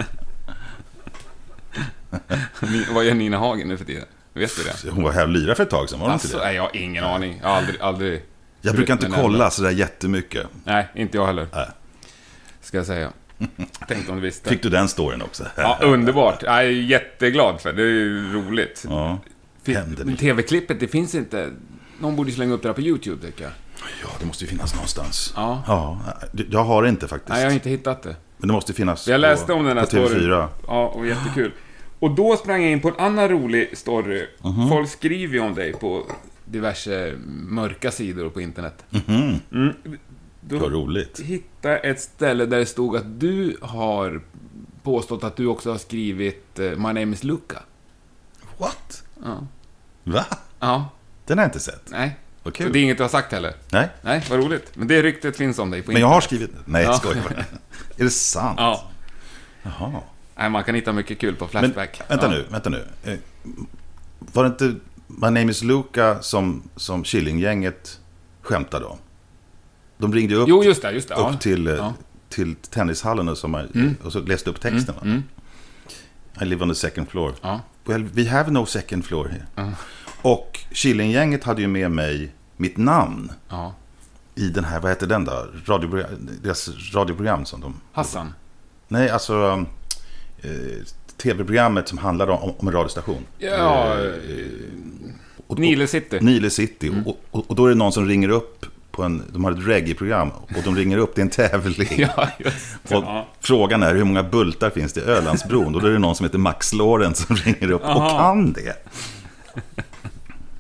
Vad 2.95 3.05
gör 3.05 3.15
Nina 3.15 3.39
Hagen 3.39 3.69
nu 3.69 3.77
för 3.77 3.85
tiden? 3.85 4.05
Vet 4.33 4.57
du 4.57 4.63
det? 4.63 4.91
Hon 4.91 5.05
var 5.05 5.13
här 5.13 5.23
och 5.23 5.29
lirade 5.29 5.55
för 5.55 5.63
ett 5.63 5.71
tag 5.71 5.89
sedan, 5.91 5.99
var 5.99 6.07
hon 6.07 6.13
Alltså, 6.13 6.29
inte 6.29 6.39
det? 6.39 6.45
nej, 6.45 6.55
jag 6.57 6.63
har 6.63 6.77
ingen 6.77 7.05
aning. 7.05 7.39
Jag 7.43 7.49
har 7.49 7.57
aldrig... 7.57 7.81
aldrig 7.81 8.23
Jag 8.61 8.75
brukar 8.75 8.93
inte 8.93 9.11
kolla 9.15 9.51
sådär 9.51 9.71
jättemycket. 9.71 10.47
Nej, 10.65 10.89
inte 10.95 11.17
jag 11.17 11.27
heller. 11.27 11.47
Nej. 11.53 11.69
Ska 12.61 12.77
jag 12.77 12.87
säga. 12.87 13.13
Tänkte 13.89 14.13
om 14.13 14.17
du 14.17 14.23
visste. 14.23 14.49
Fick 14.51 14.63
du 14.63 14.69
den 14.69 14.89
storyn 14.89 15.23
också? 15.23 15.45
Ja, 15.57 15.79
underbart. 15.83 16.43
Jag 16.43 16.55
är 16.59 16.63
jätteglad 16.63 17.61
för 17.61 17.73
det. 17.73 17.77
Det 17.77 17.83
är 17.83 17.87
ju 17.93 18.33
roligt. 18.33 18.87
Ja. 18.89 19.19
TV-klippet, 20.19 20.81
det 20.81 20.89
finns 20.89 21.15
inte... 21.15 21.51
Någon 22.01 22.17
borde 22.17 22.33
slänga 22.33 22.55
upp 22.55 22.63
det 22.63 22.69
här 22.69 22.75
på 22.75 22.81
YouTube, 22.81 23.27
tycker 23.27 23.43
jag. 23.45 23.53
Ja, 24.03 24.09
det 24.21 24.27
måste 24.27 24.45
ju 24.45 24.51
finnas 24.51 24.75
någonstans. 24.75 25.33
Ja. 25.37 25.63
Ja, 25.67 26.01
jag 26.51 26.65
har 26.65 26.83
det 26.83 26.89
inte 26.89 27.09
faktiskt. 27.09 27.29
Nej, 27.29 27.41
jag 27.41 27.49
har 27.49 27.55
inte 27.55 27.71
hittat 27.71 28.03
det. 28.03 28.17
Men 28.37 28.49
det 28.49 28.53
måste 28.55 28.73
finnas 28.73 29.09
Jag 29.09 29.21
läste 29.21 29.47
på, 29.47 29.53
om 29.53 29.65
den 29.65 29.79
här 29.79 29.87
på 29.87 29.97
TV4. 29.97 30.07
storyn. 30.07 30.31
Ja, 30.67 30.87
och 30.87 31.07
jättekul. 31.07 31.53
Och 32.01 32.11
då 32.11 32.37
sprang 32.37 32.63
jag 32.63 32.73
in 32.73 32.81
på 32.81 32.89
en 32.89 32.97
annan 32.99 33.29
rolig 33.29 33.79
story. 33.79 34.27
Mhm. 34.43 34.69
Folk 34.69 34.89
skriver 34.91 35.35
ju 35.35 35.41
om 35.41 35.55
dig 35.55 35.73
på 35.73 36.07
diverse 36.45 37.15
mörka 37.49 37.91
sidor 37.91 38.29
på 38.31 38.41
internet. 38.41 38.85
Mhm. 38.91 39.41
Mm. 39.53 39.75
Då 40.41 40.59
Vad 40.59 40.73
roligt. 40.73 41.21
hittade 41.21 41.77
ett 41.79 42.01
ställe 42.01 42.47
där 42.47 42.59
det 42.59 42.67
stod 42.67 42.97
att 42.97 43.21
du 43.21 43.57
har 43.63 44.21
påstått 44.83 45.25
att 45.25 45.37
du 45.37 45.47
också 45.47 45.71
har 45.71 45.79
skrivit 45.79 46.59
eh, 46.59 46.65
My 46.71 46.77
name 46.77 47.13
is 47.13 47.25
Luca. 47.25 47.59
What? 48.59 49.03
Ja. 49.25 49.47
Va? 50.05 50.25
Ja, 50.61 50.89
Den 51.27 51.39
har 51.39 51.45
jag 51.45 51.49
inte 51.49 51.61
sett. 51.61 51.83
nej. 51.91 52.17
Vad 52.43 52.55
det 52.55 52.65
är 52.65 52.77
inget 52.77 52.97
du 52.97 53.03
har 53.05 53.09
sagt 53.09 53.33
heller. 53.33 53.55
Nej, 53.73 53.89
Nej, 54.03 54.25
vad 54.31 54.39
roligt. 54.45 54.71
Men 54.77 54.89
det 54.89 55.03
ryktet 55.03 55.37
finns 55.37 55.59
om 55.59 55.71
dig 55.71 55.83
på 55.83 55.93
men 55.93 56.01
jag 56.01 56.09
har 56.09 56.21
skrivit... 56.21 56.51
Nej, 56.65 56.83
jag 56.85 56.93
Ja. 56.95 56.99
skojar. 56.99 57.25
Är 57.97 58.05
det 58.05 58.11
sant? 58.11 58.55
Ja. 58.59 58.91
Jaha. 59.63 60.01
Nej, 60.41 60.51
man 60.51 60.65
kan 60.65 60.75
hitta 60.75 60.93
mycket 60.93 61.19
kul 61.19 61.37
på 61.37 61.49
Men 61.53 61.63
Flashback. 61.63 62.01
vänta 62.11 62.27
ja. 62.27 62.31
nu, 62.33 62.45
vänta 62.51 62.71
nu. 62.71 62.85
Eh, 63.05 63.15
Var 64.19 64.45
det 64.45 64.49
inte 64.49 64.65
My 65.07 65.27
name 65.27 65.51
is 65.51 65.63
Luca 65.63 66.23
som, 66.23 66.63
som 66.77 67.05
Killinggänget 67.05 68.01
skämtade 68.43 68.85
om? 68.85 68.99
De 69.99 70.15
ringde 70.15 70.35
upp, 70.35 70.49
Jo, 70.49 70.65
just 70.65 70.83
det, 70.83 70.93
just 70.93 71.09
det. 71.09 71.15
ja. 71.15 71.31
upp 71.35 71.41
till, 71.41 71.67
eh, 71.67 71.75
Ja. 71.75 71.95
till 72.29 72.55
tennishallen 72.55 73.29
och, 73.29 73.39
som, 73.39 73.67
och 74.05 74.13
så 74.13 74.21
läste 74.21 74.51
upp 74.51 74.61
texten. 74.61 74.95
va? 74.95 75.01
Mm. 75.05 75.23
I 76.41 76.45
live 76.45 76.63
on 76.63 76.69
the 76.69 76.75
second 76.75 77.09
floor. 77.09 77.35
Ja. 77.43 77.61
Well, 77.85 78.05
we 78.05 78.29
have 78.29 78.51
no 78.51 78.67
second 78.67 79.05
floor 79.05 79.29
here. 79.29 79.73
Och 80.23 80.59
Killinggänget 80.73 81.45
hade 81.45 81.63
ju 81.63 81.69
med 81.69 81.91
mig 81.91 82.35
mitt 82.57 82.77
namn 82.77 83.33
ja. 83.49 83.75
i 84.35 84.49
den 84.49 84.65
här, 84.65 84.81
vad 84.81 84.91
heter 84.91 85.07
den 85.07 85.25
då? 85.25 85.47
Radioprogram, 85.67 86.29
deras 86.43 86.69
radioprogram 86.95 87.45
som 87.45 87.61
de... 87.61 87.81
Hassan. 87.93 88.33
Nej, 88.89 89.11
alltså... 89.11 89.67
Eh, 90.43 90.51
Tv-programmet 91.23 91.89
som 91.89 91.99
handlar 91.99 92.27
om, 92.31 92.55
om 92.59 92.69
en 92.69 92.75
radiostation. 92.75 93.27
Ja, 93.39 93.95
Eh, 93.99 94.07
och- 95.47 95.59
Nile 95.59 95.87
City. 95.87 96.19
Nile 96.21 96.51
City. 96.51 96.93
Och, 97.07 97.21
och, 97.31 97.51
och 97.51 97.57
då 97.57 97.65
är 97.67 97.69
det 97.69 97.75
någon 97.75 97.93
som 97.93 98.07
ringer 98.07 98.29
upp 98.29 98.67
på 98.91 99.03
en... 99.03 99.23
De 99.33 99.45
har 99.45 99.53
ett 99.53 99.67
reggae-program. 99.67 100.31
Och 100.31 100.63
de 100.65 100.77
ringer 100.77 100.99
upp, 100.99 101.15
det 101.15 101.21
är 101.21 101.25
en 101.25 101.31
tävling. 101.31 101.89
Ja, 102.17 102.29
just. 102.39 102.57
Och 102.85 102.91
Ja. 103.05 103.29
frågan 103.41 103.83
är 103.83 103.95
hur 103.95 104.05
många 104.05 104.23
bultar 104.23 104.71
finns 104.71 104.93
det 104.93 105.01
i 105.01 105.05
Ölandsbron? 105.05 105.75
Och 105.75 105.81
då 105.81 105.87
är 105.87 105.93
det 105.93 105.99
någon 105.99 106.15
som 106.15 106.25
heter 106.27 106.39
Max 106.39 106.73
Lorenz 106.73 107.19
som 107.27 107.37
ringer 107.45 107.71
upp 107.71 107.83
och 107.83 107.89
Aha. 107.89 108.19
kan 108.19 108.53
det. 108.53 108.87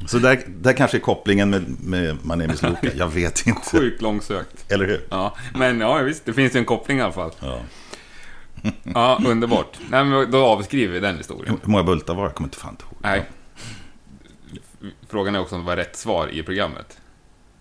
Så 0.06 0.18
där, 0.18 0.40
där 0.60 0.72
kanske 0.72 0.96
är 0.96 1.00
kopplingen 1.00 1.50
med, 1.50 1.64
med 1.84 2.16
My 2.22 2.28
name 2.36 2.52
is 2.54 2.62
Luca. 2.62 2.88
Jag 2.96 3.08
vet 3.08 3.46
inte. 3.46 3.60
Sjukt 3.78 4.02
långsökt. 4.02 4.72
Eller 4.72 4.86
hur? 4.86 5.00
Ja, 5.10 5.36
men 5.54 5.80
ja, 5.80 5.98
visst. 5.98 6.24
Det 6.24 6.32
finns 6.32 6.54
ju 6.54 6.58
en 6.58 6.64
koppling 6.64 6.98
i 6.98 7.02
alla 7.02 7.12
fall. 7.12 7.30
Ja. 7.40 7.58
Ja, 8.94 9.20
underbart. 9.27 9.79
Nej, 9.90 10.05
men 10.05 10.31
då 10.31 10.46
avskriver 10.46 10.94
vi 10.94 11.01
den 11.01 11.16
historien. 11.16 11.59
Hur 11.62 11.70
många 11.70 11.85
bultar 11.85 12.14
var 12.14 12.23
det? 12.23 12.29
Jag 12.29 12.35
kommer 12.35 12.49
inte 12.49 12.59
fan 12.59 12.77
ihåg. 12.81 12.99
Nej. 13.03 13.25
Frågan 15.09 15.35
är 15.35 15.40
också 15.40 15.55
om 15.55 15.61
det 15.61 15.66
var 15.66 15.77
rätt 15.77 15.96
svar 15.96 16.29
i 16.29 16.42
programmet. 16.42 16.99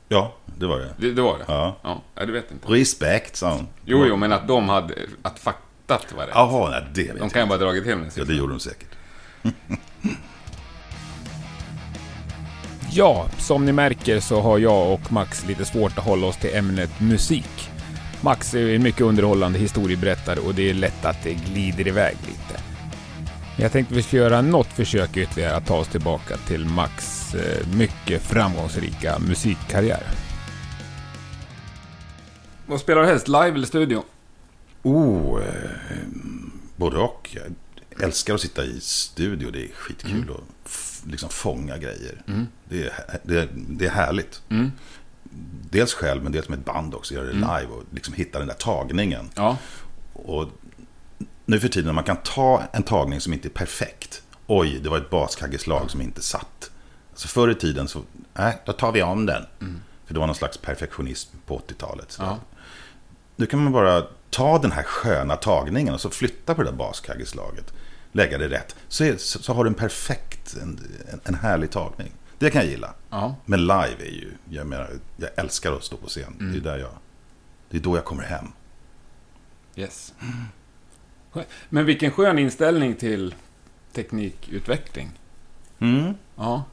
Ja, 0.07 0.35
det 0.45 0.67
var 0.67 0.79
det. 0.79 0.93
Det, 0.97 1.11
det 1.11 1.21
var 1.21 1.37
det? 1.37 1.45
Ja. 1.47 1.77
Ja, 2.15 2.25
det 2.25 2.31
vet 2.31 2.51
inte. 2.51 2.67
Respect, 2.67 3.35
sa 3.35 3.53
hon. 3.53 3.67
Jo, 3.85 4.05
jo, 4.07 4.15
men 4.15 4.33
att 4.33 4.47
de 4.47 4.69
hade... 4.69 4.93
Att 5.21 5.39
faktat 5.39 6.13
var 6.17 6.25
rätt. 6.25 6.31
Jaha, 6.35 6.69
nej, 6.69 6.85
det 6.93 7.03
vet 7.03 7.13
De 7.15 7.19
jag 7.19 7.31
kan 7.31 7.41
ju 7.41 7.47
bara 7.47 7.59
dragit 7.59 7.83
till 7.83 7.95
med 7.95 8.11
Ja, 8.15 8.23
det 8.23 8.33
gjorde 8.33 8.53
de 8.53 8.59
säkert. 8.59 8.89
Ja, 12.91 13.25
som 13.37 13.65
ni 13.65 13.71
märker 13.71 14.19
så 14.19 14.41
har 14.41 14.57
jag 14.57 14.93
och 14.93 15.11
Max 15.11 15.45
lite 15.47 15.65
svårt 15.65 15.97
att 15.97 16.03
hålla 16.03 16.27
oss 16.27 16.37
till 16.37 16.55
ämnet 16.55 16.99
musik. 16.99 17.69
Max 18.21 18.53
är 18.53 18.75
en 18.75 18.83
mycket 18.83 19.01
underhållande 19.01 19.59
historieberättare 19.59 20.39
och 20.39 20.55
det 20.55 20.69
är 20.69 20.73
lätt 20.73 21.05
att 21.05 21.23
det 21.23 21.33
glider 21.33 21.87
iväg 21.87 22.17
lite. 22.27 22.61
Jag 23.57 23.71
tänkte 23.71 23.93
vi 23.95 24.03
ska 24.03 24.17
göra 24.17 24.41
något 24.41 24.67
försök 24.67 25.17
ytterligare 25.17 25.55
att 25.55 25.65
ta 25.65 25.75
oss 25.77 25.87
tillbaka 25.87 26.37
till 26.37 26.65
Max 26.65 27.33
eh, 27.35 27.67
mycket 27.67 28.21
framgångsrika 28.21 29.19
musikkarriär. 29.19 30.03
Vad 32.65 32.79
spelar 32.79 33.01
du 33.01 33.07
helst, 33.07 33.27
live 33.27 33.47
eller 33.51 33.67
studio? 33.67 34.03
Oh, 34.83 35.41
eh, 35.41 35.97
både 36.75 36.97
och. 36.97 37.29
Jag 37.95 38.03
älskar 38.03 38.33
att 38.33 38.41
sitta 38.41 38.63
i 38.65 38.79
studio. 38.79 39.51
Det 39.51 39.63
är 39.63 39.71
skitkul 39.73 40.11
Mm. 40.11 40.29
att 40.33 41.03
liksom 41.11 41.29
fånga 41.29 41.77
grejer. 41.77 42.21
Det, 42.69 42.83
är, 42.83 42.93
det, 43.23 43.39
är, 43.39 43.47
det 43.53 43.85
är 43.85 43.89
härligt. 43.91 44.41
Mm. 44.49 44.71
Dels 45.71 45.93
själv, 45.93 46.23
men 46.23 46.31
dels 46.31 46.49
med 46.49 46.59
ett 46.59 46.65
band 46.65 46.95
också. 46.95 47.13
Göra 47.13 47.25
det 47.25 47.33
live 47.33 47.67
och 47.67 47.83
liksom 47.91 48.13
hitta 48.13 48.39
den 48.39 48.47
där 48.47 48.55
tagningen. 48.55 49.29
Ja. 49.35 49.57
Och 50.13 50.49
nu 51.45 51.59
för 51.59 51.67
tiden 51.67 51.85
när 51.85 51.93
man 51.93 52.03
kan 52.03 52.17
ta 52.17 52.63
en 52.71 52.83
tagning 52.83 53.21
som 53.21 53.33
inte 53.33 53.47
är 53.47 53.49
perfekt. 53.49 54.23
Oj, 54.47 54.79
det 54.83 54.89
var 54.89 54.97
ett 54.97 55.09
baskaggeslag 55.09 55.91
som 55.91 56.01
inte 56.01 56.21
satt. 56.21 56.71
Alltså 57.11 57.27
förr 57.27 57.51
i 57.51 57.55
tiden 57.55 57.87
så, 57.87 58.01
nej, 58.33 58.61
då 58.65 58.73
tar 58.73 58.91
vi 58.91 59.03
om 59.03 59.25
den. 59.25 59.45
För 60.05 60.13
det 60.13 60.19
var 60.19 60.27
någon 60.27 60.35
slags 60.35 60.57
perfektionism 60.57 61.37
på 61.45 61.59
80-talet. 61.59 62.11
Så. 62.11 62.23
Ja. 62.23 62.39
Nu 63.35 63.45
kan 63.45 63.63
man 63.63 63.73
bara 63.73 64.03
ta 64.29 64.59
den 64.59 64.71
här 64.71 64.83
sköna 64.83 65.35
tagningen 65.35 65.93
och 65.93 66.01
så 66.01 66.09
flytta 66.09 66.55
på 66.55 66.63
det 66.63 66.69
där 66.69 66.77
baskaggeslaget. 66.77 67.73
Lägga 68.11 68.37
det 68.37 68.49
rätt. 68.49 68.75
Så, 68.87 69.03
är, 69.03 69.17
så, 69.17 69.39
så 69.43 69.53
har 69.53 69.63
du 69.63 69.67
en 69.67 69.73
perfekt, 69.73 70.57
en, 70.61 70.79
en, 71.11 71.19
en 71.23 71.35
härlig 71.35 71.71
tagning. 71.71 72.11
Det 72.39 72.49
kan 72.49 72.61
jag 72.61 72.69
gilla. 72.71 72.93
Ja. 73.09 73.35
Men 73.45 73.61
live 73.61 73.95
är 73.99 74.11
ju, 74.11 74.31
jag 74.49 74.67
menar, 74.67 74.89
jag 75.17 75.29
älskar 75.35 75.73
att 75.73 75.83
stå 75.83 75.97
på 75.97 76.07
scen. 76.07 76.35
Det 76.39 76.57
är 76.57 76.61
där 76.73 76.77
jag, 76.77 76.91
det 77.69 77.77
är 77.77 77.81
då 77.81 77.97
jag 77.97 78.05
kommer 78.05 78.23
hem. 78.23 78.45
Yes. 79.75 80.13
Men 81.69 81.85
vilken 81.85 82.11
skön 82.11 82.39
inställning 82.39 82.95
till 82.95 83.35
teknikutveckling. 83.93 85.09
Mm. 85.79 86.13
Ja. 86.35 86.63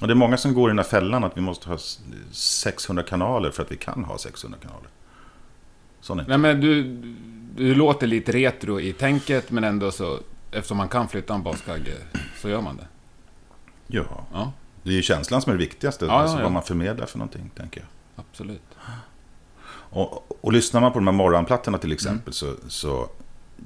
Och 0.00 0.06
det 0.06 0.12
är 0.12 0.14
många 0.16 0.36
som 0.36 0.54
går 0.54 0.68
i 0.68 0.70
den 0.70 0.78
här 0.78 0.84
fällan 0.84 1.24
att 1.24 1.36
vi 1.36 1.40
måste 1.40 1.68
ha 1.68 1.76
s- 1.76 2.00
600 2.32 3.02
kanaler 3.02 3.50
för 3.50 3.62
att 3.62 3.72
vi 3.72 3.76
kan 3.76 4.04
ha 4.04 4.18
600 4.18 4.58
kanaler. 4.62 4.88
Sån 6.00 6.20
är 6.20 6.24
Nej 6.28 6.38
men 6.38 6.60
du, 6.60 6.82
du 7.56 7.74
låter 7.74 8.06
lite 8.06 8.32
retro 8.32 8.80
i 8.80 8.92
tänket 8.92 9.50
men 9.50 9.64
ändå 9.64 9.90
så, 9.90 10.18
eftersom 10.50 10.76
man 10.76 10.88
kan 10.88 11.08
flytta 11.08 11.34
en 11.34 11.42
baskagge, 11.42 11.94
så 12.40 12.48
gör 12.48 12.60
man 12.60 12.76
det. 12.76 12.86
Ja, 13.86 14.04
Ja, 14.32 14.52
det 14.86 14.92
är 14.92 14.96
ju 14.96 15.02
känslan 15.02 15.42
som 15.42 15.52
är 15.52 15.56
det 15.56 15.64
viktigaste. 15.64 16.04
Ja, 16.04 16.12
alltså 16.12 16.36
ja, 16.36 16.40
ja. 16.40 16.44
vad 16.44 16.52
man 16.52 16.62
förmedlar 16.62 17.06
för 17.06 17.18
någonting, 17.18 17.50
tänker 17.56 17.80
jag. 17.80 17.88
absolut. 18.24 18.62
Och, 19.68 20.44
och 20.44 20.52
lyssnar 20.52 20.80
man 20.80 20.92
på 20.92 20.98
de 20.98 21.06
här 21.06 21.14
morgonplattorna 21.14 21.78
till 21.78 21.92
exempel 21.92 22.32
så... 22.32 22.54
så 22.68 23.08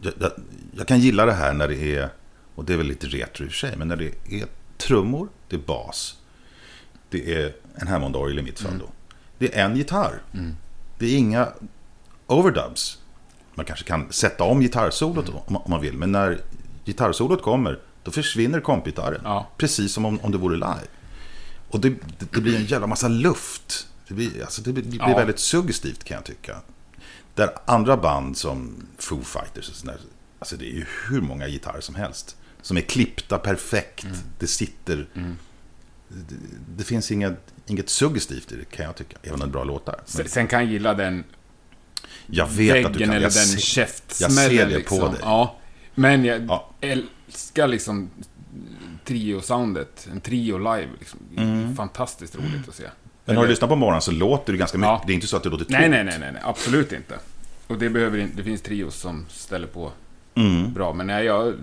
jag, 0.02 0.30
jag, 0.76 0.86
kan 0.86 1.00
gilla 1.00 1.26
det 1.26 1.32
här 1.32 1.52
när 1.52 1.68
det 1.68 1.96
är, 1.96 2.08
och 2.54 2.64
det 2.64 2.72
är 2.72 2.76
väl 2.76 2.86
lite 2.86 3.06
retro 3.06 3.44
i 3.44 3.48
och 3.48 3.52
för 3.52 3.58
sig, 3.58 3.76
men 3.76 3.88
när 3.88 3.96
det 3.96 4.06
är 4.06 4.46
trummor, 4.78 5.28
det 5.48 5.56
är 5.56 5.60
bas. 5.60 6.16
Det 7.08 7.34
är 7.34 7.52
en 7.74 7.88
Hammond-orgel 7.88 8.38
i 8.38 8.42
mitt 8.42 8.60
fall 8.60 8.78
då. 8.78 8.88
Det 9.38 9.58
är 9.58 9.64
en 9.64 9.76
gitarr. 9.76 10.22
Det 10.98 11.06
är 11.06 11.18
inga 11.18 11.48
overdubs. 12.26 12.98
Man 13.54 13.66
kanske 13.66 13.84
kan 13.84 14.12
sätta 14.12 14.44
om 14.44 14.60
gitarrsolot 14.60 15.28
om, 15.28 15.56
om 15.56 15.70
man 15.70 15.80
vill, 15.80 15.96
men 15.96 16.12
när 16.12 16.40
gitarrsolot 16.84 17.42
kommer, 17.42 17.78
då 18.02 18.10
försvinner 18.10 18.60
kompgitarren. 18.60 19.20
Ja. 19.24 19.48
Precis 19.56 19.92
som 19.92 20.04
om, 20.04 20.20
om 20.22 20.32
det 20.32 20.38
vore 20.38 20.54
live. 20.56 20.86
Och 21.70 21.80
det, 21.80 21.94
det, 22.18 22.40
blir 22.40 22.56
en 22.56 22.64
jävla 22.64 22.86
massa 22.86 23.08
luft. 23.08 23.86
Det 24.08 24.14
blir, 24.14 24.42
alltså 24.42 24.62
det 24.62 24.72
blir, 24.72 24.82
det 24.84 24.90
blir 24.90 25.00
Ja. 25.00 25.16
väldigt 25.16 25.38
suggestivt 25.38 26.04
kan 26.04 26.14
jag 26.14 26.24
tycka. 26.24 26.56
Där 27.34 27.50
andra 27.64 27.96
band 27.96 28.36
som 28.36 28.86
Foo 28.98 29.22
Fighters 29.22 29.68
och 29.68 29.74
sådär, 29.76 30.00
alltså 30.38 30.56
det 30.56 30.64
är 30.64 30.74
ju 30.74 30.86
hur 31.08 31.20
många 31.20 31.48
gitarrer 31.48 31.80
som 31.80 31.94
helst. 31.94 32.36
som 32.62 32.76
är 32.76 32.80
klippta 32.80 33.38
perfekt. 33.38 34.04
Mm. 34.04 34.16
Det 34.38 34.46
sitter... 34.46 35.06
Det, 36.08 36.34
det 36.76 36.84
finns 36.84 37.10
inget, 37.10 37.38
inget 37.66 37.88
suggestivt 37.88 38.52
i 38.52 38.56
det, 38.56 38.64
kan 38.76 38.86
jag 38.86 38.96
tycka. 38.96 39.16
Även 39.22 39.34
om 39.34 39.40
det 39.40 39.46
är 39.46 39.48
bra 39.50 39.64
låtar. 39.64 40.00
Men 40.16 40.28
Sen, 40.28 40.46
kan 40.46 40.60
jag 40.62 40.72
gilla 40.72 40.94
den 40.94 41.24
jag 42.26 42.46
vet 42.46 42.86
att 42.86 42.92
du 42.92 42.98
väggen 42.98 43.08
kan. 43.08 43.10
eller 43.16 43.26
Jag 43.26 43.32
den 43.52 43.58
käftsmällen. 43.60 44.36
jag 44.36 44.50
ser 44.50 44.66
det 44.66 44.76
liksom. 44.78 44.98
på 44.98 45.08
dig. 45.08 45.18
Ja. 45.22 45.56
Men 45.94 46.24
jag 46.24 46.46
Ja. 46.48 46.70
älskar 46.80 47.68
liksom 47.68 48.10
trio-soundet. 49.14 50.08
En 50.12 50.20
trio 50.20 50.58
live. 50.58 50.88
Liksom. 50.98 51.20
Mm. 51.36 51.76
Fantastiskt 51.76 52.36
roligt 52.36 52.68
att 52.68 52.74
se. 52.74 52.84
Men 53.24 53.36
har 53.36 53.42
du 53.44 53.48
lyssnat 53.50 53.70
på 53.70 53.76
morgonen 53.76 54.00
så 54.02 54.12
låter 54.12 54.52
det 54.52 54.58
ganska 54.58 54.78
mycket. 54.78 54.88
Ja. 54.90 55.02
Det 55.06 55.12
är 55.12 55.14
inte 55.14 55.26
så 55.26 55.36
att 55.36 55.42
det 55.42 55.48
låter 55.48 55.66
Nej, 55.68 55.80
tomt. 55.82 55.90
nej, 55.90 56.04
nej, 56.04 56.18
nej, 56.18 56.32
nej, 56.32 56.42
absolut 56.44 56.92
inte. 56.92 57.18
Och 57.66 57.78
det 57.78 57.90
behöver 57.90 58.18
inte, 58.18 58.36
det 58.36 58.42
finns 58.44 58.62
trios 58.62 58.94
som 58.94 59.26
ställer 59.28 59.66
på 59.66 59.90
Mm. 60.34 60.72
bra, 60.72 60.92
men 60.92 61.06
nej, 61.06 61.24
jag, 61.24 61.54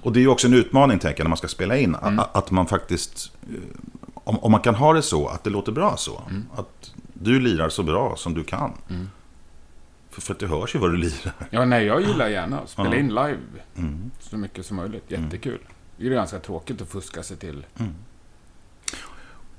Och 0.00 0.12
det 0.12 0.18
är 0.18 0.22
ju 0.22 0.28
också 0.28 0.46
en 0.46 0.54
utmaning, 0.54 0.98
tänker 0.98 1.20
jag, 1.20 1.24
när 1.24 1.28
man 1.28 1.36
ska 1.36 1.48
spela 1.48 1.76
in. 1.76 1.94
Mm. 1.94 2.18
a- 2.18 2.28
Att 2.34 2.50
man 2.50 2.66
faktiskt... 2.66 3.32
eh, 3.42 3.60
Om, 4.14 4.38
om 4.38 4.52
man 4.52 4.60
kan 4.60 4.74
ha 4.74 4.92
det 4.92 5.02
så, 5.02 5.28
att 5.28 5.44
det 5.44 5.50
låter 5.50 5.72
bra 5.72 5.96
så. 5.96 6.22
Mm. 6.30 6.46
Att 6.56 6.92
du 7.14 7.40
lirar 7.40 7.68
så 7.68 7.82
bra 7.82 8.16
som 8.16 8.34
du 8.34 8.44
kan. 8.44 8.72
För, 10.10 10.20
för 10.20 10.32
att 10.34 10.40
det 10.40 10.46
hörs 10.46 10.74
ju 10.74 10.78
vad 10.78 10.90
du 10.90 10.96
lirar. 10.96 11.32
ja, 11.50 11.64
nej, 11.64 11.84
jag 11.86 12.00
gillar 12.00 12.28
gärna 12.28 12.60
att 12.60 12.70
spela 12.70 12.88
Ja. 12.94 12.96
in 12.96 13.08
live 13.08 13.38
Mm. 13.76 14.10
så 14.20 14.36
mycket 14.36 14.66
som 14.66 14.76
möjligt. 14.76 15.04
Jättekul. 15.08 15.58
Det 15.68 15.75
är 15.98 16.10
ganska 16.10 16.38
tråkigt 16.38 16.82
att 16.82 16.88
fuska 16.88 17.22
sig 17.22 17.36
till. 17.36 17.66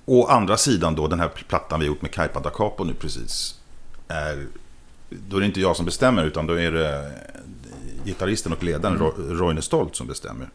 Å 0.05 0.25
andra 0.27 0.57
sidan 0.57 0.95
då, 0.95 1.07
den 1.07 1.19
här 1.19 1.27
plattan 1.29 1.79
vi 1.79 1.85
gjort 1.85 2.01
med 2.01 2.11
Kaipa 2.11 2.39
da 2.39 2.49
Capo 2.49 2.83
nu 2.83 2.93
precis. 2.93 3.59
Är, 4.07 4.47
då 5.09 5.35
är 5.35 5.39
det 5.39 5.45
inte 5.45 5.61
jag 5.61 5.75
som 5.75 5.85
bestämmer, 5.85 6.25
utan 6.25 6.47
då 6.47 6.59
är 6.59 6.71
det 6.71 7.11
gitarristen 8.05 8.53
och 8.53 8.63
ledaren 8.63 8.97
Ro- 8.97 9.13
Roine 9.17 9.61
Stolt 9.61 9.95
som 9.95 10.07
bestämmer. 10.07 10.49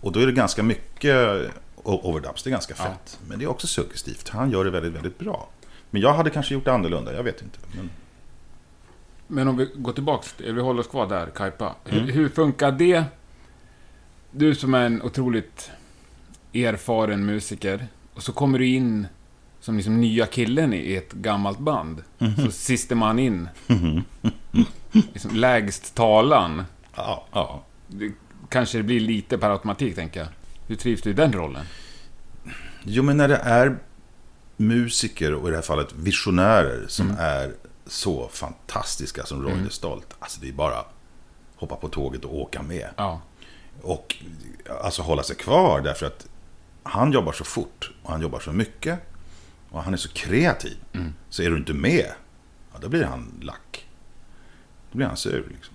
Och 0.00 0.12
då 0.12 0.20
är 0.20 0.26
det 0.26 0.32
ganska 0.32 0.62
mycket 0.62 1.50
overdubs, 1.82 2.42
det 2.42 2.50
är 2.50 2.52
ganska 2.52 2.74
Ja. 2.78 2.84
fett. 2.84 3.18
Men 3.28 3.38
det 3.38 3.44
är 3.44 3.48
också 3.50 3.66
suggestivt, 3.66 4.28
han 4.28 4.50
gör 4.50 4.64
det 4.64 4.70
väldigt, 4.70 4.92
väldigt 4.92 5.18
bra. 5.18 5.48
Men 5.90 6.02
jag 6.02 6.14
hade 6.14 6.30
kanske 6.30 6.54
gjort 6.54 6.64
det 6.64 6.72
annorlunda, 6.72 7.12
jag 7.14 7.22
vet 7.22 7.42
inte. 7.42 7.58
Men, 7.76 7.90
Men 9.26 9.48
om 9.48 9.56
vi 9.56 9.70
går 9.74 9.92
tillbaks, 9.92 10.34
eller 10.38 10.52
vi 10.52 10.60
håller 10.60 10.80
oss 10.80 10.86
kvar 10.86 11.06
där, 11.06 11.26
Kaipa. 11.26 11.74
Hur, 11.84 11.98
Mm. 12.02 12.14
hur 12.14 12.28
funkar 12.28 12.72
det? 12.72 13.04
Du 14.32 14.54
som 14.54 14.74
är 14.74 14.86
en 14.86 15.02
otroligt 15.02 15.70
erfaren 16.52 17.26
musiker, 17.26 17.86
och 18.14 18.22
så 18.22 18.32
kommer 18.32 18.58
du 18.58 18.66
in 18.66 19.06
som 19.60 19.76
liksom 19.76 20.00
nya 20.00 20.26
killen 20.26 20.72
i 20.74 20.94
ett 20.94 21.12
gammalt 21.12 21.58
band. 21.58 22.02
Mhm. 22.18 22.36
Så 22.36 22.50
sista 22.50 22.94
man 22.94 23.18
in. 23.18 23.48
liksom 25.12 25.30
lägst 25.36 25.94
talan. 25.94 26.64
ja, 26.96 27.26
ja. 27.32 27.64
Det 27.88 28.12
kanske 28.48 28.78
det 28.78 28.82
blir 28.84 29.00
lite 29.00 29.38
per 29.38 29.50
automatik, 29.50 29.94
tänker 29.94 30.20
jag. 30.20 30.28
Hur 30.66 30.76
trivs 30.76 31.02
du 31.02 31.10
i 31.10 31.12
den 31.12 31.32
rollen? 31.32 31.64
Jo, 32.84 33.02
men 33.02 33.16
när 33.16 33.28
det 33.28 33.36
är 33.36 33.78
musiker, 34.56 35.34
och 35.34 35.48
i 35.48 35.50
det 35.50 35.56
här 35.56 35.62
fallet 35.62 35.92
visionärer, 35.96 36.84
som 36.88 37.06
Mm. 37.10 37.20
är 37.20 37.52
så 37.86 38.28
fantastiska 38.28 39.24
som 39.24 39.42
Roine 39.42 39.58
Mm. 39.58 39.70
Stolt. 39.70 40.14
Alltså 40.18 40.40
det 40.40 40.48
är 40.48 40.52
bara 40.52 40.84
hoppa 41.56 41.76
på 41.76 41.88
tåget 41.88 42.24
och 42.24 42.40
åka 42.40 42.62
med. 42.62 42.88
Ja. 42.96 43.20
Och 43.82 44.16
alltså 44.82 45.02
hålla 45.02 45.22
sig 45.22 45.36
kvar 45.36 45.80
därför 45.80 46.06
att 46.06 46.26
han 46.82 47.12
jobbar 47.12 47.32
så 47.32 47.44
fort 47.44 47.90
och 48.02 48.10
han 48.10 48.20
jobbar 48.22 48.40
så 48.40 48.52
mycket. 48.52 48.98
Och 49.70 49.82
han 49.82 49.92
är 49.92 49.96
så 49.96 50.08
kreativ. 50.08 50.76
Mm. 50.92 51.14
Så 51.30 51.42
är 51.42 51.50
du 51.50 51.56
inte 51.56 51.72
med, 51.74 52.12
ja, 52.72 52.78
då 52.80 52.88
blir 52.88 53.04
han 53.04 53.32
lack. 53.42 53.86
Då 54.92 54.96
blir 54.96 55.06
han 55.06 55.16
sur. 55.16 55.46
Liksom. 55.54 55.74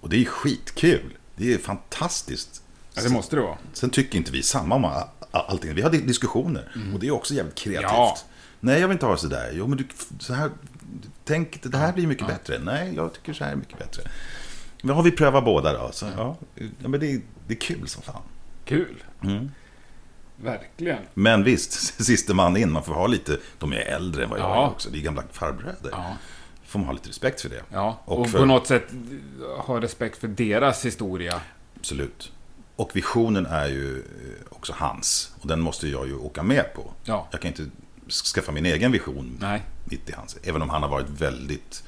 Och 0.00 0.08
det 0.08 0.16
är 0.16 0.24
skitkul. 0.24 1.16
Det 1.36 1.54
är 1.54 1.58
fantastiskt. 1.58 2.62
ja, 2.94 3.02
det 3.02 3.08
måste 3.08 3.36
det 3.36 3.42
vara. 3.42 3.58
Sen 3.72 3.90
tycker 3.90 4.18
inte 4.18 4.32
vi 4.32 4.42
samma 4.42 4.74
om 4.74 5.02
allting. 5.30 5.74
Vi 5.74 5.82
har 5.82 5.90
di- 5.90 6.00
diskussioner. 6.00 6.90
Och 6.94 7.00
det 7.00 7.06
är 7.06 7.10
också 7.10 7.34
jävligt 7.34 7.54
kreativt. 7.54 7.90
Mm. 7.90 8.00
Ja. 8.00 8.16
Nej, 8.60 8.80
jag 8.80 8.88
vill 8.88 8.94
inte 8.94 9.06
ha 9.06 9.12
det 9.12 9.18
sådär. 9.18 9.50
Jo, 9.54 9.66
men 9.66 9.78
du, 9.78 9.86
så 10.18 10.34
här, 10.34 10.50
tänk, 11.24 11.62
det 11.62 11.78
här 11.78 11.92
blir 11.92 12.06
mycket 12.06 12.26
Ja. 12.28 12.34
bättre. 12.34 12.58
Nej, 12.58 12.94
jag 12.94 13.12
tycker 13.14 13.32
så 13.32 13.44
här 13.44 13.52
är 13.52 13.56
mycket 13.56 13.78
bättre. 13.78 14.02
Men 14.82 14.96
har 14.96 15.02
vi 15.02 15.10
prövat 15.10 15.44
båda 15.44 15.72
då? 15.72 15.92
Så, 15.92 16.06
ja, 16.16 16.36
ja, 16.54 16.88
men 16.88 17.00
det, 17.00 17.12
är- 17.12 17.20
det 17.46 17.54
är 17.54 17.58
kul 17.60 17.88
som 17.88 18.02
fan. 18.02 18.22
Kul. 18.64 19.04
Mm. 19.22 19.50
Verkligen. 20.36 20.98
Men 21.14 21.44
visst, 21.44 21.72
siste 22.04 22.34
man 22.34 22.56
in. 22.56 22.72
Man 22.72 22.82
får 22.84 22.94
ha 22.94 23.06
lite... 23.06 23.38
De 23.58 23.72
är 23.72 23.76
äldre 23.76 24.24
än 24.24 24.30
vad 24.30 24.38
jag 24.38 24.50
Ja. 24.50 24.64
är 24.66 24.70
också. 24.70 24.90
Det 24.90 24.98
är 24.98 25.02
gamla 25.02 25.22
farbröder. 25.32 25.90
Ja. 25.92 26.16
får 26.66 26.78
man 26.78 26.86
ha 26.86 26.92
lite 26.92 27.08
respekt 27.08 27.40
för 27.40 27.48
det. 27.48 27.62
Ja, 27.72 28.00
och, 28.04 28.18
Och 28.20 28.30
för- 28.30 28.38
på 28.38 28.44
något 28.44 28.66
sätt 28.66 28.84
ha 29.58 29.80
respekt 29.80 30.18
för 30.18 30.28
deras 30.28 30.84
historia. 30.84 31.40
Absolut. 31.76 32.32
Och 32.76 32.90
visionen 32.96 33.46
är 33.46 33.66
ju 33.68 33.98
eh, 33.98 34.46
också 34.50 34.72
hans. 34.76 35.32
Och 35.40 35.48
den 35.48 35.60
måste 35.60 35.88
jag 35.88 36.06
ju 36.06 36.16
åka 36.16 36.42
med 36.42 36.74
på. 36.74 36.90
Ja. 37.04 37.28
Jag 37.30 37.40
kan 37.40 37.48
inte 37.48 37.66
skaffa 38.34 38.52
min 38.52 38.66
egen 38.66 38.92
vision 38.92 39.36
Nej. 39.40 39.62
mitt 39.84 40.08
i 40.08 40.12
hans. 40.12 40.36
Även 40.42 40.62
om 40.62 40.70
han 40.70 40.82
har 40.82 40.88
varit 40.90 41.08
väldigt 41.10 41.84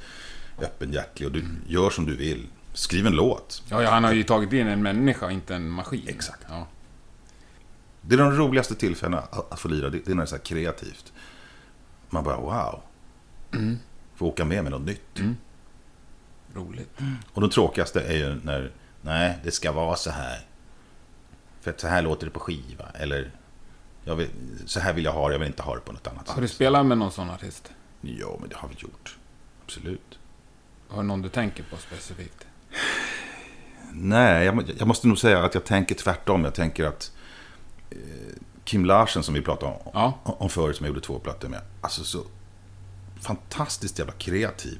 öppenhjärtig 0.60 1.26
och 1.26 1.32
du 1.32 1.44
gör 1.66 1.90
som 1.90 2.06
du 2.06 2.16
vill. 2.16 2.46
Skriv 2.78 3.06
en 3.06 3.12
låt. 3.12 3.62
Ja, 3.68 3.82
ja, 3.82 3.90
han 3.90 4.04
har 4.04 4.12
ju 4.12 4.22
tagit 4.22 4.52
in 4.52 4.66
en 4.66 4.82
människa, 4.82 5.30
inte 5.30 5.54
en 5.54 5.68
maskin. 5.68 6.08
Exakt. 6.08 6.44
Ja. 6.48 6.66
Det 8.00 8.14
är 8.14 8.18
de 8.18 8.32
roligaste 8.32 8.74
tillfällena 8.74 9.22
att 9.50 9.60
få 9.60 9.68
lira. 9.68 9.90
Det 9.90 9.98
det 9.98 10.10
är 10.10 10.14
när 10.14 10.16
det 10.16 10.24
är 10.24 10.26
så 10.26 10.36
här 10.36 10.42
kreativt. 10.42 11.12
Man 12.10 12.24
bara 12.24 12.36
wow. 12.36 12.80
Få 14.14 14.26
åka 14.26 14.44
med 14.44 14.62
med 14.62 14.72
något 14.72 14.86
nytt. 14.86 15.18
Mm. 15.18 15.36
Roligt. 16.54 16.98
Och 17.32 17.40
de 17.40 17.50
tråkigaste 17.50 18.00
är 18.00 18.16
ju 18.16 18.40
när, 18.42 18.72
nej, 19.00 19.38
det 19.44 19.50
ska 19.50 19.72
vara 19.72 19.96
så 19.96 20.10
här. 20.10 20.46
För 21.60 21.70
att 21.70 21.80
så 21.80 21.88
här 21.88 22.02
låter 22.02 22.26
det 22.26 22.32
på 22.32 22.40
skiva. 22.40 22.84
Eller, 22.94 23.30
vill, 24.04 24.28
så 24.66 24.80
här 24.80 24.92
vill 24.92 25.04
jag 25.04 25.12
ha 25.12 25.28
det, 25.28 25.34
jag 25.34 25.38
vill 25.38 25.48
inte 25.48 25.62
ha 25.62 25.74
det 25.74 25.80
på 25.80 25.92
något 25.92 26.06
annat 26.06 26.28
Har 26.28 26.42
du 26.42 26.48
sätt. 26.48 26.54
spelat 26.54 26.86
med 26.86 26.98
någon 26.98 27.12
sån 27.12 27.30
artist? 27.30 27.72
Ja, 28.00 28.36
men 28.40 28.48
det 28.48 28.56
har 28.56 28.68
vi 28.68 28.74
gjort. 28.78 29.18
Absolut. 29.64 30.18
Har 30.88 31.02
du 31.02 31.08
någon 31.08 31.22
du 31.22 31.28
tänker 31.28 31.62
på 31.62 31.76
specifikt? 31.76 32.47
Nej, 33.92 34.44
jag, 34.46 34.70
jag 34.78 34.88
måste 34.88 35.08
nog 35.08 35.18
säga 35.18 35.44
att 35.44 35.54
jag 35.54 35.64
tänker 35.64 35.94
tvärtom. 35.94 36.44
Jag 36.44 36.54
tänker 36.54 36.84
att 36.84 37.12
eh, 37.90 37.96
Kim 38.64 38.84
Larsen 38.84 39.22
som 39.22 39.34
vi 39.34 39.42
pratade 39.42 39.72
om, 39.72 39.90
Ja. 39.94 40.18
om 40.24 40.48
förut, 40.50 40.76
som 40.76 40.86
jag 40.86 40.94
gjorde 40.94 41.06
två 41.06 41.18
plattor 41.18 41.48
med. 41.48 41.60
Alltså 41.80 42.04
så 42.04 42.24
fantastiskt 43.20 43.98
jävla 43.98 44.12
kreativ. 44.14 44.78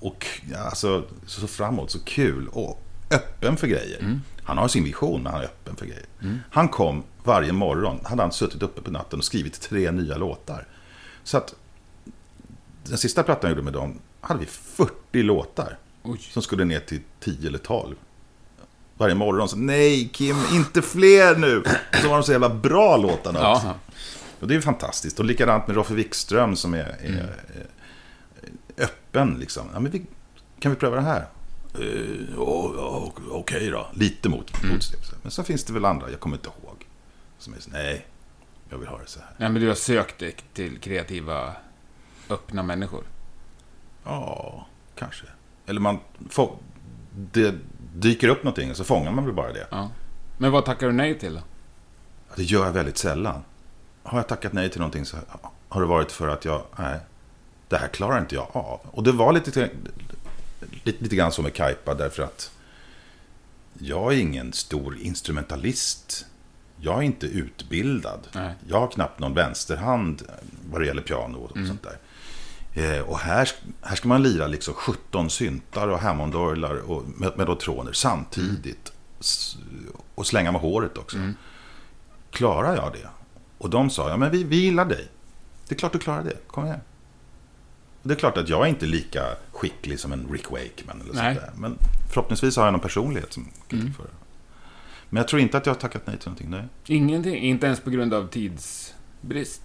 Och 0.00 0.26
ja, 0.52 0.58
alltså, 0.58 1.04
så, 1.26 1.40
så 1.40 1.46
framåt, 1.46 1.90
så 1.90 1.98
kul 2.04 2.48
och 2.48 2.82
öppen 3.10 3.56
för 3.56 3.66
grejer. 3.66 4.20
Han 4.42 4.58
har 4.58 4.68
sin 4.68 4.84
vision, 4.84 5.22
men 5.22 5.32
han 5.32 5.40
är 5.40 5.44
öppen 5.44 5.76
för 5.76 5.86
grejer. 5.86 6.06
Han 6.50 6.68
kom 6.68 7.02
varje 7.24 7.52
morgon, 7.52 8.00
hade 8.04 8.22
han 8.22 8.32
suttit 8.32 8.62
uppe 8.62 8.82
på 8.82 8.90
natten 8.90 9.18
och 9.18 9.24
skrivit 9.24 9.60
tre 9.60 9.90
nya 9.90 10.16
låtar. 10.16 10.66
Så 11.24 11.36
att 11.36 11.54
den 12.84 12.98
sista 12.98 13.22
plattan 13.22 13.50
jag 13.50 13.56
gjorde 13.56 13.64
med 13.64 13.72
dem, 13.72 13.98
hade 14.20 14.40
vi 14.40 14.46
40 14.46 15.22
låtar. 15.22 15.78
Oj. 16.06 16.18
Som 16.30 16.42
skulle 16.42 16.64
ner 16.64 16.80
till 16.80 17.00
10 17.20 17.48
eller 17.48 17.58
12. 17.58 17.96
Varje 18.98 19.14
morgon 19.14 19.48
så, 19.48 19.56
nej 19.56 20.08
Kim, 20.12 20.36
inte 20.52 20.82
fler 20.82 21.36
nu! 21.36 21.58
Och 21.92 21.96
så 22.02 22.08
var 22.08 22.16
de 22.16 22.22
så 22.24 22.32
jävla 22.32 22.48
bra 22.54 22.96
låtarna 22.96 23.52
också. 23.52 23.66
Ja. 23.66 23.74
Och 24.40 24.48
det 24.48 24.54
är 24.54 24.60
fantastiskt. 24.60 25.18
Och 25.18 25.24
likadant 25.24 25.66
med 25.66 25.76
Roffe 25.76 25.94
Wikström 25.94 26.56
som 26.56 26.74
är, 26.74 26.78
är 26.78 26.96
Mm. 27.06 27.26
öppen. 28.78 29.36
Liksom. 29.40 29.66
Ja, 29.74 29.80
men 29.80 29.92
vi, 29.92 30.06
kan 30.60 30.70
vi 30.72 30.76
pröva 30.76 30.96
det 30.96 31.02
här? 31.02 31.26
Ja, 32.36 33.12
Okej 33.30 33.70
då. 33.70 33.86
Lite 33.94 34.28
mot, 34.28 34.62
Mm. 34.62 34.74
motstånd. 34.74 35.04
Men 35.22 35.30
så 35.30 35.44
finns 35.44 35.64
det 35.64 35.72
väl 35.72 35.84
andra, 35.84 36.10
jag 36.10 36.20
kommer 36.20 36.36
inte 36.36 36.48
ihåg. 36.48 36.86
Som 37.38 37.54
är 37.54 37.58
så, 37.58 37.70
nej, 37.70 38.06
jag 38.70 38.78
vill 38.78 38.88
ha 38.88 38.98
det 38.98 39.06
så 39.06 39.20
här. 39.20 39.28
Nej, 39.36 39.48
men 39.48 39.62
du 39.62 39.68
har 39.68 39.74
sökt 39.74 40.18
dig 40.18 40.36
till 40.54 40.78
kreativa, 40.78 41.52
öppna 42.30 42.62
människor. 42.62 43.04
Ja, 44.04 44.66
kanske. 44.98 45.26
Eller 45.66 45.80
man 45.80 45.98
får, 46.30 46.56
det 47.32 47.54
dyker 47.94 48.28
upp 48.28 48.42
någonting 48.44 48.70
och 48.70 48.76
så 48.76 48.84
fångar 48.84 49.12
man 49.12 49.24
väl 49.24 49.34
bara 49.34 49.52
det. 49.52 49.66
Ja. 49.70 49.90
Men 50.38 50.52
vad 50.52 50.64
tackar 50.64 50.86
du 50.86 50.92
nej 50.92 51.18
till 51.18 51.34
då? 51.34 51.40
Det 52.36 52.42
gör 52.42 52.64
jag 52.64 52.72
väldigt 52.72 52.98
sällan. 52.98 53.42
Har 54.02 54.18
jag 54.18 54.28
tackat 54.28 54.52
nej 54.52 54.70
till 54.70 54.80
någonting 54.80 55.04
så 55.04 55.16
har 55.68 55.80
det 55.80 55.86
varit 55.86 56.12
för 56.12 56.28
att 56.28 56.44
jag, 56.44 56.62
nej, 56.78 56.98
det 57.68 57.76
här 57.76 57.88
klarar 57.88 58.20
inte 58.20 58.34
jag 58.34 58.48
av. 58.52 58.80
Och 58.90 59.02
det 59.02 59.12
var 59.12 59.32
lite, 59.32 59.70
lite, 60.84 61.02
lite 61.02 61.16
grann 61.16 61.32
så 61.32 61.42
med 61.42 61.54
Kaipa 61.54 61.94
därför 61.94 62.22
att 62.22 62.50
jag 63.78 64.12
är 64.12 64.16
ingen 64.16 64.52
stor 64.52 64.98
instrumentalist. 64.98 66.26
Jag 66.76 66.98
är 66.98 67.02
inte 67.02 67.26
utbildad. 67.26 68.28
Nej. 68.32 68.54
Jag 68.68 68.80
har 68.80 68.88
knappt 68.88 69.20
någon 69.20 69.34
vänsterhand 69.34 70.22
vad 70.70 70.80
det 70.80 70.86
gäller 70.86 71.02
piano 71.02 71.38
och 71.38 71.66
sånt 71.66 71.82
där. 71.82 71.98
Eh, 72.76 73.00
och 73.00 73.18
här, 73.18 73.50
här 73.82 73.96
ska 73.96 74.08
man 74.08 74.22
lira 74.22 74.46
liksom 74.46 74.74
17 74.74 75.30
syntar 75.30 75.88
och 75.88 75.98
Hammondorglar 75.98 76.90
och 76.90 77.02
med- 77.16 77.32
mellotroner 77.38 77.92
samtidigt. 77.92 78.92
S- 79.20 79.56
Och 80.14 80.26
slänga 80.26 80.52
med 80.52 80.60
håret 80.60 80.98
också. 80.98 81.16
Klarar 82.30 82.76
jag 82.76 82.92
det? 82.92 83.08
Och 83.58 83.70
de 83.70 83.90
sa, 83.90 84.08
ja 84.08 84.16
men 84.16 84.30
vi, 84.30 84.44
vi 84.44 84.56
gillar 84.56 84.84
dig. 84.84 85.08
Det 85.68 85.74
är 85.74 85.78
klart 85.78 85.92
du 85.92 85.98
klarar 85.98 86.22
det, 86.22 86.36
kom 86.46 86.64
igen. 86.66 86.80
Och 88.02 88.08
det 88.08 88.14
är 88.14 88.18
klart 88.18 88.36
att 88.36 88.48
jag 88.48 88.62
är 88.64 88.66
inte 88.68 88.86
lika 88.86 89.24
skicklig 89.52 90.00
som 90.00 90.12
en 90.12 90.28
Rick 90.32 90.50
Wakeman 90.50 91.00
eller 91.00 91.14
Nej. 91.14 91.34
sånt 91.34 91.46
där. 91.46 91.52
Men 91.60 91.78
förhoppningsvis 92.08 92.56
har 92.56 92.64
jag 92.64 92.72
någon 92.72 92.80
personlighet 92.80 93.32
som 93.32 93.48
kan 93.68 93.80
mm. 93.80 93.94
för 93.94 94.02
det. 94.02 94.10
Men 95.08 95.16
jag 95.20 95.28
tror 95.28 95.42
inte 95.42 95.56
att 95.58 95.66
jag 95.66 95.74
har 95.74 95.80
tackat 95.80 96.02
nej 96.06 96.18
till 96.18 96.28
någonting. 96.28 96.50
Nej. 96.50 96.64
Ingenting? 96.86 97.36
Inte 97.36 97.66
ens 97.66 97.80
på 97.80 97.90
grund 97.90 98.14
av 98.14 98.26
tidsbrist? 98.28 99.62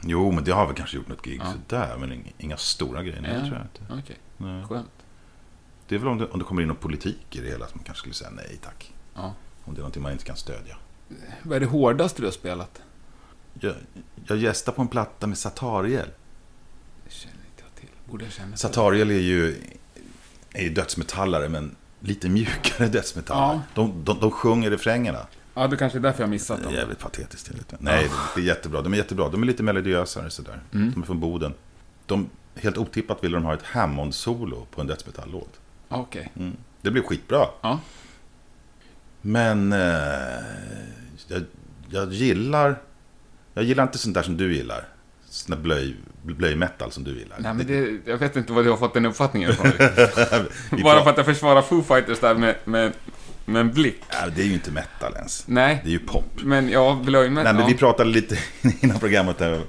Jo, 0.00 0.32
men 0.32 0.44
det 0.44 0.50
har 0.52 0.66
väl 0.66 0.76
kanske 0.76 0.96
gjort 0.96 1.08
något 1.08 1.22
gig 1.22 1.40
Ja. 1.44 1.52
sådär. 1.52 1.96
Men 1.98 2.24
inga, 2.38 2.56
stora 2.56 3.02
grejer. 3.02 3.20
Nej, 3.20 3.32
Ja. 3.34 3.40
tror 3.40 3.52
jag 3.54 3.62
inte. 3.64 4.02
Okej, 4.04 4.16
Nej. 4.36 4.64
skönt. 4.64 4.90
Det 5.88 5.94
är 5.94 5.98
väl 5.98 6.08
om 6.08 6.18
det, 6.18 6.26
om 6.26 6.38
det 6.38 6.44
kommer 6.44 6.62
in 6.62 6.68
någon 6.68 6.76
politik 6.76 7.36
i 7.36 7.40
det 7.40 7.48
hela 7.48 7.66
som 7.66 7.76
man 7.78 7.84
kanske 7.84 8.00
skulle 8.00 8.14
säga 8.14 8.30
nej 8.30 8.58
tack. 8.64 8.92
Ja. 9.14 9.34
Om 9.64 9.74
det 9.74 9.78
är 9.78 9.82
någonting 9.82 10.02
man 10.02 10.12
inte 10.12 10.24
kan 10.24 10.36
stödja. 10.36 10.76
Vad 11.42 11.56
är 11.56 11.60
det 11.60 11.66
hårdaste 11.66 12.22
du 12.22 12.26
har 12.26 12.32
spelat? 12.32 12.82
Jag, 13.60 13.74
jag 14.26 14.38
gästar 14.38 14.72
på 14.72 14.82
en 14.82 14.88
platta 14.88 15.26
med 15.26 15.38
Satariel. 15.38 16.08
Det 17.04 17.12
känner 17.12 17.36
inte 17.36 17.62
jag 17.62 17.74
till. 17.74 17.88
Borde 18.10 18.24
jag 18.24 18.32
känna 18.32 18.48
till? 18.50 18.58
Satariel 18.58 19.10
är 19.10 19.14
ju, 19.14 19.56
är 20.52 20.62
ju 20.62 20.68
dödsmetallare, 20.70 21.48
men 21.48 21.76
lite 22.00 22.28
mjukare 22.28 22.88
dödsmetallare. 22.92 23.54
Ja. 23.54 23.62
De, 23.74 24.04
de, 24.04 24.20
de 24.20 24.30
sjunger 24.30 24.70
refrängerna. 24.70 25.26
Ja, 25.58 25.66
det 25.66 25.76
kanske 25.76 25.98
är 25.98 26.02
därför 26.02 26.22
jag 26.22 26.30
missat 26.30 26.62
dem. 26.62 26.74
jävligt 26.74 26.98
patetiskt. 26.98 27.48
Lite. 27.48 27.76
Nej, 27.78 28.10
det 28.34 28.40
är 28.40 28.44
jättebra. 28.44 28.82
De 28.82 28.92
är 28.92 28.96
jättebra. 28.96 29.28
De 29.28 29.42
är 29.42 29.46
lite 29.46 29.62
melodiösare 29.62 30.30
sådär. 30.30 30.60
Mm. 30.74 30.90
De 30.92 31.02
är 31.02 31.06
från 31.06 31.20
Boden. 31.20 31.54
De, 32.06 32.30
helt 32.54 32.78
otippat 32.78 33.24
ville 33.24 33.36
de 33.36 33.44
ha 33.44 33.54
ett 33.54 33.62
Hammond-solo 33.62 34.66
på 34.70 34.80
en 34.80 34.86
dödsmetall-låt. 34.86 35.60
Okej. 35.88 36.32
Mm. 36.36 36.56
Det 36.82 36.90
blev 36.90 37.02
skitbra. 37.02 37.46
Ja. 37.60 37.80
Men 39.20 39.72
eh, 39.72 39.78
jag, 41.28 41.44
jag 41.90 42.12
gillar... 42.12 42.80
Jag 43.54 43.64
gillar 43.64 43.82
inte 43.82 43.98
sånt 43.98 44.14
där 44.14 44.22
som 44.22 44.36
du 44.36 44.54
gillar. 44.54 44.84
Sån 45.24 45.56
där 45.56 45.62
blöj, 45.62 45.96
blöjmetal 46.22 46.92
som 46.92 47.04
du 47.04 47.18
gillar. 47.18 47.36
Nej, 47.40 47.54
men 47.54 47.66
det, 47.66 48.10
jag 48.10 48.18
vet 48.18 48.36
inte 48.36 48.52
vad 48.52 48.64
du 48.64 48.70
har 48.70 48.76
fått 48.76 48.94
den 48.94 49.06
uppfattningen 49.06 49.50
ifrån. 49.50 49.72
Bara 50.82 51.02
för 51.02 51.10
att 51.10 51.16
jag 51.16 51.26
försvarar 51.26 51.62
Foo 51.62 51.82
Fighters 51.82 52.20
där 52.20 52.34
med, 52.34 52.56
med, 52.64 52.92
med 53.48 53.60
en 53.60 53.72
blick. 53.72 54.00
Ja, 54.10 54.28
det 54.36 54.42
är 54.42 54.46
ju 54.46 54.52
inte 54.52 54.70
metal 54.70 55.14
ens. 55.14 55.44
Nej, 55.48 55.80
Det 55.84 55.88
är 55.88 55.92
ju 55.92 55.98
pop. 55.98 56.24
men 56.42 56.68
ja, 56.68 57.00
blöjmet. 57.04 57.44
Nej, 57.44 57.52
men 57.52 57.62
ja. 57.62 57.68
vi 57.68 57.74
pratade 57.74 58.10
lite 58.10 58.38
innan 58.80 58.98
programmet 58.98 59.38
där, 59.38 59.52
eh, 59.54 59.60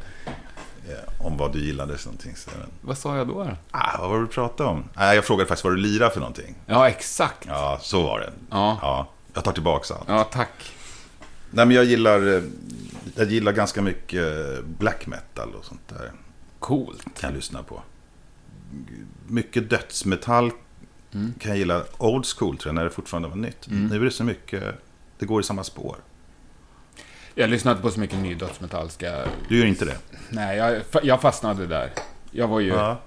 om 1.25 1.37
vad 1.37 1.53
du 1.53 1.59
gillade. 1.65 1.97
Någonting. 2.05 2.35
Så, 2.35 2.49
men, 2.59 2.67
Vad 2.81 2.97
sa 2.97 3.17
jag 3.17 3.27
då? 3.27 3.51
ah, 3.71 3.97
vad 3.99 4.09
var 4.09 4.17
det 4.17 4.23
du 4.23 4.27
pratade 4.27 4.69
om? 4.69 4.83
Ah, 4.93 5.13
jag 5.13 5.25
frågade 5.25 5.47
faktiskt 5.47 5.63
vad 5.63 5.73
du 5.73 5.77
lirar 5.77 6.09
för 6.09 6.19
någonting. 6.19 6.55
Ja, 6.65 6.89
exakt. 6.89 7.45
Ja, 7.47 7.53
Ja, 7.53 7.79
så 7.81 8.03
var 8.03 8.19
det. 8.19 8.31
ja. 8.49 9.07
jag 9.33 9.43
tar 9.43 9.51
tillbaka 9.51 9.93
allt. 10.07 10.31
tack. 10.31 10.71
Nej, 11.51 11.65
men 11.65 11.75
jag 11.75 11.85
gillar, 11.85 12.35
eh, 12.37 12.43
jag 13.15 13.31
gillar 13.31 13.51
ganska 13.51 13.81
mycket 13.81 14.23
eh, 14.57 14.63
black 14.79 15.07
metal 15.07 15.55
och 15.55 15.65
sånt 15.65 15.87
där. 15.87 16.11
Coolt. 16.59 17.03
Kan 17.03 17.29
jag 17.29 17.33
lyssna 17.33 17.63
på. 17.63 17.81
Mycket 19.27 19.69
dödsmetall 19.69 20.51
Mm. 21.13 21.33
kan 21.39 21.49
jag 21.51 21.57
gilla. 21.57 21.83
Old 21.97 22.25
school 22.25 22.57
tror 22.57 22.69
jag, 22.69 22.75
när 22.75 22.83
det 22.83 22.89
fortfarande 22.89 23.29
var 23.29 23.35
nytt. 23.35 23.67
Nu 23.67 23.95
är 23.95 24.05
det 24.05 24.11
så 24.11 24.23
mycket, 24.23 24.63
det 25.19 25.25
går 25.25 25.41
i 25.41 25.43
samma 25.43 25.63
spår. 25.63 25.95
Jag 27.35 27.49
lyssnade 27.49 27.73
inte 27.73 27.81
på 27.83 27.91
så 27.91 27.99
mycket 27.99 28.19
ny 28.19 28.35
dödsmetall. 28.35 28.89
Du 29.49 29.57
gör 29.59 29.65
inte 29.65 29.85
det? 29.85 29.97
Nej, 30.29 30.57
jag, 30.57 30.81
jag 31.03 31.21
fastnade 31.21 31.67
där. 31.67 31.91
Jag 32.31 32.47
var 32.47 32.59
ju... 32.59 32.67
Ja. 32.67 33.01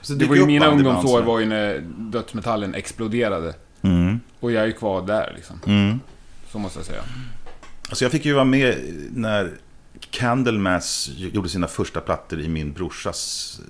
Så 0.00 0.12
Det 0.12 0.26
var 0.26 0.36
ju 0.36 0.46
mina 0.46 0.66
ungdomsår 0.66 1.18
så- 1.18 1.22
var 1.24 1.40
ju 1.40 1.46
när 1.46 1.78
dödsmetallen 1.98 2.74
exploderade. 2.74 3.54
Mm. 3.82 4.20
Och 4.40 4.52
jag 4.52 4.62
är 4.62 4.66
ju 4.66 4.72
kvar 4.72 5.06
där 5.06 5.32
liksom. 5.36 5.60
Mm. 5.66 6.00
Så 6.50 6.58
måste 6.58 6.78
jag 6.78 6.86
säga. 6.86 7.02
Alltså 7.88 8.04
jag 8.04 8.12
fick 8.12 8.24
ju 8.24 8.32
vara 8.32 8.44
med 8.44 8.78
när 9.14 9.50
Candlemass 10.10 11.10
gjorde 11.16 11.48
sina 11.48 11.66
första 11.68 12.00
plattor 12.00 12.40
i 12.40 12.48
min 12.48 12.72
brorsas 12.72 13.60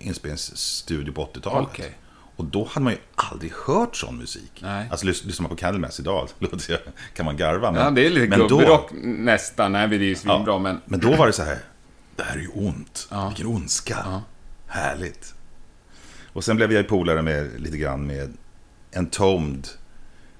eh, 0.00 0.06
inspelningsstudio 0.06 1.12
på 1.12 1.24
80-talet. 1.34 1.68
Okej. 1.72 1.94
Och 2.36 2.44
då 2.44 2.64
hade 2.64 2.84
man 2.84 2.92
ju 2.92 2.98
aldrig 3.14 3.52
hört 3.66 3.96
sån 3.96 4.18
musik. 4.18 4.52
Nej. 4.62 4.88
Alltså 4.90 5.06
lys- 5.06 5.26
lyssnar 5.26 5.42
man 5.42 5.50
på 5.50 5.56
Candlemass 5.56 6.00
idag 6.00 6.28
kan 7.14 7.26
man 7.26 7.36
garva. 7.36 7.72
Men, 7.72 7.80
Ja, 7.84 7.90
det 7.90 8.06
är 8.06 8.10
lite 8.10 8.26
men 8.28 8.38
då, 8.38 8.46
gubbrock 8.58 8.90
nästan. 9.02 9.72
Nej, 9.72 9.88
det 9.88 9.96
är 9.96 9.98
ju 9.98 10.16
Ja. 10.24 10.58
men... 10.58 10.80
men 10.84 11.00
då 11.00 11.16
var 11.16 11.26
det 11.26 11.32
så 11.32 11.42
här, 11.42 11.58
det 12.16 12.22
här 12.22 12.36
är 12.36 12.40
ju 12.40 12.48
ont. 12.48 13.08
Ja. 13.10 13.28
Vilken 13.28 13.46
ondska. 13.46 13.98
Ja. 14.04 14.22
Härligt. 14.66 15.34
Och 16.32 16.44
sen 16.44 16.56
blev 16.56 16.72
jag 16.72 16.82
ju 16.82 16.88
polare 16.88 17.22
med 17.22 17.60
lite 17.60 17.76
grann 17.76 18.06
med 18.06 18.36
Entombed 18.96 19.68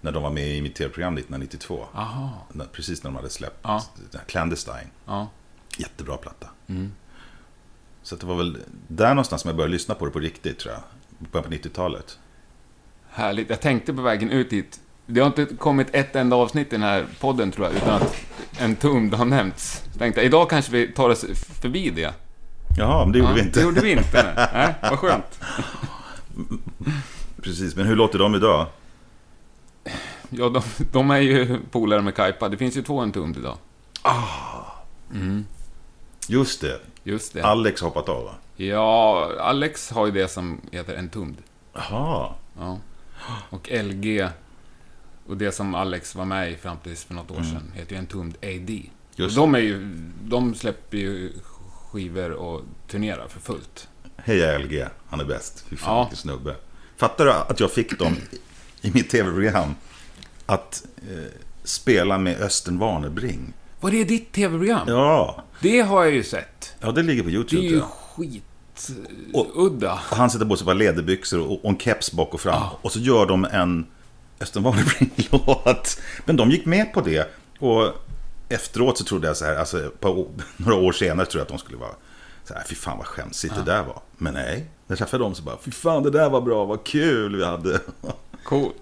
när 0.00 0.12
de 0.12 0.22
var 0.22 0.30
med 0.30 0.48
i 0.56 0.62
mitt 0.62 0.74
tv-program 0.74 1.14
1992. 1.14 1.86
Aha. 1.94 2.46
Precis 2.72 3.02
när 3.04 3.10
de 3.10 3.16
hade 3.16 3.30
släppt 3.30 3.58
Ja. 3.62 3.82
Clandestine. 4.26 4.90
Ja. 5.06 5.30
Jättebra 5.78 6.16
platta. 6.16 6.46
Mm. 6.66 6.92
Så 8.02 8.16
det 8.16 8.26
var 8.26 8.34
väl 8.36 8.58
där 8.88 9.08
någonstans 9.08 9.42
som 9.42 9.48
jag 9.48 9.56
började 9.56 9.72
lyssna 9.72 9.94
på 9.94 10.04
det 10.04 10.10
på 10.10 10.18
riktigt 10.18 10.58
tror 10.58 10.74
jag. 10.74 10.82
Början 11.18 11.44
på 11.50 11.54
90-talet. 11.56 12.18
Härligt. 13.10 13.50
Jag 13.50 13.60
tänkte 13.60 13.92
på 13.94 14.02
vägen 14.02 14.30
ut 14.30 14.52
hit. 14.52 14.80
Det 15.06 15.20
har 15.20 15.26
inte 15.26 15.44
kommit 15.46 15.88
ett 15.92 16.16
enda 16.16 16.36
avsnitt 16.36 16.66
i 16.66 16.70
den 16.70 16.82
här 16.82 17.06
podden, 17.20 17.50
tror 17.52 17.66
jag, 17.66 17.76
utan 17.76 17.90
att 18.02 18.16
en 18.58 18.76
tumd 18.76 19.14
har 19.14 19.24
nämnts. 19.24 19.82
Så 19.92 19.98
tänkte 19.98 20.20
jag, 20.20 20.26
idag 20.26 20.50
kanske 20.50 20.72
vi 20.72 20.88
tar 20.92 21.10
oss 21.10 21.24
förbi 21.60 21.90
det. 21.90 22.14
Jaha, 22.76 23.04
men 23.04 23.12
det 23.12 23.18
gjorde 23.18 23.30
Ja, 23.30 23.34
vi 23.34 23.40
inte. 23.40 23.58
Det 23.60 23.64
gjorde 23.64 23.80
vi 23.80 23.90
inte. 23.92 24.34
nej. 24.36 24.48
Nej, 24.54 24.74
vad 24.90 24.98
skönt. 24.98 25.40
Precis, 27.42 27.76
men 27.76 27.86
hur 27.86 27.96
låter 27.96 28.18
de 28.18 28.34
idag? 28.34 28.66
Ja, 30.30 30.48
de, 30.48 30.62
de 30.92 31.10
är 31.10 31.18
ju 31.18 31.58
polare 31.70 32.02
med 32.02 32.14
Kaipa. 32.14 32.48
Det 32.48 32.56
finns 32.56 32.76
ju 32.76 32.82
två 32.82 33.00
en 33.00 33.12
tumd 33.12 33.36
idag. 33.36 33.56
Mm, 35.12 35.44
Just 36.28 36.60
det, 36.60 36.80
just 37.04 37.32
det. 37.34 37.42
Alex 37.44 37.80
har 37.80 37.88
hoppat 37.88 38.08
av 38.08 38.24
va? 38.24 38.34
Ja, 38.56 39.30
Alex 39.40 39.90
har 39.90 40.06
ju 40.06 40.12
det 40.12 40.28
som 40.28 40.60
heter 40.72 40.94
en 40.94 41.08
tumd. 41.08 41.36
Jaha. 41.72 42.32
Ja. 42.58 42.78
Och 43.50 43.68
LG, 43.72 44.28
och 45.26 45.36
det 45.36 45.52
som 45.52 45.74
Alex 45.74 46.14
var 46.14 46.24
med 46.24 46.52
i 46.52 46.56
fram 46.56 46.76
tills 46.82 47.04
för 47.04 47.14
något 47.14 47.30
år 47.30 47.42
sedan, 47.42 47.72
heter 47.74 47.92
ju 47.92 47.98
en 47.98 48.06
tumd 48.06 48.36
AD. 48.42 48.70
Mm. 48.70 48.90
Just 49.16 49.36
de, 49.36 49.54
är 49.54 49.58
ju, 49.58 49.96
de 50.24 50.54
släpper 50.54 50.96
ju 50.96 51.32
skivor 51.72 52.30
och 52.30 52.62
turnerar 52.88 53.28
för 53.28 53.40
fullt. 53.40 53.88
Heja 54.16 54.58
LG, 54.58 54.84
han 55.08 55.20
är 55.20 55.24
bäst. 55.24 55.64
Fy 55.68 55.76
fan 55.76 55.94
Ja. 55.96 56.02
vilken 56.02 56.16
snubbe. 56.16 56.56
Fattar 56.96 57.24
du 57.24 57.32
att 57.32 57.60
jag 57.60 57.70
fick 57.72 57.98
dem 57.98 58.16
i 58.82 58.90
mitt 58.90 59.10
tv-program? 59.10 59.74
Att 60.46 60.84
eh, 61.10 61.24
spela 61.64 62.18
med 62.18 62.40
Östen 62.40 62.78
Warnerbring. 62.78 63.52
Var 63.80 63.90
det 63.90 64.04
ditt 64.04 64.32
tv-program? 64.32 64.88
Ja, 64.88 65.42
Det 65.60 65.80
har 65.80 66.04
jag 66.04 66.14
ju 66.14 66.22
sett. 66.22 66.74
ja 66.80 66.92
det 66.92 67.02
ligger 67.02 67.22
på 67.22 67.28
Det 67.28 67.34
är 67.34 67.36
YouTube. 67.36 67.62
ju. 67.62 67.82
Skit... 68.16 68.44
Och- 69.32 69.66
udda. 69.66 69.92
Och 70.10 70.16
han 70.16 70.30
sätter 70.30 70.46
på 70.46 70.56
sig 70.56 70.64
bara 70.66 70.74
läderbyxor 70.74 71.40
och, 71.40 71.64
och 71.64 71.70
en 71.70 71.78
keps 71.78 72.12
bak 72.12 72.34
och 72.34 72.40
fram. 72.40 72.62
Och 72.82 72.92
så 72.92 72.98
gör 72.98 73.26
de 73.26 73.44
en 73.44 73.86
Östen 74.40 74.62
Warnerbring-låt. 74.62 75.98
Men 76.24 76.36
de 76.36 76.50
gick 76.50 76.66
med 76.66 76.92
på 76.92 77.00
det. 77.00 77.28
Och 77.58 77.92
efteråt 78.48 78.98
så 78.98 79.04
trodde 79.04 79.26
jag 79.26 79.36
så 79.36 79.44
här, 79.44 79.56
alltså 79.56 79.90
på, 80.00 80.26
några 80.56 80.74
år 80.76 80.92
senare 80.92 81.26
tror 81.26 81.38
jag 81.40 81.42
att 81.42 81.48
de 81.48 81.58
skulle 81.58 81.78
vara 81.78 81.94
så 82.44 82.54
här, 82.54 82.62
fy 82.68 82.74
fan 82.74 82.98
vad 82.98 83.06
skämsigt 83.06 83.54
det 83.54 83.62
där 83.62 83.82
var. 83.82 84.00
Men 84.16 84.34
nej, 84.34 84.56
när 84.56 84.66
jag 84.86 84.98
träffade 84.98 85.24
dem 85.24 85.34
så 85.34 85.42
bara, 85.42 85.56
fy 85.62 85.70
fan 85.70 86.02
det 86.02 86.10
där 86.10 86.30
var 86.30 86.40
bra, 86.40 86.64
vad 86.64 86.84
kul 86.84 87.36
vi 87.36 87.44
hade. 87.44 87.80
Coolt. 88.44 88.74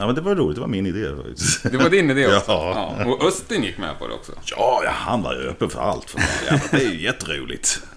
Ja 0.00 0.06
men 0.06 0.14
det 0.14 0.20
var 0.20 0.34
roligt, 0.34 0.54
det 0.54 0.60
var 0.60 0.68
min 0.68 0.86
idé 0.86 1.16
faktiskt. 1.16 1.62
Det 1.62 1.78
var 1.78 1.90
din 1.90 2.10
idé 2.10 2.26
också? 2.36 2.50
Ja. 2.50 2.96
ja. 2.98 3.06
Och 3.06 3.24
Östen 3.24 3.62
gick 3.62 3.78
med 3.78 3.98
på 3.98 4.08
det 4.08 4.14
också? 4.14 4.32
Ja, 4.44 4.82
ja, 4.84 4.90
han 4.90 5.22
var 5.22 5.34
ju 5.34 5.48
öppen 5.48 5.70
för 5.70 5.80
allt. 5.80 6.10
För 6.10 6.20
det 6.76 6.84
är 6.84 6.90
ju 6.90 7.02
jätteroligt. 7.02 7.82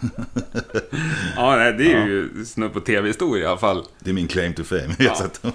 Ja, 1.36 1.56
nej, 1.56 1.74
det 1.74 1.94
är 1.94 2.06
ju 2.06 2.46
snudd 2.46 2.74
på 2.74 2.80
tv-historia 2.80 3.44
i 3.44 3.48
alla 3.48 3.58
fall. 3.58 3.86
Det 4.00 4.10
är 4.10 4.14
min 4.14 4.28
claim 4.28 4.54
to 4.54 4.64
fame. 4.64 4.96
Ja. 5.00 5.18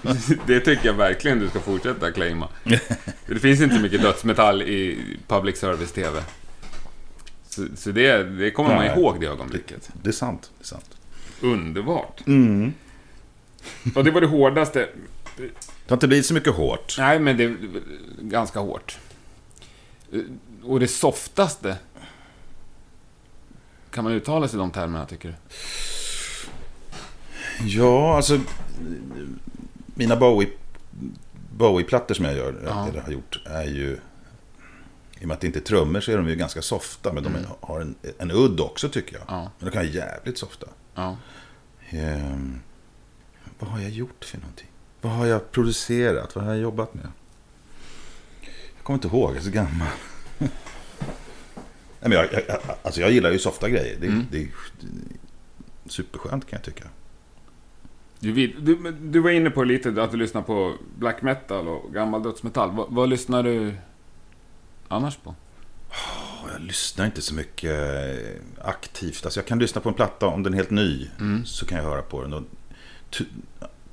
Det 0.47 0.59
tycker 0.59 0.85
jag 0.85 0.93
verkligen 0.93 1.39
du 1.39 1.49
ska 1.49 1.59
fortsätta 1.59 2.11
claima. 2.11 2.47
Det 3.27 3.39
finns 3.39 3.61
inte 3.61 3.79
mycket 3.79 4.01
dödsmetall 4.01 4.61
i 4.61 4.97
public 5.27 5.59
service-tv. 5.59 6.23
Så, 7.49 7.67
så 7.75 7.91
det, 7.91 8.23
det 8.23 8.51
kommer 8.51 8.75
man 8.75 8.85
ihåg 8.85 9.19
det 9.19 9.27
ögonblicket. 9.27 9.89
Det 10.03 10.09
är 10.09 10.13
sant. 10.13 10.51
Det 10.57 10.63
är 10.63 10.67
sant. 10.67 10.89
Underbart. 11.41 12.27
Mm. 12.27 12.73
Och 13.95 14.03
det 14.03 14.11
var 14.11 14.21
det 14.21 14.27
hårdaste. 14.27 14.89
Det 15.89 15.93
har 15.93 15.97
inte 15.97 16.07
blivit 16.07 16.25
så 16.25 16.33
mycket 16.33 16.53
hårt. 16.55 16.95
Nej, 16.97 17.19
men 17.19 17.37
det 17.37 17.43
är 17.43 17.57
ganska 18.21 18.59
hårt. 18.59 18.97
Och 20.63 20.79
det 20.79 20.87
softaste. 20.87 21.77
Kan 23.91 24.03
man 24.03 24.13
uttala 24.13 24.47
sig 24.47 24.57
i 24.57 24.59
de 24.59 24.71
termerna, 24.71 25.05
tycker 25.05 25.29
du? 25.29 25.35
Ja, 27.67 28.15
alltså... 28.15 28.39
Mina 29.95 30.15
Bowie, 30.15 30.49
Bowie-plattor 31.57 32.15
som 32.15 32.25
jag 32.25 32.35
gör, 32.35 32.61
Ja. 32.65 32.87
eller 32.87 33.01
har 33.01 33.11
gjort, 33.11 33.41
är 33.45 33.63
ju... 33.63 33.99
I 35.19 35.23
och 35.23 35.27
med 35.27 35.35
att 35.35 35.41
det 35.41 35.47
inte 35.47 35.59
är 35.59 35.63
trummor 35.63 35.99
så 36.01 36.11
är 36.11 36.17
de 36.17 36.29
ju 36.29 36.35
ganska 36.35 36.61
softa, 36.61 37.13
men 37.13 37.23
de 37.23 37.35
är- 37.35 37.45
har 37.61 37.81
en, 37.81 37.95
en 38.17 38.31
udd 38.31 38.59
också 38.59 38.89
tycker 38.89 39.13
jag. 39.13 39.23
Ja. 39.27 39.51
Men 39.59 39.65
de 39.69 39.71
kan 39.71 39.81
vara 39.81 39.91
jävligt 39.93 40.37
softa. 40.37 40.67
Ja. 40.95 41.17
Ehm, 41.89 42.59
vad 43.59 43.69
har 43.69 43.79
jag 43.79 43.89
gjort 43.91 44.25
för 44.25 44.37
någonting? 44.37 44.68
Vad 45.01 45.11
har 45.11 45.25
jag 45.25 45.51
producerat? 45.51 46.35
Vad 46.35 46.45
har 46.45 46.51
jag 46.53 46.61
jobbat 46.61 46.93
med? 46.93 47.07
Jag 48.75 48.83
kommer 48.83 48.97
inte 48.97 49.07
ihåg, 49.07 49.29
jag 49.31 49.37
är 49.37 49.41
så 49.41 49.49
gammal. 49.49 49.87
Nej, 50.39 50.49
men 52.09 52.11
jag, 52.11 52.33
jag, 52.33 52.43
alltså 52.81 53.01
jag 53.01 53.11
gillar 53.11 53.31
ju 53.31 53.39
softa 53.39 53.69
grejer. 53.69 53.97
Det, 54.01 54.07
Mm. 54.07 54.25
det 54.31 54.41
är 54.43 54.47
superskönt 55.85 56.47
kan 56.47 56.57
jag 56.57 56.63
tycka. 56.63 56.89
Du, 58.19 58.47
du, 58.47 58.91
du 58.91 59.19
var 59.19 59.29
inne 59.29 59.49
på 59.49 59.63
lite 59.63 60.03
att 60.03 60.11
du 60.11 60.17
lyssnar 60.17 60.41
på 60.41 60.75
black 60.97 61.21
metal 61.21 61.67
och 61.67 61.93
gammal 61.93 62.23
dödsmetall. 62.23 62.71
Vad, 62.71 62.87
vad 62.93 63.09
lyssnar 63.09 63.43
du 63.43 63.73
annars 64.87 65.17
på? 65.17 65.35
Jag 66.53 66.61
lyssnar 66.61 67.05
inte 67.05 67.21
så 67.21 67.33
mycket 67.33 67.71
eh, 67.71 68.67
aktivt. 68.67 69.25
Alltså 69.25 69.39
jag 69.39 69.47
kan 69.47 69.59
lyssna 69.59 69.81
på 69.81 69.89
en 69.89 69.95
platta 69.95 70.27
om 70.27 70.43
den 70.43 70.53
är 70.53 70.57
helt 70.57 70.69
ny. 70.69 71.07
Mm. 71.19 71.45
Så 71.45 71.65
kan 71.65 71.77
jag 71.77 71.85
höra 71.85 72.01
på 72.01 72.21
den. 72.21 72.33
Och 72.33 72.43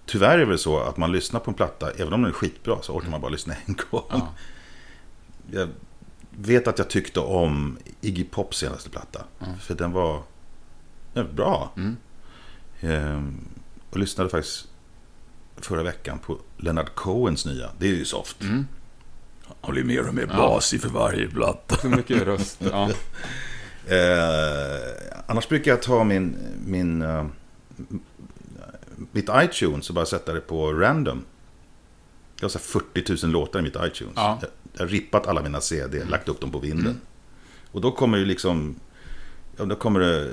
tyvärr 0.06 0.34
är 0.34 0.38
det 0.38 0.44
väl 0.44 0.58
så 0.58 0.78
att 0.80 0.96
man 0.96 1.12
lyssnar 1.12 1.40
på 1.40 1.50
en 1.50 1.54
platta, 1.54 1.90
även 1.90 2.12
om 2.12 2.22
den 2.22 2.30
är 2.30 2.34
skitbra, 2.34 2.82
så 2.82 2.92
orkar 2.92 3.10
man 3.10 3.20
bara 3.20 3.30
lyssna 3.30 3.54
en 3.66 3.76
gång. 3.90 4.04
Ja. 4.10 4.28
Jag 5.50 5.68
vet 6.30 6.68
att 6.68 6.78
jag 6.78 6.90
tyckte 6.90 7.20
om 7.20 7.78
Iggy 8.00 8.24
Pops 8.24 8.58
senaste 8.58 8.90
platta. 8.90 9.24
Mm. 9.40 9.58
För 9.58 9.74
den 9.74 9.92
var 9.92 10.22
ja, 11.12 11.24
bra. 11.24 11.72
Mm. 11.76 11.96
Ehm, 12.80 13.48
och 13.90 13.98
lyssnade 13.98 14.30
faktiskt 14.30 14.68
förra 15.56 15.82
veckan 15.82 16.18
på 16.18 16.38
Leonard 16.56 16.94
Cohens 16.94 17.46
nya. 17.46 17.70
Det 17.78 17.86
är 17.86 17.94
ju 17.94 18.04
soft. 18.04 18.42
Mm. 18.42 18.66
Han 19.60 19.72
blir 19.72 19.84
mer 19.84 20.08
och 20.08 20.14
mer 20.14 20.26
Ja. 20.30 20.36
basig 20.36 20.80
för 20.80 20.88
varje 20.88 21.28
platta. 21.28 21.76
Så 21.76 21.88
mycket 21.88 22.22
röst. 22.22 22.58
Ja. 22.72 22.90
Eh, 23.88 25.22
annars 25.26 25.48
brukar 25.48 25.70
jag 25.70 25.82
ta 25.82 26.04
min, 26.04 26.36
min, 26.66 27.02
eh, 27.02 27.26
mitt 29.16 29.28
iTunes 29.34 29.88
och 29.88 29.94
bara 29.94 30.06
sätta 30.06 30.32
det 30.32 30.40
på 30.40 30.72
random. 30.72 31.24
Jag 32.40 32.44
har 32.44 32.48
så 32.48 32.58
här 32.58 32.64
40 33.14 33.26
000 33.26 33.32
låtar 33.32 33.58
i 33.58 33.62
mitt 33.62 33.76
iTunes. 33.76 34.12
Ja. 34.16 34.38
Jag, 34.72 34.80
har 34.80 34.86
rippat 34.88 35.26
alla 35.26 35.42
mina 35.42 35.60
CD, 35.60 36.04
lagt 36.04 36.28
upp 36.28 36.40
dem 36.40 36.50
på 36.50 36.58
vinden. 36.58 37.00
Och 37.72 37.80
då 37.80 37.92
kommer 37.92 38.18
det 38.18 38.24
liksom, 38.24 38.76
ja, 39.56 39.64
då 39.64 39.74
kommer 39.76 40.00
det 40.00 40.30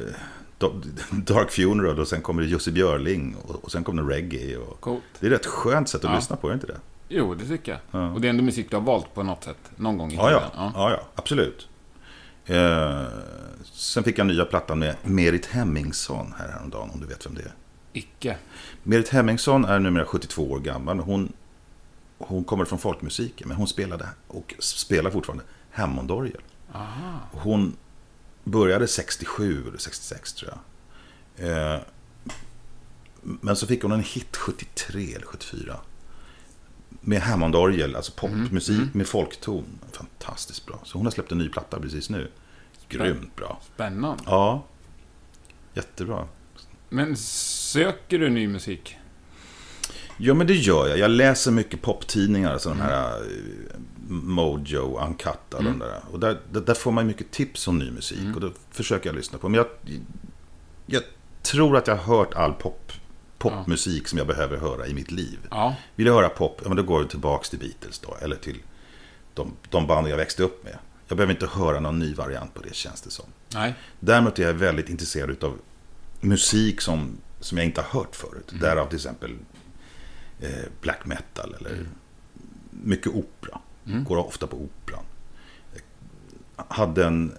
Dark 1.12 1.52
Funeral 1.52 2.00
och 2.00 2.08
sen 2.08 2.22
kommer 2.22 2.42
det 2.42 2.48
Jussi 2.48 2.72
Björling 2.72 3.36
och, 3.48 3.64
och 3.64 3.72
sen 3.72 3.84
kommer 3.84 4.04
det 4.04 4.10
reggae. 4.16 4.58
Och, 4.58 4.82
Coolt. 4.82 5.04
det 5.20 5.28
är 5.28 5.32
ett 5.32 5.40
rätt 5.40 5.46
skönt 5.46 5.90
sätt 5.90 6.06
att 6.06 6.12
Ja. 6.12 6.16
lyssna 6.16 6.36
på, 6.36 6.48
är 6.48 6.52
det 6.52 6.56
inte 6.56 6.68
det? 6.68 6.80
Jo, 7.10 7.36
det 7.36 7.46
tycker 7.46 7.72
jag. 7.72 8.02
Ja. 8.02 8.12
Och 8.12 8.22
det 8.22 8.28
är 8.28 8.30
ändå 8.30 8.44
musik 8.44 8.70
du 8.70 8.76
har 8.76 8.84
valt 8.84 9.14
på 9.14 9.24
något 9.24 9.44
sätt. 9.44 9.72
Någon 9.76 9.98
gång 9.98 10.12
i 10.12 10.16
Ja, 10.16 10.28
tiden. 10.28 10.42
ja. 10.56 10.72
ja, 10.76 10.92
ja 10.92 11.00
absolut. 11.16 11.68
Eh, 12.46 13.02
sen 13.74 14.04
fick 14.04 14.18
jag 14.20 14.28
nya 14.28 14.46
plattan 14.46 14.80
med 14.80 14.96
Merit 15.04 15.46
Hemmingsson 15.46 16.34
här 16.38 16.48
häromdagen, 16.48 16.90
om 16.94 17.00
du 17.00 17.08
vet 17.08 17.26
vem 17.26 17.34
det 17.36 17.42
är. 17.42 17.54
Icke. 17.94 18.38
Merit 18.84 19.10
Hemmingsson 19.10 19.66
är 19.66 19.80
numera 19.80 20.06
72 20.06 20.52
år 20.52 20.60
gammal. 20.60 21.00
Hon, 21.00 21.34
hon 22.18 22.44
kommer 22.44 22.66
från 22.66 22.80
folkmusiken, 22.80 23.48
men 23.48 23.58
hon 23.58 23.68
spelade 23.68 24.10
och 24.28 24.54
spelar 24.60 25.12
fortfarande 25.12 25.44
Hammondorgel. 25.72 26.42
Hon 27.32 27.76
började 28.44 28.88
67 28.88 29.68
eller 29.68 29.78
66 29.78 30.34
tror 30.34 30.52
jag. 30.52 30.60
Eh, 31.50 31.80
men 33.22 33.56
så 33.56 33.68
fick 33.68 33.82
hon 33.84 33.92
en 33.92 34.00
hit 34.04 34.38
73 34.38 35.14
eller 35.16 35.26
74. 35.26 35.78
Med 36.90 37.22
Hammondorgel, 37.22 37.96
alltså 37.96 38.12
popmusik 38.16 38.78
Mm, 38.78 38.90
med 38.94 39.08
folkton. 39.08 39.64
Fantastiskt 39.92 40.66
bra. 40.66 40.80
Så 40.84 40.98
hon 40.98 41.06
har 41.06 41.12
släppt 41.12 41.32
en 41.32 41.38
ny 41.38 41.50
platta 41.50 41.80
precis 41.80 42.10
nu. 42.10 42.32
Grymt 42.90 43.36
bra. 43.36 43.62
Spännande. 43.76 44.24
Ja, 44.26 44.64
jättebra. 45.74 46.28
Men 46.94 47.18
söker 47.18 48.20
du 48.20 48.30
ny 48.30 48.48
musik? 48.48 48.98
Ja, 50.18 50.34
men 50.34 50.48
det 50.48 50.54
gör 50.54 50.88
jag. 50.88 50.98
Jag 50.98 51.12
läser 51.12 51.52
mycket 51.52 51.82
poptidningar, 51.82 52.54
alltså 52.54 52.70
de 52.70 52.82
här 52.82 53.18
eh, 53.18 53.80
Mojo, 54.08 55.00
Uncut, 55.08 55.54
alla 55.54 55.70
de 55.70 55.80
där. 55.80 56.02
Och 56.12 56.20
där, 56.20 56.40
där, 56.52 56.74
får 56.74 56.92
man 56.92 57.08
mycket 57.08 57.32
tips 57.32 57.68
om 57.68 57.80
ny 57.80 57.92
musik 57.92 58.36
och 58.36 58.42
då 58.42 58.52
försöker 58.72 59.10
jag 59.10 59.16
lyssna 59.16 59.38
på. 59.38 59.50
Men 59.50 59.58
jag, 59.58 59.68
jag 60.86 61.04
tror 61.42 61.78
att 61.78 61.88
jag 61.88 61.96
har 61.96 62.18
hört 62.18 62.34
all 62.34 62.54
pop, 62.54 62.92
popmusik 63.38 64.08
som 64.08 64.18
jag 64.18 64.28
behöver 64.28 64.58
höra 64.58 64.88
i 64.88 64.94
mitt 64.94 65.12
liv. 65.12 65.40
Ja. 65.50 65.76
Vill 65.96 66.08
jag 66.08 66.14
höra 66.14 66.30
pop, 66.30 66.60
ja, 66.64 66.68
men 66.68 66.78
då 66.78 66.84
går 66.84 67.02
jag 67.02 67.10
tillbaka 67.10 67.44
till 67.44 67.60
Beatles 67.60 68.00
då, 68.00 68.18
eller 68.22 68.36
till 68.36 68.58
de, 69.34 69.54
de 69.70 69.88
band 69.88 70.08
jag 70.08 70.18
växte 70.18 70.44
upp 70.44 70.64
med. 70.64 70.78
Jag 71.08 71.18
behöver 71.18 71.34
inte 71.34 71.48
höra 71.48 71.80
någon 71.80 72.00
ny 72.00 72.14
variant 72.14 72.54
på 72.54 72.62
det, 72.62 72.76
känns 72.76 73.02
det 73.02 73.10
som. 73.10 73.26
Nej. 73.54 73.76
Däremot 74.00 74.40
är 74.40 74.44
jag 74.44 74.54
väldigt 74.54 74.90
intresserad 74.90 75.44
av 75.44 75.58
musik 76.24 76.82
som, 76.82 77.18
som 77.40 77.58
jag 77.58 77.66
inte 77.66 77.82
har 77.82 78.00
hört 78.00 78.16
förut. 78.16 78.52
Mm. 78.52 78.62
Därav 78.62 78.88
till 78.88 78.96
exempel 78.96 79.38
eh, 80.40 80.50
black 80.82 81.06
metal 81.06 81.56
eller 81.60 81.86
mycket 82.70 83.08
opera. 83.08 83.60
Mm. 83.86 84.04
Går 84.04 84.18
ofta 84.18 84.48
på 84.48 84.58
operan. 84.58 85.04
Jag 86.58 86.66
hade 86.70 87.06
en 87.06 87.34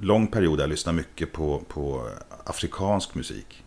lång 0.00 0.26
period 0.26 0.58
där 0.58 0.62
jag 0.62 0.70
lyssnade 0.70 0.96
mycket 0.96 1.32
på, 1.32 1.62
på 1.68 2.10
afrikansk 2.44 3.14
musik. 3.14 3.64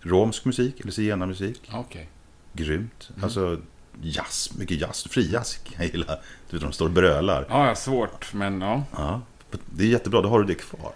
Romsk 0.00 0.44
musik 0.44 0.80
eller 0.80 0.92
zigenarmusik. 0.92 1.70
Okej. 1.72 2.10
Grymt. 2.52 3.10
Mm. 3.10 3.24
Alltså 3.24 3.60
jazz, 4.02 4.52
mycket 4.58 4.80
jazz. 4.80 5.04
Frijazz 5.10 5.56
kan 5.56 5.74
jag 5.78 5.86
gilla. 5.86 6.18
Du 6.50 6.56
vet, 6.56 6.62
de 6.62 6.72
står 6.72 6.86
och 6.86 6.92
brölar. 6.92 7.46
Ja, 7.48 7.74
svårt, 7.74 8.34
men 8.34 8.60
ja. 8.60 8.84
Ja, 8.96 9.20
det 9.50 9.84
är 9.84 9.88
jättebra, 9.88 10.22
då 10.22 10.28
har 10.28 10.40
du 10.40 10.46
det 10.46 10.54
kvar. 10.54 10.92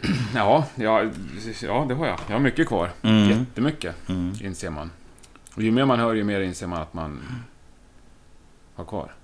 Ja, 0.34 0.66
ja, 0.74 1.02
ja, 1.62 1.84
det 1.88 1.94
har 1.94 2.06
jag. 2.06 2.20
Jag 2.26 2.32
har 2.34 2.40
mycket 2.40 2.68
kvar. 2.68 2.90
Mm. 3.02 3.30
Jättemycket, 3.30 3.94
inser 4.40 4.70
man. 4.70 4.90
Och 5.54 5.62
ju 5.62 5.70
mer 5.70 5.84
man 5.84 5.98
hör, 5.98 6.14
ju 6.14 6.24
mer 6.24 6.40
inser 6.40 6.66
man 6.66 6.82
att 6.82 6.94
man 6.94 7.20
har 8.74 8.84
kvar. 8.84 9.14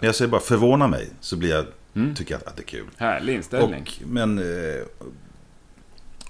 Jag 0.00 0.14
säger 0.14 0.30
bara 0.30 0.40
förvåna 0.40 0.86
mig, 0.88 1.10
så 1.20 1.36
blir 1.36 1.50
jag, 1.50 1.66
Mm. 1.94 2.14
tycker 2.14 2.34
jag 2.34 2.42
att 2.46 2.56
det 2.56 2.62
är 2.62 2.66
kul. 2.66 2.86
Härlig 2.96 3.34
inställning. 3.34 3.82
Och, 3.82 4.08
men 4.08 4.38
eh, 4.38 4.84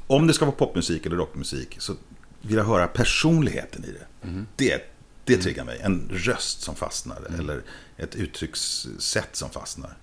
om 0.07 0.27
det 0.27 0.33
ska 0.35 0.45
vara 0.45 0.57
popmusik 0.57 1.07
eller 1.07 1.17
rockmusik 1.17 1.77
så 1.79 1.93
vill 2.43 2.57
jag 2.57 2.65
höra 2.65 2.87
personligheten 2.87 3.85
i 3.85 3.93
det. 3.93 4.29
Mhm. 4.29 4.47
Det, 4.57 4.83
det 5.25 5.37
triggar 5.37 5.65
mig. 5.65 5.81
En 5.83 6.09
röst 6.13 6.61
som 6.63 6.75
fastnar 6.75 7.17
Mm. 7.29 7.41
eller 7.41 7.63
ett 7.97 8.15
uttryckssätt 8.15 9.37
som 9.37 9.51
fastnar. 9.51 9.97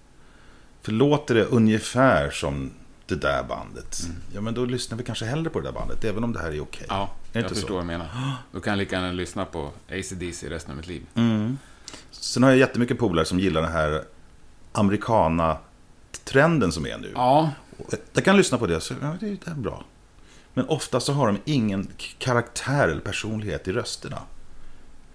För 0.82 0.92
låter 0.92 1.36
det 1.36 1.44
ungefär 1.46 2.30
som 2.30 2.72
det 3.08 3.16
där 3.16 3.44
bandet, 3.44 4.00
Mm. 4.06 4.18
ja 4.34 4.42
men 4.42 4.54
då 4.54 4.66
lyssnar 4.66 4.98
vi 4.98 5.04
kanske 5.04 5.26
hellre 5.26 5.50
på 5.50 5.60
det 5.60 5.68
där 5.68 5.74
bandet, 5.74 6.04
även 6.04 6.24
om 6.24 6.34
det 6.34 6.40
här 6.40 6.52
är 6.52 6.62
okej. 6.62 6.86
Ja, 6.90 7.10
Är 7.34 7.42
jag 7.42 7.50
förstår 7.50 7.68
så? 7.68 7.74
vad 7.74 7.84
du 7.84 7.88
menar. 7.88 8.08
Då 8.52 8.60
kan 8.60 8.72
jag 8.72 8.78
lika 8.78 8.96
gärna 8.96 9.12
lyssna 9.12 9.46
på 9.46 9.72
AC/DC 9.90 10.50
resten 10.50 10.72
av 10.72 10.78
mitt 10.78 10.88
liv. 10.88 11.06
Mm. 11.16 11.58
Sen 12.12 12.44
har 12.44 12.50
jag 12.50 12.60
jättemycket 12.60 13.00
polare 13.00 13.26
som 13.26 13.40
gillar 13.40 13.62
den 13.62 13.72
här 13.72 14.04
americana-trenden 14.72 16.72
som 16.72 16.86
är 16.86 16.98
nu. 16.98 17.12
Ja, 17.16 17.52
Jag 18.14 18.26
kan 18.26 18.38
lyssna 18.38 18.58
på 18.58 18.68
det, 18.68 18.82
så 18.82 18.94
ja, 19.02 19.16
det 19.20 19.48
är 19.48 19.54
bra. 19.56 19.84
Men 20.54 20.68
ofta 20.68 21.00
så 21.00 21.14
har 21.14 21.28
de 21.28 21.38
ingen 21.46 21.88
karaktär 22.18 22.88
eller 22.88 23.02
personlighet 23.02 23.68
i 23.68 23.72
rösterna. 23.72 24.22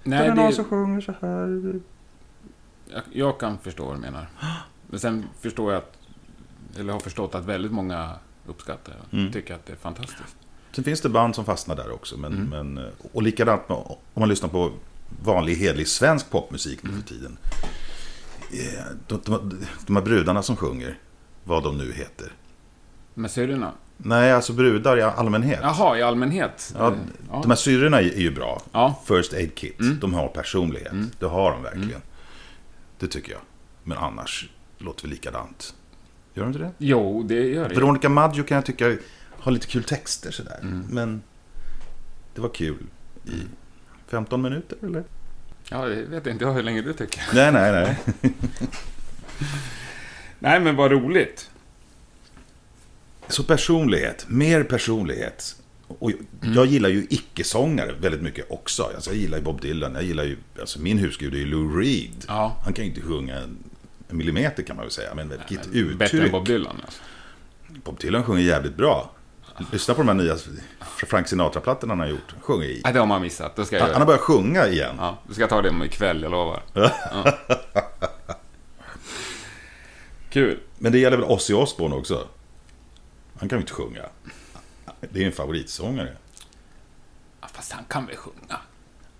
nej, 0.03 0.18
det 0.18 0.24
är 0.26 0.34
någon 0.34 0.53
som 0.53 0.64
sjunger 0.64 1.01
så 1.01 1.12
här. 1.20 1.80
jag, 2.88 3.03
jag 3.12 3.40
kan 3.40 3.59
förstå 3.59 3.84
vad 3.84 3.97
du 3.97 4.01
menar. 4.01 4.26
Men 4.86 5.01
sen 5.01 5.24
förstår 5.40 5.72
jag 5.72 5.78
att, 5.82 5.97
eller 6.79 6.93
har 6.93 7.01
förstått 7.01 7.35
att 7.35 7.45
väldigt 7.45 7.73
många 7.73 8.12
uppskattar 8.47 8.95
det. 9.11 9.16
Mm. 9.16 9.33
Tycker 9.33 9.55
att 9.55 9.66
det 9.66 9.73
är 9.73 9.77
fantastiskt. 9.77 10.37
Sen 10.73 10.85
finns 10.85 11.01
det 11.01 11.09
band 11.09 11.35
som 11.35 11.45
fastnar 11.45 11.77
där 11.77 11.91
också. 11.93 12.16
Men, 12.16 12.33
Mm. 12.33 12.49
men, 12.75 12.85
eh, 12.85 12.91
och 13.12 13.23
likadant 13.23 13.68
med, 13.68 13.79
om 13.79 13.97
man 14.14 14.29
lyssnar 14.29 14.49
på 14.49 14.73
vanlig 15.25 15.55
hedlig 15.57 15.89
svensk 15.89 16.31
popmusik 16.31 16.83
nu 16.83 16.91
Mm. 16.91 17.03
för 17.03 17.09
tiden. 17.09 17.39
Eh, 18.53 18.85
De, 19.07 19.20
de, 19.25 19.61
de 19.87 19.97
här 19.97 20.03
brudarna 20.03 20.43
som 20.43 20.57
sjunger, 20.57 20.99
vad 21.45 21.62
de 21.62 21.79
nu 21.79 21.93
heter. 21.93 22.33
Men 23.14 23.31
syrrorna? 23.31 23.73
Nej, 23.97 24.33
alltså 24.33 24.53
brudar 24.53 24.97
i 24.99 25.03
allmänhet. 25.03 25.59
Jaha, 25.62 25.99
i 25.99 26.03
allmänhet? 26.03 26.75
Ja, 26.79 26.87
Eh, 27.33 27.41
De 27.43 27.51
här 27.51 27.57
syrrorna 27.57 27.99
är 28.01 28.18
ju 28.20 28.31
bra. 28.31 28.62
Ja. 28.73 29.01
First 29.05 29.33
Aid 29.35 29.55
Kit. 29.55 29.81
Mm. 29.81 29.99
De 30.01 30.14
har 30.14 30.29
personlighet. 30.29 30.93
Det 31.18 31.27
har 31.27 31.51
de 31.53 31.62
verkligen. 31.62 32.03
Det 32.99 33.07
tycker 33.07 33.33
jag. 33.33 33.41
Men 33.85 33.99
annars 33.99 34.49
låter 34.79 35.03
vi 35.03 35.09
likadant. 35.14 35.75
Gör 36.35 36.43
de 36.43 36.47
inte 36.47 36.59
det? 36.59 36.72
Jo, 36.78 37.22
det 37.22 37.35
gör 37.35 37.68
det. 37.68 37.74
Veronica 37.74 38.09
Maggio 38.09 38.43
kan 38.43 38.55
jag 38.55 38.66
tycka 38.66 38.97
har 39.43 39.53
lite 39.53 39.66
kul 39.66 39.85
texter 39.85 40.30
sådär. 40.30 40.59
Mm. 40.62 40.87
Men 40.91 41.22
det 42.35 42.41
var 42.41 42.49
kul 42.49 42.87
i 43.24 43.37
15 44.07 44.43
minuter 44.43 44.78
eller? 44.83 45.05
Ja, 45.68 45.85
det 45.85 46.03
vet 46.03 46.26
inte 46.26 46.45
jag 46.45 46.53
hur 46.53 46.62
länge 46.62 46.83
du 46.83 46.93
tycker. 46.93 47.22
Nej, 47.35 47.53
nej, 47.53 47.72
nej. 47.72 47.97
Nej, 50.39 50.61
men 50.61 50.76
vad 50.76 50.91
roligt. 50.91 51.51
Så 53.28 53.45
personlighet, 53.45 54.26
mer 54.28 54.64
personlighet. 54.64 55.57
Och 55.89 56.12
jag 56.41 56.66
gillar 56.66 56.89
ju 56.89 57.07
icke-sångare 57.11 57.93
väldigt 58.01 58.22
mycket 58.22 58.51
också. 58.51 58.83
Alltså 58.83 59.11
jag 59.11 59.18
gillar 59.18 59.39
ju 59.39 59.45
Bob 59.45 59.61
Dylan. 59.61 59.95
Jag 59.95 60.05
gillar 60.05 60.24
ju, 60.24 60.37
alltså 60.61 60.80
min 60.80 60.99
husgud 60.99 61.35
är 61.35 61.39
ju 61.39 61.47
Lou 61.47 61.80
Reed. 61.80 62.24
Ja. 62.28 62.57
Han 62.64 62.72
kan 62.72 62.85
ju 62.85 62.91
inte 62.91 63.03
sjunga 63.03 63.37
en 63.37 63.57
millimeter 64.13 64.63
kan 64.63 64.77
man 64.77 64.85
väl 64.85 64.93
säga. 64.93 65.15
Men 65.15 65.29
vilket 65.29 65.67
Men 65.67 65.77
uttryck. 65.77 65.99
Bättre 65.99 66.25
än 66.25 66.33
Bob 66.33 66.47
Dylan. 66.47 66.77
Alltså. 66.85 67.03
Bob 67.69 67.99
Dylan 67.99 68.25
sjunger 68.25 68.43
jävligt 68.43 68.77
bra. 68.77 69.11
Lyssna 69.73 69.95
på 69.95 70.01
de 70.03 70.09
här 70.09 70.15
nya 70.15 70.37
Frank 71.07 71.29
Sinatra-plattorna 71.29 71.93
han 71.93 72.01
har 72.01 72.07
gjort. 72.07 72.35
Sjunger 72.41 72.67
i. 72.67 72.81
Det 72.85 72.99
har 72.99 73.07
man 73.07 73.23
missat. 73.23 73.57
Då 73.57 73.65
ska 73.65 73.77
jag 73.77 73.83
Han 73.83 73.91
göra 73.91 73.99
har 73.99 74.07
börjat 74.07 74.21
sjunga 74.21 74.67
igen. 74.67 74.95
Ja, 74.99 75.19
du 75.29 75.35
ska 75.35 75.47
ta 75.47 75.63
det 75.63 75.69
om 75.69 75.83
ikväll, 75.83 76.23
jag 76.23 76.31
lovar. 76.31 76.63
Ja. 76.73 77.39
Kul. 80.31 80.61
Men 80.79 80.93
det 80.93 80.99
gäller 80.99 81.17
väl 81.17 81.27
Ozzy 81.27 81.55
Osbourne 81.55 81.97
också? 81.97 82.29
Han 83.39 83.49
kan 83.49 83.59
ju 83.59 83.61
inte 83.61 83.73
sjunga. 83.73 84.03
Det 85.01 85.23
är 85.23 85.27
en 85.27 85.33
favoritsångare. 85.33 86.17
Ja, 87.41 87.49
fast 87.53 87.73
han 87.73 87.85
kan 87.85 88.07
väl 88.07 88.17
sjunga? 88.17 88.61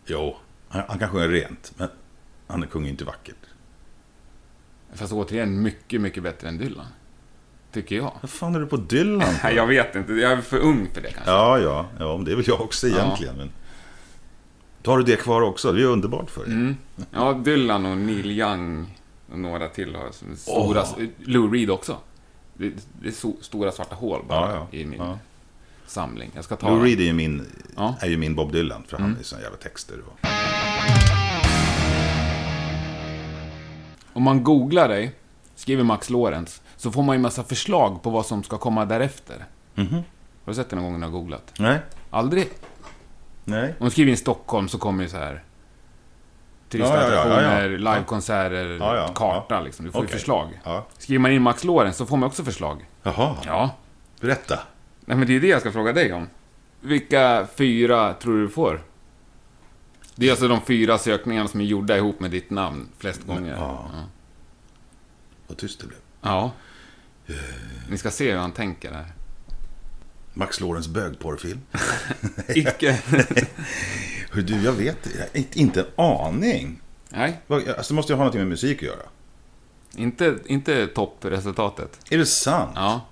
Jo, 0.07 0.37
han, 0.69 0.83
han 0.89 0.99
kan 0.99 1.11
sjunga 1.11 1.29
rent, 1.29 1.73
men 1.77 1.89
han 2.47 2.69
sjunger 2.69 2.91
inte 2.91 3.05
vackert. 3.05 3.37
Fast 4.93 5.13
återigen, 5.13 5.63
mycket, 5.63 6.01
mycket 6.01 6.23
bättre 6.23 6.49
än 6.49 6.59
Dylan. 6.59 6.87
Tycker 7.73 7.97
jag. 7.97 8.13
Vad 8.21 8.31
fan 8.31 8.55
är 8.55 8.61
du 8.61 8.67
på 8.67 8.77
Dylan 8.77 9.35
för? 9.35 9.51
Jag 9.57 9.67
vet 9.67 9.97
inte. 9.97 10.13
Jag 10.13 10.33
är 10.33 10.41
för 10.41 10.59
ung 10.59 10.89
för 10.95 11.01
det 11.01 11.11
kanske. 11.11 11.31
Ja, 11.31 11.59
ja, 11.59 11.87
ja, 11.99 12.17
men 12.17 12.25
det 12.25 12.33
är 12.33 12.37
väl 12.37 12.45
jag 12.49 12.61
också 12.61 12.89
egentligen. 12.89 13.37
Men... 13.37 13.51
Då 14.83 14.91
har 14.91 14.99
du 14.99 15.05
det 15.05 15.17
kvar 15.17 15.43
också, 15.43 15.73
det 15.73 15.79
är 15.79 15.81
ju 15.81 15.87
underbart 15.87 16.31
för 16.31 16.45
dig. 16.45 16.53
Mm. 16.53 16.77
Ja, 17.11 17.33
Dylan 17.33 17.87
och 17.87 17.97
Neil 17.97 18.31
Young 18.31 18.99
och 19.33 19.39
några 19.39 19.69
till 19.69 19.95
har 19.95 20.11
som 20.13 20.37
stora... 20.37 20.85
Lou 21.19 21.53
Reed 21.53 21.71
också. 21.71 21.97
Det, 22.55 22.73
det 23.03 23.09
är 23.09 23.13
so, 23.13 23.37
stora 23.41 23.73
svarta 23.73 23.95
hål 23.95 24.21
bara 24.29 24.51
Ja, 24.53 24.67
ja. 24.73 24.79
i 24.79 24.87
min 24.87 24.99
Ja. 25.01 25.19
samling. 25.87 26.31
Jag 26.35 26.45
ska 26.45 26.57
ta 26.57 26.71
Lou. 26.71 26.85
Reed 26.85 27.01
är 27.01 27.05
ju 27.05 27.13
min, 27.13 27.47
Ja. 27.77 27.83
Mm. 27.89 27.95
är 28.01 28.07
ju 28.09 28.17
min 28.17 28.35
Bob 28.35 28.53
Dylan, 28.53 28.83
för 28.89 28.99
han 28.99 29.17
är 29.21 29.23
såna 29.23 29.43
jävla 29.43 29.57
texter. 29.59 29.97
Och... 30.07 30.19
Om 34.13 34.23
man 34.23 34.45
googlar 34.45 34.89
dig, 34.89 35.13
skriver 35.55 35.85
Max 35.85 36.11
Lorenz, 36.11 36.63
så 36.77 36.91
får 36.91 37.03
man 37.03 37.17
ju 37.17 37.23
massa 37.23 37.45
förslag 37.45 38.03
på 38.03 38.11
vad 38.11 38.27
som 38.27 38.43
ska 38.43 38.59
komma 38.59 38.85
därefter. 38.85 39.45
Mhm. 39.75 39.95
Har 40.45 40.53
du 40.53 40.55
sett 40.55 40.71
det 40.71 40.77
någon 40.77 40.85
gång 40.85 41.01
när 41.01 41.07
du 41.07 41.13
har 41.13 41.19
googlat? 41.21 41.53
Nej, 41.59 41.79
Aldrig? 42.11 42.49
nej. 43.45 43.75
Om 43.79 43.85
du 43.85 43.91
skriver 43.91 44.11
in 44.11 44.17
Stockholm 44.17 44.69
så 44.69 44.79
kommer 44.79 45.03
ju 45.03 45.09
så 45.09 45.17
här... 45.17 45.43
Ja, 46.75 46.79
ja, 46.79 46.87
ja, 46.89 46.95
ja, 46.95 46.99
Turistattraktioner, 46.99 47.69
livekonserter, 47.69 49.15
karta 49.15 49.61
liksom. 49.61 49.85
Du 49.87 49.93
får 49.93 50.01
ju 50.01 50.07
Okej. 50.07 50.19
förslag. 50.19 50.61
Skriver 50.99 51.21
man 51.21 51.33
in 51.33 51.43
Max 51.43 51.65
Lorenz 51.65 51.97
så 51.97 52.07
får 52.07 52.17
man 52.17 52.27
också 52.27 52.45
förslag. 52.45 52.87
Jaha, 53.03 53.37
Ja. 53.47 53.71
berätta. 54.21 54.59
Nej, 55.05 55.17
men 55.17 55.27
det 55.27 55.37
är 55.37 55.41
det 55.41 55.47
jag 55.47 55.61
ska 55.61 55.73
fråga 55.73 55.93
dig 55.93 56.13
om. 56.13 56.29
Vilka 56.81 57.47
fyra 57.57 58.13
tror 58.15 58.35
du 58.35 58.43
du 58.43 58.49
får? 58.49 58.81
Det 60.15 60.27
är 60.27 60.31
alltså 60.31 60.49
de 60.49 60.61
fyra 60.61 60.99
sökningarna 60.99 61.49
som 61.49 61.61
är 61.61 61.65
gjorda 61.65 61.97
ihop 61.97 62.21
med 62.21 62.31
ditt 62.31 62.51
namn 62.51 62.89
flest 62.99 63.27
gånger. 63.27 63.53
ja. 63.57 63.91
Ja. 63.95 64.05
Vad 65.47 65.59
tyst 65.59 65.81
det 65.81 65.87
blev. 65.87 65.99
ja. 66.21 66.51
Ni 67.91 67.99
ska 67.99 68.11
se 68.11 68.31
hur 68.33 68.39
han 68.39 68.53
tänker 68.53 68.93
här. 68.93 69.13
Max 70.35 70.61
Lorenz 70.61 70.89
bögporrfilm. 70.89 71.61
Icke. 72.49 72.99
Hur 74.33 74.43
du, 74.43 74.63
jag 74.63 74.73
vet 74.73 75.09
inte- 75.57 75.81
en 75.81 75.87
aning. 76.05 76.81
Nej, 77.09 77.41
Alltså, 77.49 77.73
det 77.89 77.95
måste 77.95 78.13
ju 78.13 78.17
ha 78.17 78.21
någonting 78.25 78.41
med 78.41 78.49
musik 78.49 78.77
att 78.79 78.83
göra. 78.83 79.03
inte, 79.97 80.39
inte 80.47 80.87
toppresultatet. 80.87 82.01
Är 82.11 82.19
det 82.19 82.27
sant? 82.27 82.73
Ja. 82.75 83.07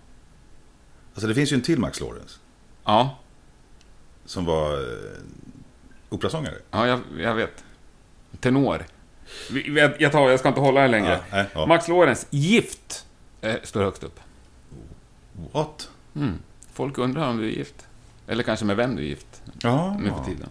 Alltså, 1.14 1.26
det 1.28 1.34
finns 1.34 1.53
ju 1.53 1.55
en 1.55 1.62
till 1.62 1.78
Max 1.78 2.01
Lorenz. 2.01 2.38
Ja, 2.84 3.18
Som 4.24 4.44
var 4.44 4.72
eh, 4.72 5.20
operasångare. 6.11 6.54
ja 6.70 6.86
jag, 6.86 7.00
jag 7.18 7.34
vet. 7.34 7.64
Tenor. 8.40 8.84
Jag, 9.98 10.12
tar, 10.12 10.30
jag 10.30 10.38
ska 10.40 10.48
inte 10.48 10.61
hålla 10.61 10.80
här 10.80 10.88
längre. 10.88 11.12
Ja, 11.12 11.18
nej, 11.36 11.46
ja. 11.54 11.66
Max 11.66 11.88
Lorenz, 11.88 12.26
gift, 12.30 13.06
eh, 13.40 13.54
står 13.62 13.82
högst 13.82 14.02
upp. 14.04 14.20
What? 15.52 15.88
Mm. 16.16 16.38
Folk 16.72 16.98
undrar 16.98 17.28
om 17.30 17.36
du 17.36 17.44
är 17.46 17.50
gift. 17.50 17.86
Eller 18.26 18.42
kanske 18.42 18.64
med 18.64 18.76
vem 18.76 18.96
du 18.96 19.02
är 19.02 19.06
gift. 19.06 19.42
Ja. 19.62 19.96
nu 20.00 20.11
för 20.11 20.24
tiden. 20.24 20.48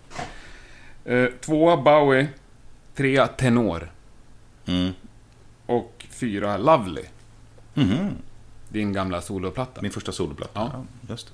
Eh, 1.05 1.39
tvåa 1.41 1.78
Bowie, 1.78 2.28
trea 2.95 3.28
Tenor 3.28 3.91
Mm. 4.66 4.91
och 5.66 6.05
fyra 6.10 6.57
Lovely. 6.57 7.03
Mhm. 7.74 8.10
Din 8.70 8.93
gamla 8.93 9.22
soloplatta. 9.22 9.82
Min 9.82 9.91
första 9.91 10.12
soloplatta. 10.12 10.51
Ja. 10.60 10.72
Ja. 10.74 10.86
just 11.10 11.28
det. 11.28 11.34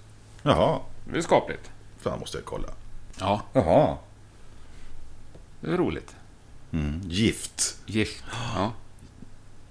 Jaha. 0.49 0.79
Det 1.11 1.17
är 1.17 1.21
skapligt. 1.21 1.71
Fan, 1.99 2.19
måste 2.19 2.37
jag 2.37 2.45
kolla. 2.45 2.67
Ja, 3.19 3.41
Jaha. 3.53 3.97
Det 5.65 5.73
är 5.73 5.77
roligt. 5.77 6.15
Mm. 6.71 7.01
Gift. 7.05 7.77
Gift. 7.85 8.23
Ja. 8.55 8.73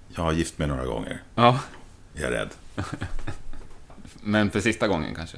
Jag 0.07 0.21
har 0.23 0.31
gift 0.33 0.57
mig 0.57 0.67
några 0.67 0.85
gånger. 0.85 1.23
ja. 1.35 1.59
Jag 2.13 2.23
är 2.23 2.31
rädd. 2.31 2.49
Men 4.21 4.51
för 4.51 4.59
sista 4.61 4.87
gången 4.87 5.15
kanske. 5.15 5.37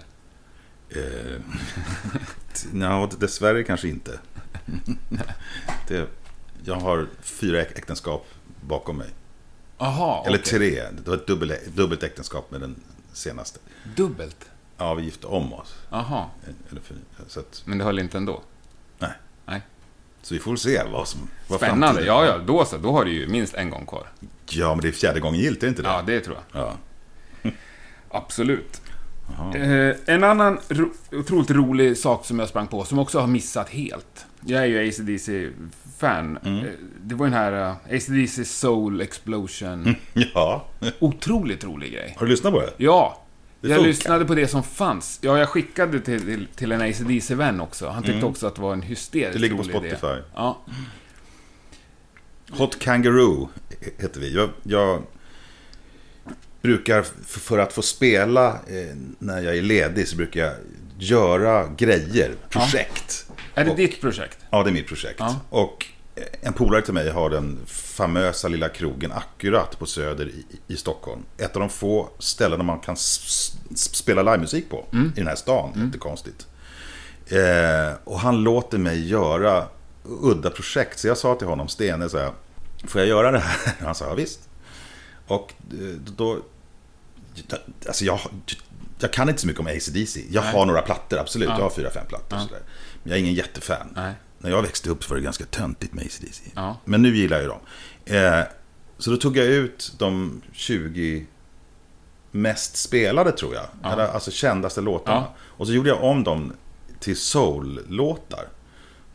Eh, 0.89 1.41
Nja, 2.71 3.09
dessvärre 3.19 3.63
kanske 3.63 3.87
inte. 3.87 4.19
Det, 5.87 6.07
jag 6.65 6.75
har 6.75 7.07
fyra 7.21 7.61
äk- 7.61 7.77
äktenskap 7.77 8.25
bakom 8.61 8.97
mig. 8.97 9.09
Aha, 9.77 10.23
Eller 10.27 10.37
okej. 10.37 10.51
tre. 10.51 10.83
Det 10.91 11.07
var 11.09 11.15
ett 11.17 11.27
dubbel, 11.27 11.53
dubbelt 11.73 12.03
äktenskap 12.03 12.51
med 12.51 12.61
den 12.61 12.75
senaste. 13.13 13.59
Dubbelt? 13.95 14.49
Ja, 14.77 14.93
vi 14.93 15.03
gifte 15.03 15.27
om 15.27 15.53
oss. 15.53 15.75
Aha. 15.89 16.31
Eller 16.71 16.81
fyra. 16.81 16.97
Så, 17.27 17.39
att, 17.39 17.61
Men 17.65 17.77
det 17.77 17.83
höll 17.83 17.99
inte 17.99 18.17
ändå? 18.17 18.41
nej. 18.99 19.11
Nej. 19.45 19.61
Så 20.27 20.33
vi 20.33 20.39
får 20.39 20.55
se 20.55 20.81
vad 20.91 21.07
som... 21.07 21.29
Vad 21.47 21.59
Spännande. 21.59 22.05
Ja, 22.05 22.25
ja. 22.25 22.37
Då 22.37 22.65
så. 22.65 22.77
Då 22.77 22.91
har 22.91 23.05
du 23.05 23.11
ju 23.11 23.27
minst 23.27 23.53
en 23.53 23.69
gång 23.69 23.85
kvar. 23.85 24.07
Ja, 24.49 24.75
men 24.75 24.81
det 24.81 24.87
är 24.87 24.91
fjärde 24.91 25.19
gången 25.19 25.39
gillt, 25.39 25.57
är 25.57 25.67
det 25.67 25.69
inte 25.69 25.81
det? 25.81 25.87
Ja, 25.87 26.03
det 26.05 26.19
tror 26.19 26.37
jag. 26.51 26.61
Ja. 26.61 27.51
Absolut. 28.09 28.81
Eh, 29.55 29.95
en 30.15 30.23
annan 30.23 30.59
ro 30.69 30.91
otroligt 31.11 31.51
rolig 31.51 31.97
sak 31.97 32.25
som 32.25 32.39
jag 32.39 32.49
sprang 32.49 32.67
på, 32.67 32.83
som 32.83 32.99
också 32.99 33.19
har 33.19 33.27
missat 33.27 33.69
helt. 33.69 34.25
Jag 34.45 34.61
är 34.61 34.65
ju 34.65 34.87
ACDC-fan. 34.87 36.37
Mm. 36.37 36.65
Eh, 36.65 36.71
det 37.01 37.15
var 37.15 37.25
den 37.25 37.33
här 37.33 37.69
uh, 37.69 37.75
ACDC 37.95 38.45
Soul 38.45 39.01
Explosion. 39.01 39.95
ja. 40.13 40.65
Otroligt 40.99 41.63
rolig 41.63 41.93
grej. 41.93 42.15
Har 42.17 42.25
du 42.25 42.31
lyssnat 42.31 42.53
på 42.53 42.59
det? 42.59 42.73
Ja. 42.77 43.23
Det 43.61 43.67
jag 43.67 43.75
funkar. 43.75 43.87
lyssnade 43.87 44.25
på 44.25 44.35
det 44.35 44.47
som 44.47 44.63
fanns. 44.63 45.19
Ja, 45.21 45.37
jag 45.39 45.49
skickade 45.49 45.99
till, 45.99 46.19
till, 46.21 46.47
till 46.55 46.71
en 46.71 46.81
ACDC-vän 46.81 47.61
också. 47.61 47.89
Han 47.89 48.03
tyckte 48.03 48.25
också 48.25 48.47
att 48.47 48.55
det 48.55 48.61
var 48.61 48.73
en 48.73 48.81
hysteriskt 48.81 49.35
Mm. 49.35 49.41
Det 49.57 49.63
ligger 49.63 49.79
på 49.79 49.85
idé. 49.85 49.95
Spotify. 49.97 50.21
Ja. 50.35 50.65
Hot 52.51 52.79
Kangaroo 52.79 53.49
heter 53.97 54.19
vi. 54.19 54.33
Jag, 54.35 54.49
jag 54.63 55.03
brukar, 56.61 57.05
för 57.25 57.57
att 57.57 57.73
få 57.73 57.81
spela 57.81 58.47
eh, 58.49 58.95
när 59.19 59.41
jag 59.41 59.57
är 59.57 59.61
ledig, 59.61 60.07
så 60.07 60.15
brukar 60.17 60.39
jag 60.45 60.53
göra 60.99 61.67
grejer, 61.77 62.31
projekt. 62.49 63.25
Är 63.55 63.65
det 63.65 63.71
Och- 63.71 63.77
ditt 63.77 64.01
projekt? 64.01 64.37
Ja, 64.49 64.63
det 64.63 64.69
är 64.69 64.73
mitt 64.73 64.87
projekt. 64.87 65.19
Ja. 65.19 65.39
Och 65.49 65.85
en 66.41 66.53
polare 66.53 66.81
till 66.81 66.93
mig 66.93 67.09
har 67.09 67.29
den 67.29 67.59
famösa 67.67 68.47
lilla 68.47 68.69
krogen 68.69 69.11
Akkurat 69.11 69.79
på 69.79 69.85
Söder 69.85 70.27
i, 70.27 70.45
i 70.67 70.77
Stockholm. 70.77 71.21
Ett 71.37 71.55
av 71.55 71.59
de 71.59 71.69
få 71.69 72.09
ställen 72.19 72.59
där 72.59 72.65
man 72.65 72.79
kan 72.79 72.95
spela 73.75 74.21
livemusik 74.23 74.69
på 74.69 74.85
Mm. 74.93 75.07
i 75.15 75.19
den 75.19 75.27
här 75.27 75.35
stan. 75.35 75.73
Inte 75.75 75.97
konstigt. 75.97 76.47
Eh, 77.27 77.93
och 78.03 78.19
han 78.19 78.43
låter 78.43 78.77
mig 78.77 79.07
göra 79.09 79.67
udda 80.03 80.49
projekt. 80.49 80.99
Så 80.99 81.07
jag 81.07 81.17
sa 81.17 81.35
till 81.35 81.47
honom, 81.47 81.67
Stene, 81.67 82.09
så 82.09 82.17
här, 82.17 82.31
får 82.87 83.01
jag 83.01 83.07
göra 83.07 83.31
det 83.31 83.39
här? 83.39 83.73
Han 83.85 83.95
sa, 83.95 84.05
ja, 84.05 84.13
visst. 84.13 84.39
Och 85.27 85.53
eh, 85.71 85.77
då... 86.17 86.37
Alltså 87.87 88.05
jag, 88.05 88.19
jag 88.99 89.13
kan 89.13 89.29
inte 89.29 89.41
så 89.41 89.47
mycket 89.47 89.59
om 89.59 89.67
ACDC. 89.67 90.25
Jag 90.29 90.43
Nej. 90.43 90.53
har 90.53 90.65
några 90.65 90.81
plattor, 90.81 91.17
absolut. 91.19 91.49
Ja. 91.49 91.55
Jag 91.55 91.63
har 91.63 91.69
fyra, 91.69 91.89
fem 91.89 92.05
plattor. 92.07 92.37
Sådär. 92.37 92.61
Men 93.03 93.09
jag 93.09 93.17
är 93.17 93.21
ingen 93.21 93.33
jättefan. 93.33 93.87
Nej. 93.95 94.13
När 94.39 94.49
jag 94.49 94.61
växte 94.61 94.89
upp 94.89 95.03
så 95.03 95.09
var 95.09 95.17
det 95.17 95.23
ganska 95.23 95.45
töntigt 95.45 95.93
med 95.93 96.05
ACDC. 96.05 96.51
Ja. 96.55 96.77
Men 96.85 97.01
nu 97.01 97.15
gillar 97.15 97.37
jag 97.37 97.43
ju 97.43 97.49
dem. 97.49 97.59
Eh, 98.05 98.43
så 98.97 99.11
då 99.11 99.17
tog 99.17 99.37
jag 99.37 99.45
ut 99.45 99.93
de 99.97 100.41
20 100.51 101.25
mest 102.31 102.77
spelade, 102.77 103.31
tror 103.31 103.53
jag. 103.55 103.65
Ja. 103.83 103.93
Eller, 103.93 104.07
alltså 104.07 104.31
kändaste 104.31 104.81
låtarna. 104.81 105.17
Ja. 105.17 105.35
Och 105.39 105.67
så 105.67 105.73
gjorde 105.73 105.89
jag 105.89 106.03
om 106.03 106.23
dem 106.23 106.53
till 106.99 107.17
soul-låtar. 107.17 108.47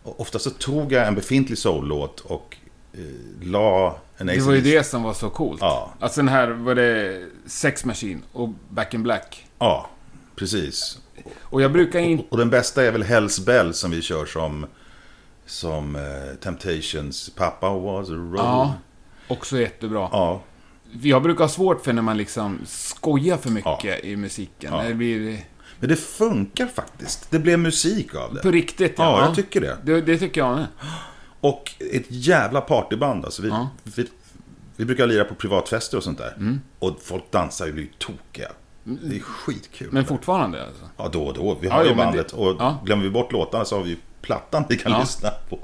Och 0.03 0.21
ofta 0.21 0.39
så 0.39 0.51
tog 0.51 0.93
jag 0.93 1.07
en 1.07 1.15
befintlig 1.15 1.59
soul-låt 1.59 2.21
och 2.21 2.57
eh, 2.93 3.01
la 3.43 3.97
en 4.17 4.27
Det 4.27 4.41
var 4.41 4.53
ju 4.53 4.59
AC/DC 4.59 4.77
det 4.77 4.85
som 4.85 5.03
var 5.03 5.15
så 5.15 5.31
coolt. 5.31 5.61
Ja. 5.61 5.93
Alltså 6.01 6.21
den 6.21 6.29
här, 6.29 6.49
var 6.49 6.75
det 6.75 7.27
Sex 7.47 7.85
Machine 7.85 8.23
och 8.33 8.49
Back 8.69 8.95
in 8.95 9.03
Black. 9.03 9.47
Ja, 9.59 9.91
precis. 10.37 10.99
Och 11.41 11.63
jag 11.63 11.73
brukar 11.73 12.01
inte... 12.01 12.25
Och 12.31 12.39
den 12.39 12.51
bästa 12.51 12.85
är 12.85 12.93
väl 12.93 13.03
Hells 13.03 13.41
Bell 13.41 13.75
som 13.75 13.91
vi 13.91 14.03
kör 14.03 14.27
som, 14.27 14.67
som 15.47 15.97
eh, 15.97 16.35
Temptations 16.41 17.31
Papa 17.37 17.71
was 17.71 18.09
a 18.09 18.13
road. 18.13 18.39
Ja, 18.39 18.75
också 19.29 19.59
jättebra. 19.61 20.09
ja. 20.13 20.43
Jag 21.03 21.23
brukar 21.23 21.45
ha 21.45 21.49
svårt 21.49 21.85
för 21.85 21.93
när 21.93 22.03
man 22.03 22.17
liksom 22.17 22.59
skojar 22.67 23.37
för 23.37 23.51
mycket 23.51 24.05
i 24.05 24.17
musiken. 24.17 24.73
Ja. 24.73 24.83
Det 24.83 24.95
blir 24.95 25.39
Men 25.81 25.89
det 25.89 25.97
funkar 25.97 26.67
faktiskt. 26.67 27.31
Det 27.31 27.39
blev 27.39 27.59
musik 27.59 28.15
av 28.15 28.35
det. 28.35 28.43
på 28.43 28.51
riktigt. 28.51 28.95
Ja, 28.99 29.25
jag 29.27 29.35
tycker 29.35 29.61
det. 29.61 29.77
det. 29.85 30.01
Det 30.01 30.19
tycker 30.19 30.41
jag 30.41 30.57
med. 30.57 30.67
Och 31.41 31.71
ett 31.93 32.05
jävla 32.09 32.61
partyband. 32.61 33.25
Alltså 33.25 33.43
vi, 33.43 33.49
Ja. 33.49 33.69
vi, 33.83 34.07
vi 34.77 34.85
brukar 34.85 35.07
lira 35.07 35.25
på 35.25 35.35
privatfester 35.35 35.97
och 35.97 36.03
sånt 36.03 36.19
där. 36.19 36.33
Mm. 36.37 36.61
Och 36.79 36.97
folk 37.03 37.31
dansar 37.31 37.69
och 37.69 37.75
blir 37.75 37.89
tokiga. 37.99 38.49
Det 38.85 39.17
är 39.17 39.21
skitkul. 39.21 39.89
Men 39.93 40.05
fortfarande 40.05 40.67
alltså. 40.67 40.83
Ja, 40.97 41.09
då 41.13 41.25
och 41.25 41.35
då. 41.35 41.59
Vi 41.61 41.69
Ja, 41.69 41.75
har 41.75 41.83
ju 41.85 41.89
jo, 41.91 41.97
men 41.97 42.07
bandet. 42.07 42.29
det- 42.29 42.37
Och 42.37 42.57
ja. 42.59 42.79
glömmer 42.85 43.03
vi 43.05 43.11
bort 43.11 43.33
låtarna 43.33 43.65
så 43.65 43.77
har 43.77 43.83
vi 43.83 43.91
ju 43.91 43.97
plattan 44.23 44.65
vi 44.69 44.77
kan 44.79 44.93
Ja. 44.93 45.01
lyssna 45.01 45.31
på. 45.49 45.59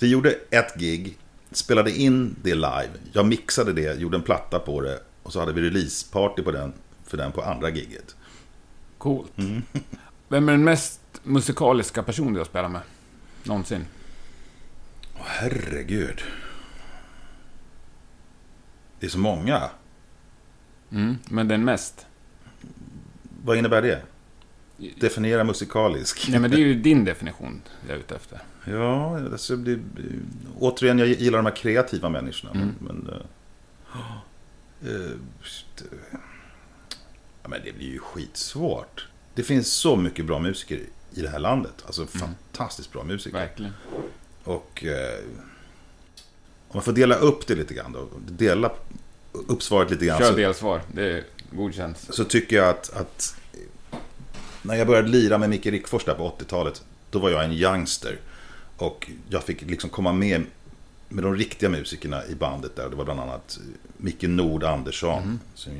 Vi 0.00 0.08
gjorde 0.10 0.30
ett 0.50 0.74
gig, 0.76 1.18
spelade 1.52 1.90
in 1.98 2.36
det 2.42 2.54
live. 2.54 2.90
Jag 3.12 3.26
mixade 3.26 3.72
det, 3.72 4.00
gjorde 4.00 4.16
en 4.16 4.22
platta 4.22 4.58
på 4.58 4.80
det. 4.80 5.00
Och 5.22 5.32
så 5.32 5.40
hade 5.40 5.52
vi 5.52 5.60
releaseparty 5.62 6.42
på 6.42 6.50
den, 6.50 6.72
för 7.04 7.16
den 7.16 7.32
på 7.32 7.42
andra 7.42 7.70
giget. 7.70 8.16
Coolt. 8.98 9.38
Mm. 9.38 9.62
Vem 10.28 10.48
är 10.48 10.52
den 10.52 10.64
mest 10.64 11.00
musikaliska 11.22 12.02
person 12.02 12.32
du 12.32 12.40
har 12.40 12.44
spelat 12.44 12.70
med? 12.70 12.80
Någonsin? 13.44 13.86
Åh, 15.14 15.22
herregud. 15.26 16.22
Det 19.00 19.06
är 19.06 19.10
så 19.10 19.18
många. 19.18 19.70
Mm. 20.90 21.18
Men 21.28 21.48
den 21.48 21.64
mest? 21.64 22.06
Vad 23.44 23.56
innebär 23.56 23.82
det? 23.82 24.02
Definiera 25.00 25.44
musikalisk. 25.44 26.28
Nej, 26.28 26.40
men 26.40 26.50
det 26.50 26.56
är 26.56 26.60
ju 26.60 26.74
din 26.74 27.04
definition 27.04 27.62
jag 27.86 27.96
är 27.96 28.00
ute 28.00 28.14
efter. 28.14 28.40
Ja, 28.64 29.20
alltså, 29.32 29.56
det, 29.56 29.78
återigen, 30.58 30.98
jag 30.98 31.08
gillar 31.08 31.38
de 31.38 31.46
här 31.46 31.56
kreativa 31.56 32.08
människorna. 32.08 32.50
Mm. 32.50 32.74
Men, 32.80 33.10
eh, 33.10 33.22
ja, 37.42 37.48
men 37.48 37.60
det 37.64 37.72
blir 37.72 37.86
ju 37.86 37.98
skitsvårt. 37.98 39.08
Det 39.34 39.42
finns 39.42 39.72
så 39.72 39.96
mycket 39.96 40.24
bra 40.24 40.38
musiker 40.38 40.80
i 41.14 41.20
det 41.20 41.28
här 41.28 41.38
landet. 41.38 41.74
Alltså 41.86 42.06
fantastiskt 42.06 42.92
bra 42.92 43.04
musiker. 43.04 43.38
Verkligen. 43.38 43.72
Och 44.44 44.84
eh, 44.84 45.18
om 46.68 46.76
man 46.76 46.82
får 46.82 46.92
dela 46.92 47.14
upp 47.14 47.46
det 47.46 47.54
lite 47.54 47.74
grann 47.74 47.92
då. 47.92 48.08
Dela 48.28 48.72
upp 49.32 49.62
svaret 49.62 49.90
lite 49.90 50.06
grann. 50.06 50.18
Kör 50.18 50.36
delsvar. 50.36 50.82
Det 50.92 51.12
är 51.12 51.24
godkänt. 51.50 52.06
så 52.10 52.24
tycker 52.24 52.56
jag 52.56 52.68
att, 52.68 52.96
att 52.96 53.37
när 54.68 54.74
jag 54.74 54.86
började 54.86 55.08
lira 55.08 55.38
med 55.38 55.50
Micke 55.50 55.66
Rickfors 55.66 56.04
där 56.04 56.14
på 56.14 56.30
80-talet. 56.38 56.82
Då 57.10 57.18
var 57.18 57.30
jag 57.30 57.44
en 57.44 57.52
youngster. 57.52 58.18
Och 58.76 59.10
jag 59.28 59.44
fick 59.44 59.62
liksom 59.62 59.90
komma 59.90 60.12
med 60.12 60.44
med 61.08 61.24
de 61.24 61.34
riktiga 61.36 61.68
musikerna 61.70 62.26
i 62.26 62.34
bandet 62.34 62.76
där. 62.76 62.90
Det 62.90 62.96
var 62.96 63.04
bland 63.04 63.20
annat 63.20 63.58
Micke 63.96 64.22
Nord 64.22 64.64
Andersson. 64.64 65.40
Som 65.54 65.72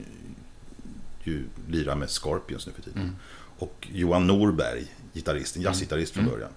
ju 1.24 1.44
lirar 1.68 1.94
med 1.96 2.10
Scorpions 2.10 2.66
nu 2.66 2.72
för 2.72 2.82
tiden. 2.82 3.16
Och 3.58 3.88
Johan 3.92 4.26
Norberg, 4.26 4.86
gitarristen, 5.12 5.62
jazzgitarrist 5.62 6.14
från 6.14 6.26
början. 6.26 6.50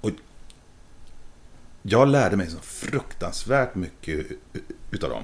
Och 0.00 0.10
jag 1.82 2.08
lärde 2.08 2.36
mig 2.36 2.50
så 2.50 2.58
fruktansvärt 2.58 3.74
mycket 3.74 4.26
utav 4.90 5.10
dem. 5.10 5.22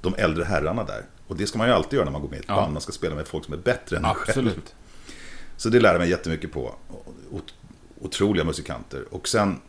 De 0.00 0.14
äldre 0.14 0.44
herrarna 0.44 0.84
där. 0.84 1.02
Och 1.26 1.36
det 1.36 1.46
ska 1.46 1.58
man 1.58 1.66
ju 1.68 1.72
alltid 1.74 1.92
göra 1.92 2.04
när 2.04 2.12
man 2.12 2.20
går 2.22 2.28
med 2.28 2.36
i 2.36 2.40
ett 2.40 2.44
Ja. 2.48 2.54
band. 2.56 2.72
Man 2.72 2.82
ska 2.82 2.92
spela 2.92 3.14
med 3.14 3.26
folk 3.26 3.44
som 3.44 3.54
är 3.54 3.58
bättre 3.58 3.96
än 3.96 4.04
en 4.04 4.14
själv. 4.14 4.50
Så 5.56 5.68
det 5.68 5.80
lärde 5.80 5.94
jag 5.94 6.00
mig 6.00 6.10
jättemycket 6.10 6.52
på. 6.52 6.74
Ot- 7.30 7.54
Otroliga 8.00 8.44
musikanter. 8.44 9.04
Och 9.14 9.28
sen, 9.28 9.60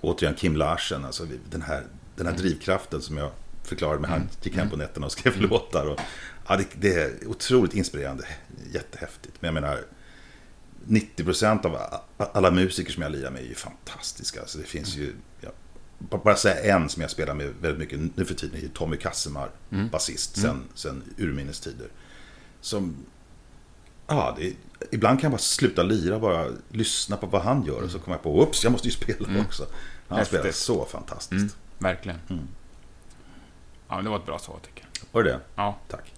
återigen 0.00 0.34
Kim 0.34 0.56
Larsen, 0.56 1.04
alltså 1.04 1.26
den 1.50 1.62
här, 1.62 1.84
den 2.16 2.26
här 2.26 2.36
drivkraften 2.36 3.02
som 3.02 3.16
jag 3.16 3.30
förklarade 3.64 4.00
med. 4.00 4.10
Han 4.10 4.28
gick 4.42 4.56
hem 4.56 4.70
på 4.70 4.76
nätterna 4.76 5.06
och 5.06 5.12
skrev 5.12 5.40
låtar. 5.40 5.86
Och, 5.86 6.00
ja, 6.48 6.56
det, 6.56 6.66
det 6.80 6.94
är 6.94 7.26
otroligt 7.28 7.74
inspirerande, 7.74 8.24
jättehäftigt. 8.72 9.34
Men 9.40 9.54
jag 9.54 9.62
menar, 9.62 9.84
90% 10.88 11.66
av 11.66 11.76
alla 12.32 12.50
musiker 12.50 12.92
som 12.92 13.02
jag 13.02 13.12
lirar 13.12 13.30
med 13.30 13.42
är 13.42 13.46
ju 13.46 13.54
fantastiska. 13.54 14.40
Alltså 14.40 14.58
det 14.58 14.64
finns 14.64 14.96
ju, 14.96 15.12
ja, 15.40 15.50
bara 15.98 16.36
säga 16.36 16.74
en 16.76 16.88
som 16.88 17.02
jag 17.02 17.10
spelar 17.10 17.34
med 17.34 17.54
väldigt 17.60 17.78
mycket 17.78 18.16
nu 18.16 18.24
för 18.24 18.34
tiden 18.34 18.64
är 18.64 18.68
Tommy 18.68 18.96
Kassemar, 18.96 19.50
basist, 19.92 20.36
sen, 20.40 20.64
sen 20.74 21.02
urminnes 21.18 21.60
tider. 21.60 21.88
Som 22.60 22.96
Ja, 24.16 24.36
det, 24.38 24.52
ibland 24.90 25.18
kan 25.20 25.22
jag 25.28 25.32
bara 25.32 25.38
sluta 25.42 25.82
lira 25.82 26.14
och 26.14 26.20
bara 26.20 26.46
lyssna 26.68 27.16
på 27.16 27.26
vad 27.26 27.42
han 27.42 27.64
gör. 27.64 27.82
Och 27.82 27.90
så 27.90 27.98
kommer 27.98 28.16
jag 28.16 28.22
på, 28.22 28.42
ups, 28.42 28.64
jag 28.64 28.72
måste 28.72 28.88
ju 28.88 28.92
spela 28.94 29.40
också. 29.46 29.66
Han 30.08 30.18
Häftigt. 30.18 30.38
spelar 30.38 30.52
så 30.52 30.84
fantastiskt. 30.84 31.32
Mm. 31.42 31.48
Verkligen. 31.78 32.18
Ja, 33.88 33.94
men 33.96 34.04
det 34.04 34.10
var 34.10 34.16
ett 34.18 34.26
bra 34.26 34.38
svar 34.38 34.56
tycker 34.64 34.84
jag. 34.92 35.06
Var 35.12 35.22
det 35.22 35.30
det? 35.30 35.40
Ja. 35.56 35.78
Tack. 35.88 36.12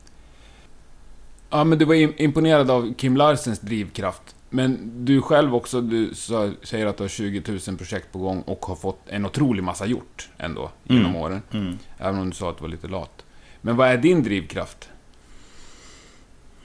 Ja, 1.50 1.64
men 1.64 1.78
du 1.78 1.84
var 1.84 1.94
im- 1.94 2.14
imponerad 2.16 2.70
av 2.70 2.94
Kim 2.94 3.16
Larsens 3.16 3.60
drivkraft. 3.60 4.22
Men 4.50 4.90
du 5.04 5.22
själv 5.22 5.54
också, 5.54 5.80
du 5.80 6.14
säger 6.62 6.86
att 6.86 6.96
du 6.96 7.02
har 7.04 7.08
20 7.08 7.42
000 7.68 7.76
projekt 7.76 8.12
på 8.12 8.18
gång 8.18 8.40
och 8.42 8.66
har 8.66 8.76
fått 8.76 9.00
en 9.08 9.26
otrolig 9.26 9.62
massa 9.64 9.86
gjort 9.86 10.28
ändå 10.38 10.70
genom 10.84 11.16
åren. 11.16 11.42
Mm. 11.52 11.78
Även 11.98 12.20
om 12.20 12.30
du 12.30 12.36
sa 12.36 12.50
att 12.50 12.56
du 12.56 12.62
var 12.62 12.68
lite 12.68 12.88
lat. 12.88 13.24
Men 13.60 13.76
vad 13.76 13.88
är 13.88 13.96
din 13.98 14.22
drivkraft? 14.22 14.88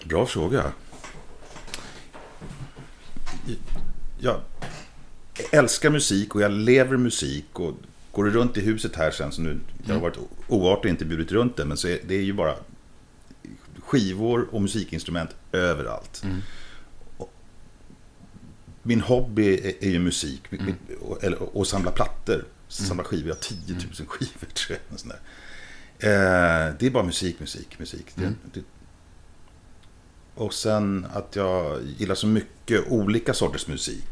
Bra 0.04 0.26
fråga. 0.26 0.72
Jag 4.20 4.42
älskar 5.52 5.90
musik 5.90 6.36
och 6.36 6.42
jag 6.42 6.52
lever 6.52 6.98
musik. 6.98 7.60
Och 7.60 7.74
går 8.12 8.24
du 8.24 8.32
runt 8.32 8.58
i 8.58 8.62
huset 8.62 8.96
här 8.96 9.12
sen, 9.12 9.32
så 9.32 9.42
nu, 9.42 9.60
jag 9.86 9.94
har 9.94 10.02
varit 10.02 10.18
oartig 10.48 10.86
och 10.86 10.90
inte 10.90 11.06
bjudit 11.06 11.32
runt 11.32 11.58
det, 11.58 11.66
men 11.66 11.78
så 11.78 11.88
är, 11.88 12.00
det 12.08 12.16
är 12.16 12.22
ju 12.22 12.34
bara 12.34 12.56
skivor 13.80 14.48
och 14.52 14.62
musikinstrument 14.62 15.30
överallt. 15.52 16.24
Och 17.18 17.34
Min 18.84 19.02
hobby 19.02 19.54
är, 19.54 19.84
är 19.84 19.90
ju 19.90 20.00
musik 20.00 20.42
och, 21.02 21.24
eller, 21.24 21.58
och 21.58 21.68
samla 21.68 21.92
plattor. 21.92 22.46
Samla 22.68 23.04
skivor. 23.04 23.28
Jag 23.28 23.36
har 23.36 23.42
10 23.42 23.74
000 23.74 24.08
skivor 24.08 24.48
tror 24.54 24.78
jag. 24.78 24.80
och. 24.90 25.16
Eh, 26.00 26.74
det 26.80 26.86
är 26.86 26.90
bara 26.90 27.04
musik, 27.04 27.40
musik, 27.40 27.80
musik. 27.80 28.06
Det, 28.16 28.34
det, 28.54 28.62
och 30.40 30.54
sen 30.54 31.06
att 31.14 31.36
jag 31.36 31.78
gillar 31.98 32.16
så 32.16 32.28
mycket 32.28 32.88
olika 32.92 33.34
sorters 33.34 33.68
musik. 33.68 34.06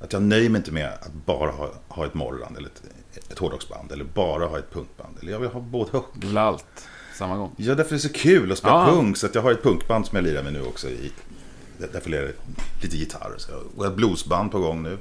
Att 0.00 0.12
jag 0.12 0.22
nöjer 0.22 0.50
mig 0.50 0.58
inte 0.58 0.72
med 0.72 0.88
att 0.88 1.12
bara 1.26 1.50
ha, 1.50 1.72
ha 1.88 2.06
ett 2.06 2.14
morran 2.14 2.56
eller 2.56 2.68
ett, 2.68 2.82
ett 3.30 3.38
hårdrocksband. 3.38 3.92
Eller 3.92 4.04
bara 4.04 4.46
ha 4.46 4.58
ett 4.58 4.72
punkband. 4.72 5.16
Eller 5.22 5.32
jag 5.32 5.38
vill 5.40 5.48
ha 5.50 5.60
både 5.60 5.90
och. 5.90 6.06
Vill 6.14 6.38
allt 6.38 6.88
samma 7.14 7.36
gång. 7.36 7.54
Ja, 7.56 7.74
därför 7.74 7.90
är 7.90 7.96
det 7.96 8.00
så 8.02 8.12
kul 8.12 8.52
att 8.52 8.58
spela 8.58 8.74
Ja. 8.74 8.86
punk. 8.92 9.16
Så 9.16 9.26
att 9.26 9.34
jag 9.34 9.42
har 9.42 9.52
ett 9.52 9.62
punkband 9.62 10.06
som 10.06 10.16
jag 10.16 10.22
lirar 10.24 10.42
med 10.42 10.52
nu 10.52 10.62
också. 10.62 10.88
I, 10.88 11.12
därför 11.92 12.10
lirar 12.10 12.22
jag 12.22 12.32
lite 12.82 12.96
gitarr. 12.96 13.34
Så 13.36 13.50
jag, 13.52 13.62
och 13.76 13.86
ett 13.86 13.94
bluesband 13.96 14.50
på 14.52 14.58
gång 14.58 14.82
nu. 14.82 14.98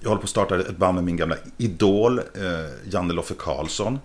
Jag 0.00 0.08
håller 0.08 0.20
på 0.20 0.24
att 0.24 0.30
starta 0.30 0.58
ett 0.60 0.76
band 0.76 0.94
med 0.94 1.04
min 1.04 1.16
gamla 1.16 1.36
idol, 1.58 2.18
eh, 2.18 2.24
Janne 2.92 3.12
Loffe 3.12 3.34
Karlsson. 3.38 3.98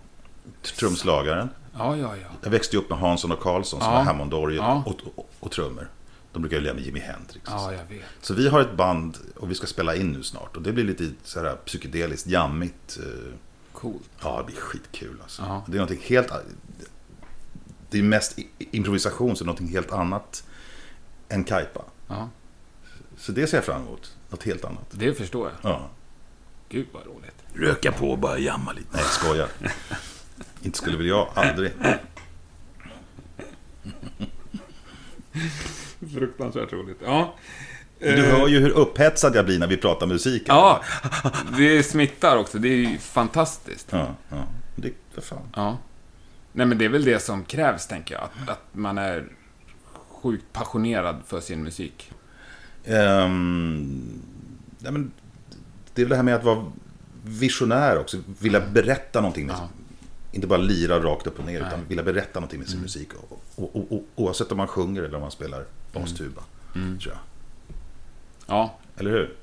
Trumslagaren. 0.79 1.49
Ja, 1.77 1.97
ja, 1.97 2.15
ja. 2.17 2.27
Jag 2.43 2.49
växte 2.49 2.77
upp 2.77 2.89
med 2.89 2.99
Hansson 2.99 3.31
och 3.31 3.39
Karlsson 3.39 3.79
som 3.81 3.91
Ja. 3.91 3.97
har 3.97 4.03
Hammondorgel 4.03 4.57
Ja. 4.63 4.83
och, 4.85 4.95
och, 5.15 5.29
och 5.39 5.51
trummor. 5.51 5.89
De 6.33 6.41
brukar 6.41 6.57
ju 6.57 6.63
lira 6.63 6.73
med 6.73 6.83
Jimi 6.83 6.99
Hendrix. 6.99 7.45
Ja, 7.49 7.73
jag 7.73 7.85
vet. 7.85 8.05
Så 8.21 8.33
vi 8.33 8.47
har 8.49 8.61
ett 8.61 8.75
band 8.77 9.17
och 9.35 9.51
vi 9.51 9.55
ska 9.55 9.67
spela 9.67 9.95
in 9.95 10.11
nu 10.11 10.23
snart. 10.23 10.55
Och 10.55 10.61
det 10.61 10.71
blir 10.73 10.83
lite 10.83 11.09
så 11.23 11.39
här 11.39 11.55
psykedeliskt, 11.55 12.27
jammigt. 12.27 12.97
eh, 13.03 13.33
Coolt. 13.73 14.09
Ja, 14.23 14.37
det 14.37 14.43
blir 14.45 14.55
skitkul 14.55 15.17
alltså. 15.23 15.41
Ja. 15.41 15.63
Det 15.67 15.71
är 15.73 15.79
någonting 15.81 16.03
helt... 16.07 16.31
Det 17.89 17.99
är 17.99 18.03
mest 18.03 18.39
improvisation, 18.57 19.35
så 19.35 19.45
någonting 19.45 19.67
helt 19.67 19.91
annat 19.91 20.43
än 21.29 21.43
kajpa. 21.43 21.81
Ja, 22.07 22.29
Så 23.17 23.31
det 23.31 23.47
ser 23.47 23.57
jag 23.57 23.63
fram 23.65 23.81
emot. 23.81 24.15
Något 24.29 24.43
helt 24.43 24.65
annat. 24.65 24.85
det 24.91 25.13
förstår 25.13 25.51
jag. 25.61 25.71
Ja. 25.71 25.89
Gud 26.69 26.87
vad 26.93 27.05
roligt. 27.05 27.35
Röka 27.53 27.91
på 27.91 28.11
och 28.11 28.19
bara 28.19 28.37
jamma 28.39 28.71
lite. 28.71 28.87
Nej, 28.91 29.01
jag 29.01 29.11
skojar. 29.11 29.47
Inte 30.61 30.77
skulle 30.77 30.97
väl 30.97 31.05
jag, 31.07 31.27
aldrig. 31.33 31.71
Fruktansvärt 36.13 36.73
roligt. 36.73 36.97
Ja. 37.05 37.35
Men 37.99 38.15
Du 38.15 38.21
hör 38.25 38.47
ju 38.47 38.59
hur 38.59 38.69
upphetsad 38.69 39.35
jag 39.35 39.45
blir 39.45 39.59
när 39.59 39.67
vi 39.67 39.77
pratar 39.77 40.07
musik. 40.07 40.43
Ja, 40.45 40.83
det 41.57 41.83
smittar 41.83 42.37
också. 42.37 42.57
Det 42.59 42.67
är 42.67 42.75
ju 42.75 42.97
fantastiskt. 42.97 43.87
Ja, 43.91 44.15
ja. 44.29 44.43
Det, 44.75 44.91
för 45.13 45.21
fan. 45.21 45.47
Ja. 45.55 45.77
Nej, 46.51 46.65
men 46.67 46.77
det 46.77 46.85
är 46.85 46.89
väl 46.89 47.03
det 47.05 47.19
som 47.19 47.43
krävs, 47.43 47.87
tänker 47.87 48.15
jag. 48.15 48.23
Att, 48.23 48.49
att 48.49 48.61
man 48.71 48.97
är 48.97 49.25
sjukt 50.21 50.45
passionerad 50.53 51.15
för 51.25 51.39
sin 51.41 51.63
musik. 51.63 52.11
Ehm, 52.85 54.21
nej, 54.79 54.91
men 54.91 55.11
det 55.93 56.01
är 56.01 56.05
väl 56.05 56.09
det 56.09 56.15
här 56.15 56.23
med 56.23 56.35
att 56.35 56.43
vara 56.43 56.65
visionär 57.23 57.97
också. 57.99 58.17
Vilja 58.39 58.59
berätta 58.59 59.21
någonting. 59.21 59.47
Med, 59.47 59.55
Ja. 59.55 59.69
Inte 60.35 60.47
bara 60.47 60.59
lira 60.59 60.99
rakt 60.99 61.27
upp 61.27 61.39
och 61.39 61.45
ner, 61.45 61.57
utan 61.57 61.69
Nej. 61.69 61.87
vilja 61.87 62.03
berätta 62.03 62.39
någonting 62.39 62.59
med 62.59 62.69
sin 62.69 62.81
musik. 62.81 63.09
Och, 63.13 63.41
och, 63.55 63.75
och, 63.75 63.91
och, 63.91 64.03
oavsett 64.15 64.51
om 64.51 64.57
man 64.57 64.67
sjunger 64.67 65.03
eller 65.03 65.15
om 65.15 65.21
man 65.21 65.31
spelar 65.31 65.65
bastuba. 65.93 66.41
Tror 66.73 66.99
jag. 67.05 67.17
Ja, 68.47 68.77
Eller 68.97 69.11
hur? 69.11 69.35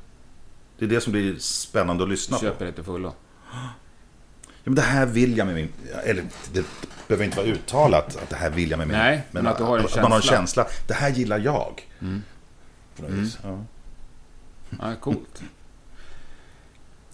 Det 0.79 0.85
är 0.85 0.89
det 0.89 1.01
som 1.01 1.13
blir 1.13 1.39
spännande 1.39 2.03
att 2.03 2.11
lyssna 2.11 2.37
på. 2.37 2.43
köper 2.43 2.65
det 2.65 2.73
till 2.73 2.85
fullo. 2.85 3.15
Ja, 4.65 4.71
men 4.71 4.75
det 4.75 4.83
här 4.83 5.07
vill 5.07 5.37
jag 5.37 5.47
med 5.47 5.55
min... 5.55 5.69
Eller 6.05 6.25
det 6.53 6.65
behöver 7.09 7.25
inte 7.25 7.37
vara 7.37 7.47
uttalat 7.47 8.17
att 8.17 8.31
det 8.31 8.37
här 8.37 8.51
vill 8.51 8.71
jag 8.71 8.79
med 8.79 8.89
min... 8.89 8.97
Nej, 8.97 9.27
men 9.31 9.47
att 9.47 9.59
du 9.59 9.65
har 9.65 9.79
en 9.79 9.87
man 10.03 10.11
har 10.11 10.17
en 10.19 10.23
känsla. 10.23 10.65
känsla. 10.65 10.85
Det 10.87 10.95
här 10.95 11.11
gillar 11.11 11.39
jag. 11.39 11.89
På 12.97 13.03
något 13.03 13.11
vis. 13.11 13.39
Ja. 13.43 13.65
Ja, 14.81 14.95
coolt. 15.01 15.43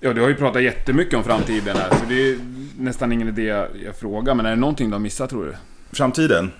Ja, 0.00 0.12
du 0.12 0.20
har 0.20 0.28
ju 0.28 0.34
pratat 0.34 0.62
jättemycket 0.62 1.14
om 1.14 1.24
framtiden 1.24 1.76
här, 1.76 1.90
så 1.90 2.04
det 2.08 2.30
är 2.30 2.38
nästan 2.78 3.12
ingen 3.12 3.28
idé 3.28 3.66
jag, 3.84 3.96
frågar. 3.96 4.34
Men 4.34 4.46
är 4.46 4.50
det 4.50 4.56
någonting 4.56 4.88
du 4.88 4.94
har 4.94 5.00
missat, 5.00 5.30
tror 5.30 5.44
du? 5.46 5.56
Framtiden? 5.96 6.50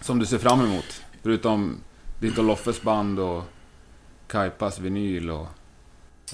Som 0.00 0.18
du 0.18 0.26
ser 0.26 0.38
fram 0.38 0.60
emot? 0.60 1.02
Förutom 1.22 1.76
ditt 2.20 2.38
och 2.38 2.44
Loffes 2.44 2.82
band 2.82 3.20
och 3.20 3.44
Kaipas 4.26 4.78
vinyl 4.78 5.30
och... 5.30 5.46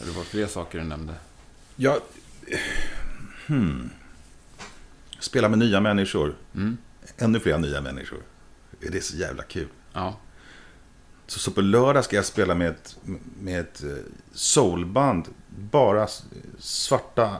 Det 0.04 0.16
var 0.16 0.24
fler 0.24 0.46
saker 0.46 0.78
du 0.78 0.84
nämnde. 0.84 1.14
Ja... 1.76 1.98
Hmm. 3.46 3.90
Spela 5.18 5.48
med 5.48 5.58
nya 5.58 5.80
människor. 5.80 6.34
Mm. 6.54 6.76
Ännu 7.18 7.40
fler 7.40 7.58
nya 7.58 7.80
människor. 7.80 8.18
Det 8.80 8.96
är 8.96 9.00
så 9.00 9.16
jävla 9.16 9.42
kul. 9.42 9.68
Ja. 9.92 10.16
Så, 11.26 11.38
så 11.38 11.50
på 11.50 11.60
lördag 11.60 12.04
ska 12.04 12.16
jag 12.16 12.24
spela 12.24 12.54
med 12.54 12.68
ett, 12.68 12.98
med 13.40 13.60
ett 13.60 13.82
eh, 13.82 13.90
soulband. 14.32 15.28
Bara 15.56 16.08
svarta 16.58 17.36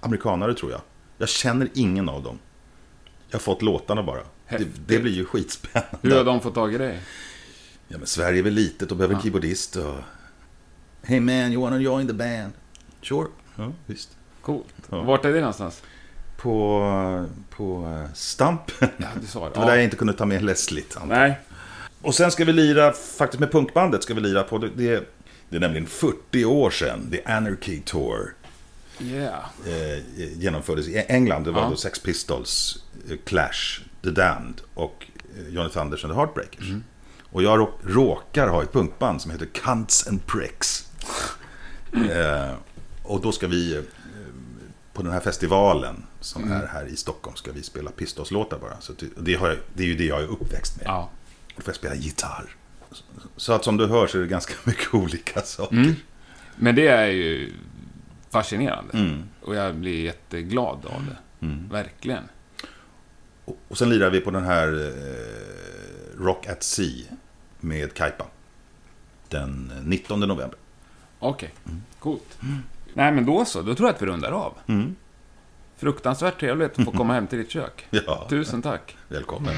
amerikanare 0.00 0.54
tror 0.54 0.72
jag. 0.72 0.80
Jag 1.18 1.28
känner 1.28 1.68
ingen 1.74 2.08
av 2.08 2.22
dem. 2.22 2.38
Jag 3.28 3.38
har 3.38 3.42
fått 3.42 3.62
låtarna 3.62 4.02
bara. 4.02 4.20
Det, 4.48 4.66
det 4.86 4.98
blir 4.98 5.12
ju 5.12 5.24
skitspännande. 5.24 5.98
Hur 6.02 6.16
har 6.16 6.24
de 6.24 6.40
fått 6.40 6.54
tag 6.54 6.74
i 6.74 6.78
dig? 6.78 7.00
Ja, 7.88 7.98
men 7.98 8.06
Sverige 8.06 8.38
är 8.38 8.42
väl 8.42 8.52
litet 8.52 8.90
och 8.90 8.96
behöver 8.96 9.14
Ja. 9.14 9.20
keyboardist. 9.20 9.76
Och... 9.76 9.94
Hey 11.02 11.20
man, 11.20 11.34
you 11.52 11.62
wanna 11.62 11.78
join 11.78 12.06
the 12.06 12.12
band? 12.12 12.52
Sure. 13.02 13.28
Ja, 13.56 13.72
visst. 13.86 14.16
Coolt. 14.42 14.74
Ja. 14.90 15.02
Vart 15.02 15.24
är 15.24 15.32
det 15.32 15.38
någonstans? 15.40 15.82
På, 16.36 17.26
på 17.50 17.84
eh, 18.04 18.12
Stampen. 18.14 18.88
Ja, 18.96 19.06
du 19.20 19.26
sa 19.26 19.44
det. 19.44 19.50
Det 19.54 19.60
var 19.60 19.66
där 19.66 19.74
jag 19.74 19.84
inte 19.84 19.96
kunde 19.96 20.12
ta 20.12 20.24
med 20.26 20.42
Leslie. 20.42 20.84
Nej. 21.06 21.40
Och 22.02 22.14
sen 22.14 22.30
ska 22.30 22.44
vi 22.44 22.52
lira, 22.52 22.92
faktiskt 22.92 23.40
med 23.40 23.52
punkbandet 23.52 24.02
ska 24.02 24.14
vi 24.14 24.20
lira 24.20 24.42
på, 24.42 24.58
det, 24.58 25.04
det, 25.54 25.58
är 25.58 25.60
nämligen 25.60 25.86
40 25.86 26.44
år 26.44 26.70
sedan, 26.70 27.08
The 27.10 27.24
Anarchy 27.24 27.80
Tour 27.80 28.34
Yeah. 29.00 29.44
eh, 29.66 30.02
genomfördes 30.38 30.88
i 30.88 31.04
England. 31.08 31.44
Det 31.44 31.50
var 31.50 31.62
Ja. 31.62 31.68
då 31.70 31.76
Sex 31.76 31.98
Pistols, 32.00 32.82
eh, 33.10 33.16
Clash, 33.24 33.80
The 34.02 34.10
Damned 34.10 34.60
och 34.74 35.06
eh, 35.38 35.48
Johnny 35.54 35.70
Thunders 35.70 36.04
and 36.04 36.12
the 36.12 36.16
Heartbreakers. 36.18 36.68
Mm. 36.68 36.84
Och 37.22 37.42
jag 37.42 37.58
rå- 37.60 37.78
råkar 37.82 38.48
ha 38.48 38.62
ett 38.62 38.72
punkband 38.72 39.22
som 39.22 39.30
heter 39.30 39.46
Cunts 39.46 40.06
and 40.06 40.26
Pricks. 40.26 40.90
eh, 41.92 42.52
och 43.02 43.20
då 43.20 43.32
ska 43.32 43.46
vi, 43.46 43.82
på 44.92 45.02
den 45.02 45.12
här 45.12 45.20
festivalen 45.20 46.04
som 46.20 46.42
Mm. 46.44 46.60
är 46.62 46.66
här 46.66 46.86
i 46.86 46.96
Stockholm, 46.96 47.36
ska 47.36 47.52
vi 47.52 47.62
spela 47.62 47.90
Pistols-låtar 47.90 48.58
bara. 48.58 48.80
Så 48.80 48.92
det, 48.92 49.06
det, 49.16 49.34
har 49.34 49.48
jag, 49.48 49.58
det 49.74 49.82
är 49.82 49.86
ju 49.86 49.96
det 49.96 50.04
jag 50.04 50.20
är 50.22 50.26
uppväxt 50.26 50.76
med. 50.76 50.86
Ja. 50.86 51.10
Då 51.56 51.62
får 51.62 51.68
jag 51.68 51.76
spela 51.76 51.94
gitarr. 51.94 52.56
Så 53.36 53.52
att 53.52 53.64
som 53.64 53.76
du 53.76 53.86
hör 53.86 54.06
så 54.06 54.18
är 54.18 54.22
det 54.22 54.28
ganska 54.28 54.54
mycket 54.64 54.94
olika 54.94 55.40
saker. 55.40 55.76
Mm. 55.76 55.94
Men 56.56 56.74
det 56.74 56.86
är 56.88 57.06
ju 57.06 57.52
fascinerande. 58.30 58.98
Mm. 58.98 59.22
Och 59.42 59.54
jag 59.54 59.74
blir 59.74 60.04
jätteglad 60.04 60.86
av 60.86 61.06
det. 61.06 61.46
Mm. 61.46 61.68
Verkligen. 61.68 62.24
Och, 63.44 63.58
och 63.68 63.78
sen 63.78 63.90
lirar 63.90 64.10
vi 64.10 64.20
på 64.20 64.30
den 64.30 64.44
här 64.44 64.68
eh, 64.86 66.22
Rock 66.24 66.46
at 66.46 66.62
Sea 66.62 67.06
med 67.60 67.94
Kaipa. 67.94 68.24
Den 69.28 69.72
19 69.84 70.20
november. 70.20 70.58
Okej. 71.18 71.54
Coolt. 71.98 72.38
Nej, 72.94 73.12
men 73.12 73.26
då 73.26 73.44
så. 73.44 73.62
Då 73.62 73.74
tror 73.74 73.88
jag 73.88 73.94
att 73.94 74.02
vi 74.02 74.06
rundar 74.06 74.32
av. 74.32 74.54
Mm. 74.66 74.96
Fruktansvärt 75.76 76.40
trevligt 76.40 76.78
att 76.78 76.84
få 76.84 76.90
komma 76.92 77.14
hem 77.14 77.26
till 77.26 77.38
ditt 77.38 77.50
kök. 77.50 77.86
Ja, 77.90 78.26
Tusen 78.30 78.62
tack. 78.62 78.96
välkommen. 79.08 79.54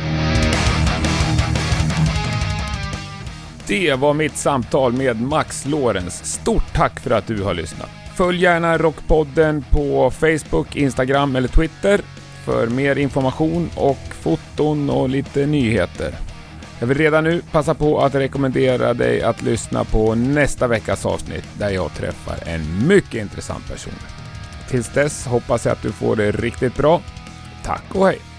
Det 3.69 3.95
var 3.95 4.15
mitt 4.15 4.37
samtal 4.37 4.93
med 4.93 5.21
Max 5.21 5.67
Lorenz. 5.67 6.25
Stort 6.25 6.75
tack 6.75 7.01
för 7.01 7.11
att 7.11 7.27
du 7.27 7.43
har 7.43 7.55
lyssnat. 7.55 7.89
Följ 8.17 8.43
gärna 8.43 8.79
Rockpodden 8.79 9.65
på 9.71 10.11
Facebook, 10.11 10.77
Instagram 10.77 11.37
eller 11.37 11.49
Twitter 11.49 12.01
för 12.45 12.67
mer 12.67 12.99
information 12.99 13.71
och 13.77 13.99
foton 14.21 14.91
och 14.91 15.09
lite 15.09 15.47
nyheter. 15.47 16.15
Jag 16.79 16.87
vill 16.87 16.99
redan 16.99 17.25
nu 17.25 17.43
passa 17.53 17.75
på 17.75 18.01
att 18.01 18.15
rekommendera 18.15 18.95
dig 18.95 19.23
att 19.23 19.43
lyssna 19.43 19.85
på 19.85 20.15
nästa 20.15 20.67
veckas 20.67 21.07
avsnitt 21.07 21.49
där 21.59 21.71
jag 21.71 21.95
träffar 21.95 22.37
en 22.47 22.87
mycket 22.89 23.21
intressant 23.21 23.69
person. 23.69 23.95
Tills 24.69 24.89
dess 24.89 25.27
hoppas 25.27 25.65
jag 25.65 25.73
att 25.73 25.83
du 25.83 25.93
får 25.93 26.17
det 26.17 26.33
riktigt 26.33 26.77
bra. 26.77 27.01
Tack 27.65 27.85
och 27.95 28.07
hej! 28.07 28.36